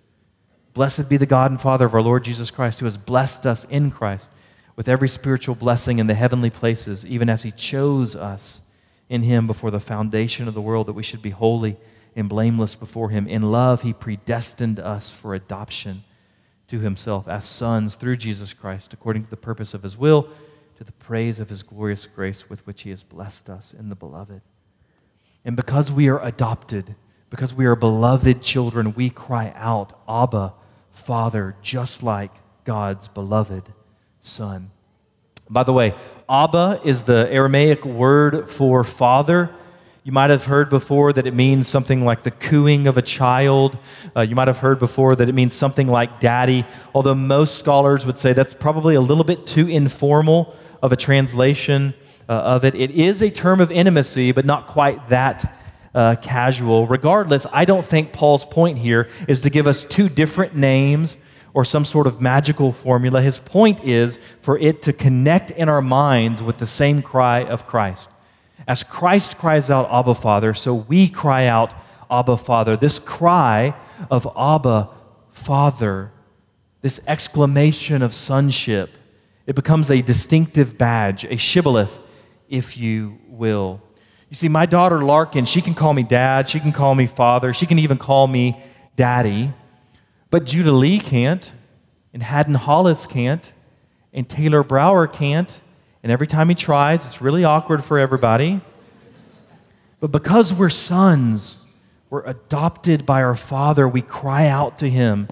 Blessed 0.72 1.08
be 1.08 1.16
the 1.16 1.26
God 1.26 1.50
and 1.50 1.60
Father 1.60 1.86
of 1.86 1.94
our 1.94 2.00
Lord 2.00 2.22
Jesus 2.22 2.52
Christ, 2.52 2.78
who 2.78 2.86
has 2.86 2.96
blessed 2.96 3.44
us 3.44 3.64
in 3.64 3.90
Christ 3.90 4.30
with 4.76 4.88
every 4.88 5.08
spiritual 5.08 5.56
blessing 5.56 5.98
in 5.98 6.06
the 6.06 6.14
heavenly 6.14 6.50
places, 6.50 7.04
even 7.04 7.28
as 7.28 7.42
he 7.42 7.50
chose 7.50 8.14
us 8.14 8.62
in 9.10 9.24
him 9.24 9.46
before 9.46 9.70
the 9.70 9.80
foundation 9.80 10.48
of 10.48 10.54
the 10.54 10.60
world 10.62 10.86
that 10.86 10.94
we 10.94 11.02
should 11.02 11.20
be 11.20 11.30
holy 11.30 11.76
and 12.16 12.28
blameless 12.28 12.74
before 12.74 13.10
him. 13.10 13.26
In 13.26 13.42
love, 13.42 13.82
he 13.82 13.92
predestined 13.92 14.80
us 14.80 15.10
for 15.10 15.34
adoption 15.34 16.04
to 16.68 16.78
himself 16.78 17.26
as 17.28 17.44
sons 17.44 17.96
through 17.96 18.16
Jesus 18.16 18.54
Christ, 18.54 18.92
according 18.92 19.24
to 19.24 19.30
the 19.30 19.36
purpose 19.36 19.74
of 19.74 19.82
his 19.82 19.96
will, 19.96 20.28
to 20.78 20.84
the 20.84 20.92
praise 20.92 21.40
of 21.40 21.50
his 21.50 21.62
glorious 21.62 22.06
grace 22.06 22.48
with 22.48 22.64
which 22.66 22.82
he 22.82 22.90
has 22.90 23.02
blessed 23.02 23.50
us 23.50 23.74
in 23.74 23.88
the 23.88 23.96
beloved. 23.96 24.40
And 25.44 25.56
because 25.56 25.90
we 25.90 26.08
are 26.08 26.24
adopted, 26.24 26.94
because 27.30 27.52
we 27.52 27.66
are 27.66 27.74
beloved 27.74 28.42
children, 28.42 28.94
we 28.94 29.10
cry 29.10 29.52
out, 29.56 29.98
Abba, 30.08 30.54
Father, 30.90 31.56
just 31.62 32.02
like 32.02 32.32
God's 32.64 33.08
beloved 33.08 33.64
Son. 34.20 34.70
By 35.48 35.64
the 35.64 35.72
way, 35.72 35.94
Abba 36.30 36.80
is 36.84 37.02
the 37.02 37.28
Aramaic 37.28 37.84
word 37.84 38.48
for 38.48 38.84
father. 38.84 39.50
You 40.04 40.12
might 40.12 40.30
have 40.30 40.44
heard 40.44 40.70
before 40.70 41.12
that 41.12 41.26
it 41.26 41.34
means 41.34 41.66
something 41.66 42.04
like 42.04 42.22
the 42.22 42.30
cooing 42.30 42.86
of 42.86 42.96
a 42.96 43.02
child. 43.02 43.76
Uh, 44.14 44.20
you 44.20 44.36
might 44.36 44.46
have 44.46 44.58
heard 44.58 44.78
before 44.78 45.16
that 45.16 45.28
it 45.28 45.34
means 45.34 45.54
something 45.54 45.88
like 45.88 46.20
daddy, 46.20 46.64
although 46.94 47.16
most 47.16 47.58
scholars 47.58 48.06
would 48.06 48.16
say 48.16 48.32
that's 48.32 48.54
probably 48.54 48.94
a 48.94 49.00
little 49.00 49.24
bit 49.24 49.44
too 49.44 49.66
informal 49.66 50.54
of 50.80 50.92
a 50.92 50.96
translation 50.96 51.94
uh, 52.28 52.34
of 52.34 52.64
it. 52.64 52.76
It 52.76 52.92
is 52.92 53.22
a 53.22 53.30
term 53.30 53.60
of 53.60 53.72
intimacy, 53.72 54.30
but 54.30 54.44
not 54.44 54.68
quite 54.68 55.08
that 55.08 55.52
uh, 55.96 56.14
casual. 56.22 56.86
Regardless, 56.86 57.44
I 57.50 57.64
don't 57.64 57.84
think 57.84 58.12
Paul's 58.12 58.44
point 58.44 58.78
here 58.78 59.08
is 59.26 59.40
to 59.40 59.50
give 59.50 59.66
us 59.66 59.84
two 59.84 60.08
different 60.08 60.54
names 60.54 61.16
or 61.54 61.64
some 61.64 61.84
sort 61.84 62.06
of 62.06 62.20
magical 62.20 62.72
formula. 62.72 63.20
His 63.20 63.38
point 63.38 63.84
is 63.84 64.18
for 64.40 64.58
it 64.58 64.82
to 64.82 64.92
connect 64.92 65.50
in 65.50 65.68
our 65.68 65.82
minds 65.82 66.42
with 66.42 66.58
the 66.58 66.66
same 66.66 67.02
cry 67.02 67.44
of 67.44 67.66
Christ. 67.66 68.08
As 68.68 68.82
Christ 68.82 69.38
cries 69.38 69.70
out, 69.70 69.90
Abba, 69.90 70.14
Father, 70.14 70.54
so 70.54 70.74
we 70.74 71.08
cry 71.08 71.46
out, 71.46 71.74
Abba, 72.10 72.36
Father. 72.36 72.76
This 72.76 72.98
cry 72.98 73.74
of 74.10 74.28
Abba, 74.36 74.90
Father, 75.30 76.12
this 76.82 77.00
exclamation 77.06 78.02
of 78.02 78.14
sonship, 78.14 78.90
it 79.46 79.54
becomes 79.54 79.90
a 79.90 80.02
distinctive 80.02 80.78
badge, 80.78 81.24
a 81.24 81.36
shibboleth, 81.36 81.98
if 82.48 82.76
you 82.76 83.18
will. 83.26 83.80
You 84.28 84.36
see, 84.36 84.48
my 84.48 84.66
daughter 84.66 85.04
Larkin, 85.04 85.44
she 85.44 85.60
can 85.60 85.74
call 85.74 85.92
me 85.92 86.04
dad, 86.04 86.48
she 86.48 86.60
can 86.60 86.72
call 86.72 86.94
me 86.94 87.06
father, 87.06 87.52
she 87.52 87.66
can 87.66 87.80
even 87.80 87.98
call 87.98 88.28
me 88.28 88.62
daddy. 88.94 89.52
But 90.30 90.44
Judah 90.44 90.72
Lee 90.72 91.00
can't, 91.00 91.50
and 92.14 92.22
Haddon 92.22 92.54
Hollis 92.54 93.06
can't, 93.06 93.52
and 94.12 94.28
Taylor 94.28 94.62
Brower 94.62 95.06
can't. 95.06 95.60
And 96.02 96.10
every 96.10 96.26
time 96.26 96.48
he 96.48 96.54
tries, 96.54 97.04
it's 97.04 97.20
really 97.20 97.44
awkward 97.44 97.84
for 97.84 97.98
everybody. 97.98 98.60
But 99.98 100.12
because 100.12 100.54
we're 100.54 100.70
sons, 100.70 101.66
we're 102.08 102.24
adopted 102.24 103.04
by 103.04 103.22
our 103.22 103.36
Father, 103.36 103.86
we 103.86 104.02
cry 104.02 104.46
out 104.46 104.78
to 104.78 104.88
Him. 104.88 105.28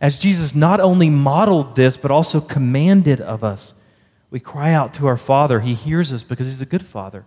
As 0.00 0.18
Jesus 0.18 0.54
not 0.54 0.80
only 0.80 1.08
modeled 1.08 1.76
this, 1.76 1.96
but 1.96 2.10
also 2.10 2.40
commanded 2.40 3.20
of 3.20 3.42
us, 3.42 3.74
we 4.30 4.40
cry 4.40 4.72
out 4.72 4.92
to 4.94 5.06
our 5.06 5.16
Father. 5.16 5.60
He 5.60 5.74
hears 5.74 6.12
us 6.12 6.22
because 6.22 6.46
He's 6.46 6.62
a 6.62 6.66
good 6.66 6.84
Father 6.84 7.24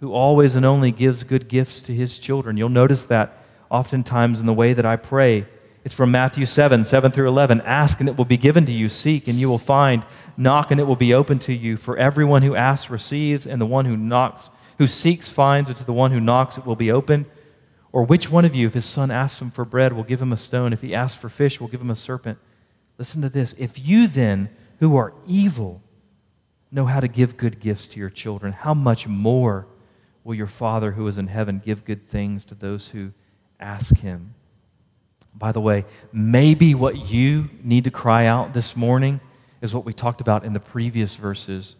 who 0.00 0.12
always 0.12 0.56
and 0.56 0.66
only 0.66 0.90
gives 0.90 1.22
good 1.22 1.48
gifts 1.48 1.80
to 1.82 1.94
His 1.94 2.18
children. 2.18 2.56
You'll 2.56 2.68
notice 2.68 3.04
that 3.04 3.38
oftentimes 3.70 4.40
in 4.40 4.46
the 4.46 4.52
way 4.52 4.72
that 4.72 4.84
I 4.84 4.96
pray. 4.96 5.46
It's 5.84 5.94
from 5.94 6.10
Matthew 6.10 6.46
7, 6.46 6.82
7 6.82 7.12
through 7.12 7.28
11. 7.28 7.60
Ask 7.60 8.00
and 8.00 8.08
it 8.08 8.16
will 8.16 8.24
be 8.24 8.38
given 8.38 8.64
to 8.66 8.72
you. 8.72 8.88
Seek 8.88 9.28
and 9.28 9.38
you 9.38 9.50
will 9.50 9.58
find. 9.58 10.02
Knock 10.36 10.70
and 10.70 10.80
it 10.80 10.84
will 10.84 10.96
be 10.96 11.12
open 11.12 11.38
to 11.40 11.52
you. 11.52 11.76
For 11.76 11.98
everyone 11.98 12.42
who 12.42 12.56
asks 12.56 12.90
receives, 12.90 13.46
and 13.46 13.60
the 13.60 13.66
one 13.66 13.84
who 13.84 13.96
knocks, 13.96 14.48
who 14.78 14.88
seeks 14.88 15.28
finds, 15.28 15.68
and 15.68 15.76
to 15.76 15.84
the 15.84 15.92
one 15.92 16.10
who 16.10 16.20
knocks 16.20 16.56
it 16.56 16.64
will 16.64 16.74
be 16.74 16.90
open. 16.90 17.26
Or 17.92 18.02
which 18.02 18.30
one 18.30 18.46
of 18.46 18.54
you, 18.54 18.66
if 18.66 18.74
his 18.74 18.86
son 18.86 19.10
asks 19.10 19.40
him 19.40 19.50
for 19.50 19.66
bread, 19.66 19.92
will 19.92 20.04
give 20.04 20.22
him 20.22 20.32
a 20.32 20.38
stone? 20.38 20.72
If 20.72 20.80
he 20.80 20.94
asks 20.94 21.20
for 21.20 21.28
fish, 21.28 21.60
will 21.60 21.68
give 21.68 21.82
him 21.82 21.90
a 21.90 21.96
serpent? 21.96 22.38
Listen 22.96 23.20
to 23.20 23.28
this. 23.28 23.54
If 23.58 23.78
you 23.78 24.08
then, 24.08 24.48
who 24.80 24.96
are 24.96 25.12
evil, 25.26 25.82
know 26.72 26.86
how 26.86 27.00
to 27.00 27.08
give 27.08 27.36
good 27.36 27.60
gifts 27.60 27.88
to 27.88 28.00
your 28.00 28.10
children, 28.10 28.54
how 28.54 28.72
much 28.72 29.06
more 29.06 29.66
will 30.24 30.34
your 30.34 30.46
Father 30.46 30.92
who 30.92 31.06
is 31.06 31.18
in 31.18 31.26
heaven 31.26 31.60
give 31.62 31.84
good 31.84 32.08
things 32.08 32.44
to 32.46 32.54
those 32.54 32.88
who 32.88 33.12
ask 33.60 33.98
him? 33.98 34.34
By 35.34 35.52
the 35.52 35.60
way, 35.60 35.84
maybe 36.12 36.74
what 36.74 37.10
you 37.10 37.50
need 37.62 37.84
to 37.84 37.90
cry 37.90 38.26
out 38.26 38.52
this 38.52 38.76
morning 38.76 39.20
is 39.60 39.74
what 39.74 39.84
we 39.84 39.92
talked 39.92 40.20
about 40.20 40.44
in 40.44 40.52
the 40.52 40.60
previous 40.60 41.16
verses. 41.16 41.74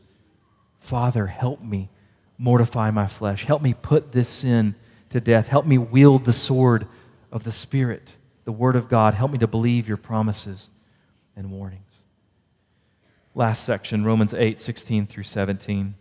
Father, 0.81 1.27
help 1.27 1.63
me 1.63 1.91
mortify 2.37 2.91
my 2.91 3.07
flesh. 3.07 3.45
Help 3.45 3.63
me 3.63 3.75
put 3.75 4.13
this 4.13 4.29
sin 4.29 4.75
to 5.11 5.21
death. 5.21 5.49
Help 5.49 5.67
me 5.67 5.79
wield 5.79 6.25
the 6.25 6.33
sword 6.33 6.87
of 7.31 7.45
the 7.45 7.53
Spirit, 7.53 8.17
the 8.45 8.53
Word 8.53 8.75
of 8.77 8.89
God. 8.89 9.15
Help 9.15 9.31
me 9.31 9.39
to 9.39 9.47
believe 9.47 9.87
your 9.87 9.97
promises 9.97 10.71
and 11.37 11.51
warnings. 11.51 12.05
Last 13.35 13.65
section, 13.65 14.05
Romans 14.05 14.35
8, 14.35 14.59
16 14.61 15.07
through 15.07 15.25
17. 15.25 15.95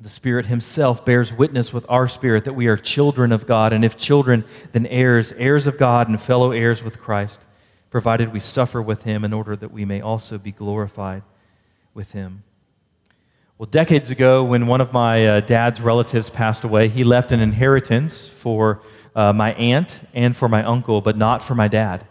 The 0.00 0.08
Spirit 0.08 0.46
Himself 0.46 1.04
bears 1.04 1.32
witness 1.32 1.72
with 1.72 1.86
our 1.88 2.08
spirit 2.08 2.44
that 2.44 2.54
we 2.54 2.66
are 2.66 2.76
children 2.76 3.32
of 3.32 3.46
God, 3.46 3.72
and 3.72 3.84
if 3.84 3.96
children, 3.96 4.44
then 4.72 4.86
heirs, 4.86 5.32
heirs 5.32 5.66
of 5.66 5.78
God 5.78 6.08
and 6.08 6.20
fellow 6.20 6.50
heirs 6.50 6.82
with 6.82 6.98
Christ, 6.98 7.40
provided 7.90 8.32
we 8.32 8.40
suffer 8.40 8.82
with 8.82 9.04
Him 9.04 9.24
in 9.24 9.32
order 9.32 9.54
that 9.56 9.72
we 9.72 9.84
may 9.84 10.00
also 10.00 10.36
be 10.36 10.52
glorified 10.52 11.22
with 11.94 12.12
Him. 12.12 12.42
Well, 13.56 13.68
decades 13.70 14.10
ago, 14.10 14.42
when 14.42 14.66
one 14.66 14.80
of 14.80 14.92
my 14.92 15.26
uh, 15.26 15.40
dad's 15.40 15.80
relatives 15.80 16.28
passed 16.28 16.64
away, 16.64 16.88
he 16.88 17.04
left 17.04 17.30
an 17.30 17.38
inheritance 17.38 18.26
for 18.26 18.82
uh, 19.14 19.32
my 19.32 19.54
aunt 19.54 20.00
and 20.12 20.34
for 20.34 20.48
my 20.48 20.64
uncle, 20.64 21.00
but 21.00 21.16
not 21.16 21.40
for 21.40 21.54
my 21.54 21.68
dad. 21.68 22.04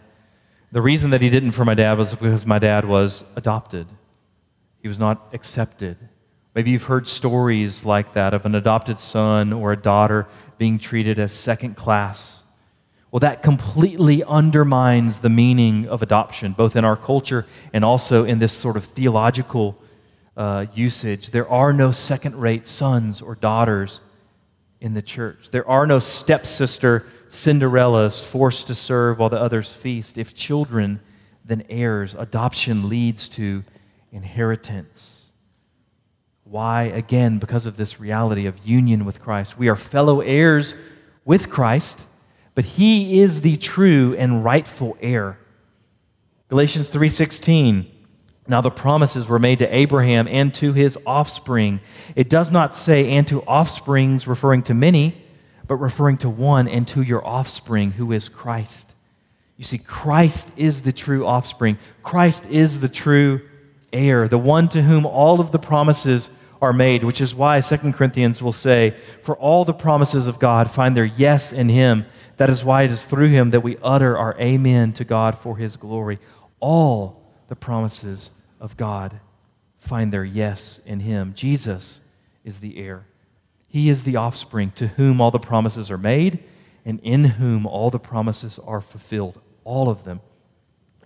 The 0.72 0.80
reason 0.80 1.10
that 1.10 1.20
he 1.20 1.28
didn't 1.28 1.52
for 1.52 1.66
my 1.66 1.74
dad 1.74 1.98
was 1.98 2.14
because 2.14 2.46
my 2.46 2.58
dad 2.58 2.86
was 2.86 3.24
adopted. 3.36 3.86
He 4.80 4.88
was 4.88 4.98
not 4.98 5.28
accepted. 5.34 5.98
Maybe 6.54 6.70
you've 6.70 6.84
heard 6.84 7.06
stories 7.06 7.84
like 7.84 8.12
that 8.12 8.32
of 8.32 8.46
an 8.46 8.54
adopted 8.54 9.00
son 9.00 9.52
or 9.52 9.72
a 9.72 9.76
daughter 9.76 10.28
being 10.56 10.78
treated 10.78 11.18
as 11.18 11.32
second 11.32 11.76
class. 11.76 12.44
Well, 13.10 13.20
that 13.20 13.42
completely 13.42 14.22
undermines 14.24 15.18
the 15.18 15.28
meaning 15.28 15.88
of 15.88 16.02
adoption, 16.02 16.52
both 16.52 16.76
in 16.76 16.84
our 16.84 16.96
culture 16.96 17.46
and 17.72 17.84
also 17.84 18.24
in 18.24 18.38
this 18.38 18.52
sort 18.52 18.76
of 18.76 18.84
theological 18.84 19.76
uh, 20.36 20.66
usage. 20.74 21.30
There 21.30 21.48
are 21.48 21.72
no 21.72 21.92
second 21.92 22.36
rate 22.36 22.66
sons 22.66 23.20
or 23.20 23.34
daughters 23.34 24.00
in 24.80 24.94
the 24.94 25.02
church. 25.02 25.50
There 25.50 25.68
are 25.68 25.86
no 25.86 25.98
stepsister 25.98 27.06
Cinderellas 27.30 28.24
forced 28.24 28.68
to 28.68 28.74
serve 28.76 29.18
while 29.18 29.28
the 29.28 29.40
others 29.40 29.72
feast. 29.72 30.18
If 30.18 30.34
children, 30.34 31.00
then 31.44 31.64
heirs. 31.68 32.14
Adoption 32.14 32.88
leads 32.88 33.28
to 33.30 33.64
inheritance. 34.12 35.23
Why? 36.54 36.84
Again, 36.84 37.40
because 37.40 37.66
of 37.66 37.76
this 37.76 37.98
reality 37.98 38.46
of 38.46 38.64
union 38.64 39.04
with 39.04 39.20
Christ. 39.20 39.58
We 39.58 39.66
are 39.66 39.74
fellow 39.74 40.20
heirs 40.20 40.76
with 41.24 41.50
Christ, 41.50 42.06
but 42.54 42.64
he 42.64 43.18
is 43.20 43.40
the 43.40 43.56
true 43.56 44.14
and 44.16 44.44
rightful 44.44 44.96
heir. 45.00 45.36
Galatians 46.50 46.90
3:16 46.90 47.86
Now 48.46 48.60
the 48.60 48.70
promises 48.70 49.26
were 49.26 49.40
made 49.40 49.58
to 49.58 49.76
Abraham 49.76 50.28
and 50.28 50.54
to 50.54 50.72
his 50.72 50.96
offspring. 51.04 51.80
It 52.14 52.30
does 52.30 52.52
not 52.52 52.76
say 52.76 53.10
and 53.10 53.26
to 53.26 53.42
offsprings 53.42 54.28
referring 54.28 54.62
to 54.62 54.74
many, 54.74 55.24
but 55.66 55.78
referring 55.78 56.18
to 56.18 56.28
one 56.28 56.68
and 56.68 56.86
to 56.86 57.02
your 57.02 57.26
offspring 57.26 57.90
who 57.90 58.12
is 58.12 58.28
Christ. 58.28 58.94
You 59.56 59.64
see 59.64 59.78
Christ 59.78 60.52
is 60.56 60.82
the 60.82 60.92
true 60.92 61.26
offspring. 61.26 61.78
Christ 62.04 62.46
is 62.46 62.78
the 62.78 62.88
true 62.88 63.40
heir, 63.92 64.28
the 64.28 64.38
one 64.38 64.68
to 64.68 64.82
whom 64.82 65.04
all 65.04 65.40
of 65.40 65.50
the 65.50 65.58
promises 65.58 66.30
are 66.60 66.72
made, 66.72 67.04
which 67.04 67.20
is 67.20 67.34
why 67.34 67.60
2 67.60 67.76
Corinthians 67.92 68.42
will 68.42 68.52
say, 68.52 68.96
For 69.22 69.36
all 69.36 69.64
the 69.64 69.74
promises 69.74 70.26
of 70.26 70.38
God 70.38 70.70
find 70.70 70.96
their 70.96 71.04
yes 71.04 71.52
in 71.52 71.68
him. 71.68 72.06
That 72.36 72.50
is 72.50 72.64
why 72.64 72.82
it 72.82 72.90
is 72.90 73.04
through 73.04 73.28
him 73.28 73.50
that 73.50 73.60
we 73.60 73.76
utter 73.82 74.16
our 74.16 74.38
amen 74.40 74.92
to 74.94 75.04
God 75.04 75.38
for 75.38 75.56
his 75.56 75.76
glory. 75.76 76.18
All 76.60 77.22
the 77.48 77.56
promises 77.56 78.30
of 78.60 78.76
God 78.76 79.20
find 79.78 80.12
their 80.12 80.24
yes 80.24 80.80
in 80.84 81.00
him. 81.00 81.34
Jesus 81.34 82.00
is 82.44 82.60
the 82.60 82.78
heir. 82.78 83.06
He 83.68 83.88
is 83.88 84.04
the 84.04 84.16
offspring 84.16 84.70
to 84.76 84.88
whom 84.88 85.20
all 85.20 85.30
the 85.30 85.38
promises 85.38 85.90
are 85.90 85.98
made 85.98 86.42
and 86.84 87.00
in 87.00 87.24
whom 87.24 87.66
all 87.66 87.90
the 87.90 87.98
promises 87.98 88.58
are 88.66 88.80
fulfilled. 88.80 89.40
All 89.64 89.88
of 89.88 90.04
them. 90.04 90.20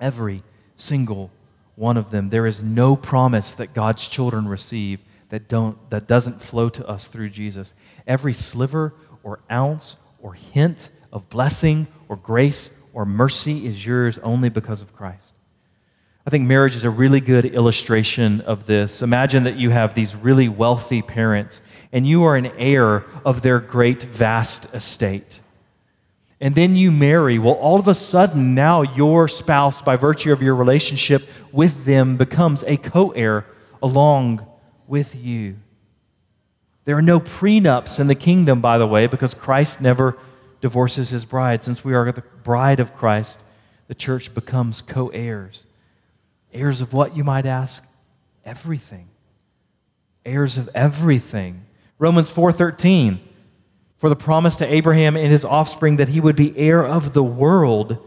Every 0.00 0.42
single 0.76 1.30
one 1.76 1.96
of 1.96 2.10
them. 2.10 2.30
There 2.30 2.46
is 2.46 2.62
no 2.62 2.96
promise 2.96 3.54
that 3.54 3.74
God's 3.74 4.08
children 4.08 4.48
receive 4.48 5.00
that, 5.30 5.48
don't, 5.48 5.90
that 5.90 6.06
doesn't 6.06 6.40
flow 6.40 6.68
to 6.70 6.86
us 6.88 7.08
through 7.08 7.30
Jesus. 7.30 7.74
Every 8.06 8.32
sliver 8.32 8.94
or 9.22 9.40
ounce 9.50 9.96
or 10.20 10.34
hint 10.34 10.88
of 11.12 11.28
blessing 11.28 11.86
or 12.08 12.16
grace 12.16 12.70
or 12.92 13.04
mercy 13.04 13.66
is 13.66 13.84
yours 13.84 14.18
only 14.18 14.48
because 14.48 14.82
of 14.82 14.94
Christ. 14.94 15.34
I 16.26 16.30
think 16.30 16.46
marriage 16.46 16.76
is 16.76 16.84
a 16.84 16.90
really 16.90 17.20
good 17.20 17.46
illustration 17.46 18.42
of 18.42 18.66
this. 18.66 19.00
Imagine 19.00 19.44
that 19.44 19.56
you 19.56 19.70
have 19.70 19.94
these 19.94 20.14
really 20.14 20.48
wealthy 20.48 21.00
parents 21.00 21.60
and 21.92 22.06
you 22.06 22.24
are 22.24 22.36
an 22.36 22.46
heir 22.58 23.04
of 23.24 23.40
their 23.40 23.58
great, 23.58 24.02
vast 24.02 24.66
estate 24.74 25.40
and 26.40 26.54
then 26.54 26.76
you 26.76 26.92
marry, 26.92 27.38
well, 27.38 27.54
all 27.54 27.80
of 27.80 27.88
a 27.88 27.94
sudden, 27.94 28.54
now 28.54 28.82
your 28.82 29.26
spouse, 29.26 29.82
by 29.82 29.96
virtue 29.96 30.32
of 30.32 30.40
your 30.40 30.54
relationship 30.54 31.28
with 31.50 31.84
them, 31.84 32.16
becomes 32.16 32.62
a 32.64 32.76
co 32.76 33.10
heir 33.10 33.44
along 33.82 34.46
with 34.88 35.14
you. 35.14 35.56
There 36.84 36.96
are 36.96 37.02
no 37.02 37.20
prenups 37.20 38.00
in 38.00 38.06
the 38.06 38.14
kingdom, 38.14 38.60
by 38.60 38.78
the 38.78 38.86
way, 38.86 39.06
because 39.06 39.34
Christ 39.34 39.80
never 39.80 40.16
divorces 40.60 41.10
his 41.10 41.24
bride. 41.24 41.62
Since 41.62 41.84
we 41.84 41.94
are 41.94 42.10
the 42.10 42.22
bride 42.42 42.80
of 42.80 42.96
Christ, 42.96 43.38
the 43.86 43.94
church 43.94 44.34
becomes 44.34 44.80
co 44.80 45.08
heirs. 45.08 45.66
Heirs 46.52 46.80
of 46.80 46.92
what, 46.92 47.14
you 47.14 47.24
might 47.24 47.46
ask? 47.46 47.84
Everything. 48.44 49.08
Heirs 50.24 50.56
of 50.56 50.68
everything. 50.74 51.66
Romans 51.98 52.30
4:13 52.30 53.20
for 53.98 54.08
the 54.08 54.16
promise 54.16 54.56
to 54.56 54.72
Abraham 54.72 55.16
and 55.16 55.26
his 55.26 55.44
offspring 55.44 55.96
that 55.96 56.08
he 56.08 56.20
would 56.20 56.36
be 56.36 56.56
heir 56.56 56.86
of 56.86 57.12
the 57.12 57.22
world 57.22 57.98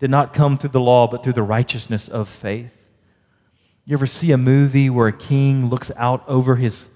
did 0.00 0.10
not 0.10 0.34
come 0.34 0.58
through 0.58 0.70
the 0.70 0.80
law, 0.80 1.06
but 1.06 1.22
through 1.22 1.32
the 1.32 1.42
righteousness 1.42 2.08
of 2.08 2.28
faith. 2.28 2.77
You 3.88 3.94
ever 3.94 4.06
see 4.06 4.32
a 4.32 4.36
movie 4.36 4.90
where 4.90 5.08
a 5.08 5.14
king 5.14 5.70
looks 5.70 5.90
out 5.96 6.22
over 6.28 6.56
his, 6.56 6.90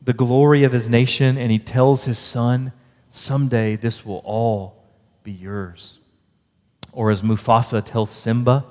the 0.00 0.12
glory 0.12 0.62
of 0.62 0.70
his 0.70 0.88
nation 0.88 1.36
and 1.36 1.50
he 1.50 1.58
tells 1.58 2.04
his 2.04 2.20
son, 2.20 2.72
Someday 3.10 3.74
this 3.74 4.06
will 4.06 4.22
all 4.24 4.84
be 5.24 5.32
yours? 5.32 5.98
Or 6.92 7.10
as 7.10 7.20
Mufasa 7.22 7.84
tells 7.84 8.12
Simba, 8.12 8.64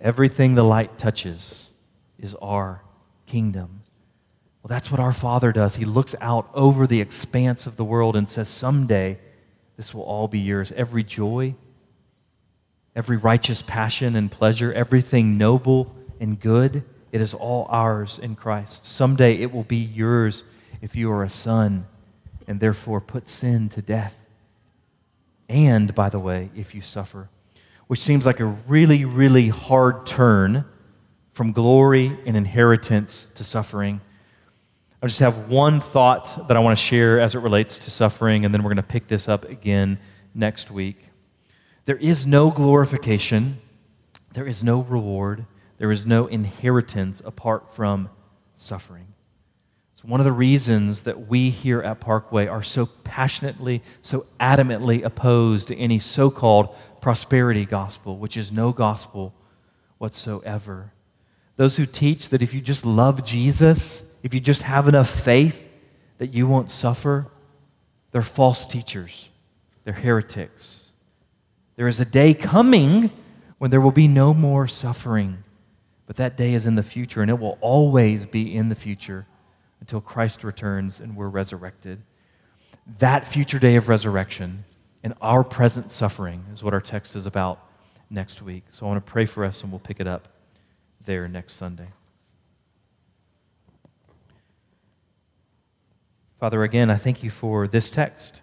Everything 0.00 0.54
the 0.54 0.62
light 0.62 0.96
touches 0.96 1.72
is 2.16 2.36
our 2.36 2.84
kingdom. 3.26 3.82
Well, 4.62 4.68
that's 4.68 4.92
what 4.92 5.00
our 5.00 5.12
Father 5.12 5.50
does. 5.50 5.74
He 5.74 5.84
looks 5.84 6.14
out 6.20 6.48
over 6.54 6.86
the 6.86 7.00
expanse 7.00 7.66
of 7.66 7.76
the 7.76 7.84
world 7.84 8.14
and 8.14 8.28
says, 8.28 8.48
Someday 8.48 9.18
this 9.76 9.92
will 9.92 10.04
all 10.04 10.28
be 10.28 10.38
yours. 10.38 10.70
Every 10.76 11.02
joy, 11.02 11.56
every 12.94 13.16
righteous 13.16 13.62
passion 13.62 14.14
and 14.14 14.30
pleasure, 14.30 14.72
everything 14.72 15.36
noble 15.36 15.92
and 16.20 16.38
good, 16.38 16.84
it 17.12 17.20
is 17.20 17.34
all 17.34 17.66
ours 17.70 18.18
in 18.18 18.36
Christ. 18.36 18.84
Someday 18.84 19.34
it 19.34 19.52
will 19.52 19.64
be 19.64 19.76
yours 19.76 20.44
if 20.80 20.96
you 20.96 21.10
are 21.12 21.22
a 21.22 21.30
son 21.30 21.86
and 22.46 22.60
therefore 22.60 23.00
put 23.00 23.28
sin 23.28 23.68
to 23.70 23.82
death. 23.82 24.18
And, 25.48 25.94
by 25.94 26.08
the 26.08 26.18
way, 26.18 26.50
if 26.56 26.74
you 26.74 26.80
suffer, 26.80 27.28
which 27.86 28.00
seems 28.00 28.26
like 28.26 28.40
a 28.40 28.46
really, 28.46 29.04
really 29.04 29.48
hard 29.48 30.06
turn 30.06 30.64
from 31.32 31.52
glory 31.52 32.16
and 32.26 32.36
inheritance 32.36 33.30
to 33.34 33.44
suffering. 33.44 34.00
I 35.02 35.06
just 35.06 35.20
have 35.20 35.48
one 35.48 35.80
thought 35.80 36.48
that 36.48 36.56
I 36.56 36.60
want 36.60 36.78
to 36.78 36.82
share 36.82 37.20
as 37.20 37.34
it 37.34 37.40
relates 37.40 37.76
to 37.78 37.90
suffering, 37.90 38.44
and 38.44 38.54
then 38.54 38.62
we're 38.62 38.70
going 38.70 38.76
to 38.76 38.82
pick 38.82 39.08
this 39.08 39.28
up 39.28 39.44
again 39.44 39.98
next 40.34 40.70
week. 40.70 41.08
There 41.84 41.96
is 41.96 42.26
no 42.26 42.50
glorification, 42.50 43.58
there 44.32 44.46
is 44.46 44.64
no 44.64 44.80
reward, 44.80 45.44
there 45.78 45.92
is 45.92 46.06
no 46.06 46.26
inheritance 46.26 47.20
apart 47.24 47.72
from 47.72 48.08
suffering. 48.56 49.06
It's 49.92 50.04
one 50.04 50.20
of 50.20 50.24
the 50.24 50.32
reasons 50.32 51.02
that 51.02 51.28
we 51.28 51.50
here 51.50 51.80
at 51.82 52.00
Parkway 52.00 52.46
are 52.46 52.62
so 52.62 52.86
passionately, 52.86 53.82
so 54.00 54.26
adamantly 54.38 55.04
opposed 55.04 55.68
to 55.68 55.76
any 55.76 55.98
so 55.98 56.30
called 56.30 56.74
prosperity 57.00 57.64
gospel, 57.64 58.18
which 58.18 58.36
is 58.36 58.50
no 58.50 58.72
gospel 58.72 59.34
whatsoever. 59.98 60.92
Those 61.56 61.76
who 61.76 61.86
teach 61.86 62.30
that 62.30 62.42
if 62.42 62.54
you 62.54 62.60
just 62.60 62.84
love 62.84 63.24
Jesus, 63.24 64.02
if 64.22 64.34
you 64.34 64.40
just 64.40 64.62
have 64.62 64.88
enough 64.88 65.08
faith 65.08 65.68
that 66.18 66.32
you 66.32 66.46
won't 66.46 66.70
suffer, 66.70 67.26
they're 68.10 68.22
false 68.22 68.66
teachers. 68.66 69.28
They're 69.84 69.92
heretics. 69.92 70.92
There 71.76 71.88
is 71.88 72.00
a 72.00 72.04
day 72.04 72.34
coming 72.34 73.10
when 73.58 73.70
there 73.70 73.80
will 73.80 73.90
be 73.90 74.08
no 74.08 74.32
more 74.32 74.66
suffering. 74.66 75.44
But 76.06 76.16
that 76.16 76.36
day 76.36 76.54
is 76.54 76.66
in 76.66 76.74
the 76.74 76.82
future, 76.82 77.22
and 77.22 77.30
it 77.30 77.38
will 77.38 77.58
always 77.60 78.26
be 78.26 78.54
in 78.54 78.68
the 78.68 78.74
future 78.74 79.26
until 79.80 80.00
Christ 80.00 80.44
returns 80.44 81.00
and 81.00 81.16
we're 81.16 81.28
resurrected. 81.28 82.02
That 82.98 83.26
future 83.26 83.58
day 83.58 83.76
of 83.76 83.88
resurrection 83.88 84.64
and 85.02 85.14
our 85.20 85.44
present 85.44 85.90
suffering 85.90 86.44
is 86.52 86.62
what 86.62 86.74
our 86.74 86.80
text 86.80 87.16
is 87.16 87.26
about 87.26 87.66
next 88.10 88.42
week. 88.42 88.64
So 88.70 88.86
I 88.86 88.88
want 88.88 89.04
to 89.04 89.10
pray 89.10 89.24
for 89.26 89.44
us, 89.44 89.62
and 89.62 89.70
we'll 89.70 89.78
pick 89.78 90.00
it 90.00 90.06
up 90.06 90.28
there 91.04 91.28
next 91.28 91.54
Sunday. 91.54 91.88
Father, 96.40 96.62
again, 96.62 96.90
I 96.90 96.96
thank 96.96 97.22
you 97.22 97.30
for 97.30 97.66
this 97.66 97.88
text. 97.88 98.40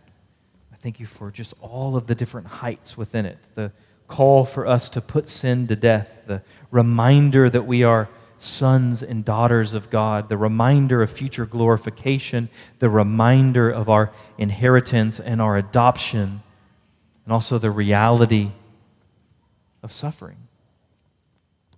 I 0.73 0.75
thank 0.75 0.99
you 0.99 1.05
for 1.05 1.29
just 1.29 1.53
all 1.61 1.95
of 1.95 2.07
the 2.07 2.15
different 2.15 2.47
heights 2.47 2.97
within 2.97 3.25
it 3.25 3.37
the 3.55 3.71
call 4.11 4.43
for 4.43 4.67
us 4.67 4.89
to 4.89 5.01
put 5.01 5.29
sin 5.29 5.67
to 5.67 5.75
death, 5.75 6.23
the 6.27 6.41
reminder 6.69 7.49
that 7.49 7.65
we 7.65 7.83
are 7.83 8.09
sons 8.37 9.01
and 9.01 9.23
daughters 9.23 9.73
of 9.73 9.89
God, 9.89 10.27
the 10.27 10.37
reminder 10.37 11.01
of 11.01 11.09
future 11.09 11.45
glorification, 11.45 12.49
the 12.79 12.89
reminder 12.89 13.69
of 13.69 13.87
our 13.87 14.11
inheritance 14.37 15.19
and 15.19 15.41
our 15.41 15.55
adoption, 15.55 16.43
and 17.23 17.33
also 17.33 17.57
the 17.57 17.71
reality 17.71 18.51
of 19.81 19.93
suffering. 19.93 20.47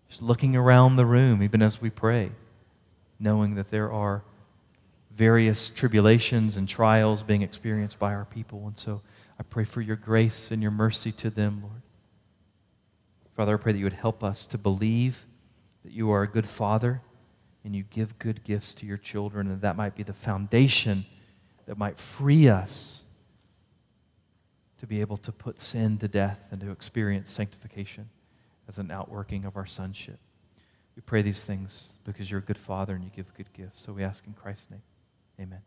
Just 0.10 0.24
looking 0.24 0.56
around 0.56 0.96
the 0.96 1.06
room, 1.06 1.44
even 1.44 1.62
as 1.62 1.80
we 1.80 1.92
pray, 1.92 2.32
knowing 3.20 3.56
that 3.56 3.70
there 3.70 3.92
are 3.92 4.24
various 5.16 5.70
tribulations 5.70 6.58
and 6.58 6.68
trials 6.68 7.22
being 7.22 7.44
experienced 7.44 8.00
by 8.00 8.12
our 8.16 8.26
people. 8.26 8.66
And 8.66 8.78
so 8.78 9.04
I 9.40 9.44
pray 9.44 9.66
for 9.66 9.82
your 9.82 9.98
grace 9.98 10.50
and 10.50 10.64
your 10.64 10.72
mercy 10.72 11.12
to 11.12 11.30
them, 11.30 11.62
Lord. 11.62 11.83
Father, 13.36 13.56
I 13.56 13.58
pray 13.58 13.74
that 13.74 13.80
you 13.80 13.86
would 13.86 13.94
help 13.94 14.24
us 14.24 14.46
to 14.48 14.58
believe 14.58 15.26
that 15.84 15.92
you 15.92 16.12
are 16.12 16.22
a 16.22 16.28
good 16.28 16.46
father 16.46 17.02
and 17.64 17.76
you 17.76 17.84
give 17.90 18.20
good 18.20 18.44
gifts 18.44 18.74
to 18.76 18.86
your 18.86 18.98
children, 18.98 19.48
and 19.48 19.62
that 19.62 19.76
might 19.76 19.96
be 19.96 20.04
the 20.04 20.14
foundation 20.14 21.06
that 21.66 21.78
might 21.78 21.98
free 21.98 22.50
us 22.50 23.06
to 24.80 24.86
be 24.86 25.00
able 25.00 25.16
to 25.18 25.32
put 25.32 25.62
sin 25.62 25.98
to 25.98 26.10
death 26.10 26.40
and 26.52 26.60
to 26.60 26.72
experience 26.72 27.32
sanctification 27.32 28.10
as 28.68 28.78
an 28.80 28.92
outworking 28.92 29.46
of 29.46 29.56
our 29.56 29.66
sonship. 29.66 30.20
We 30.96 31.02
pray 31.02 31.22
these 31.22 31.44
things 31.44 31.98
because 32.04 32.30
you're 32.30 32.42
a 32.42 32.44
good 32.44 32.58
father 32.58 32.94
and 32.94 33.04
you 33.04 33.10
give 33.16 33.34
good 33.34 33.52
gifts. 33.54 33.82
So 33.82 33.94
we 33.94 34.04
ask 34.04 34.22
in 34.28 34.34
Christ's 34.34 34.70
name. 34.70 34.84
Amen. 35.40 35.62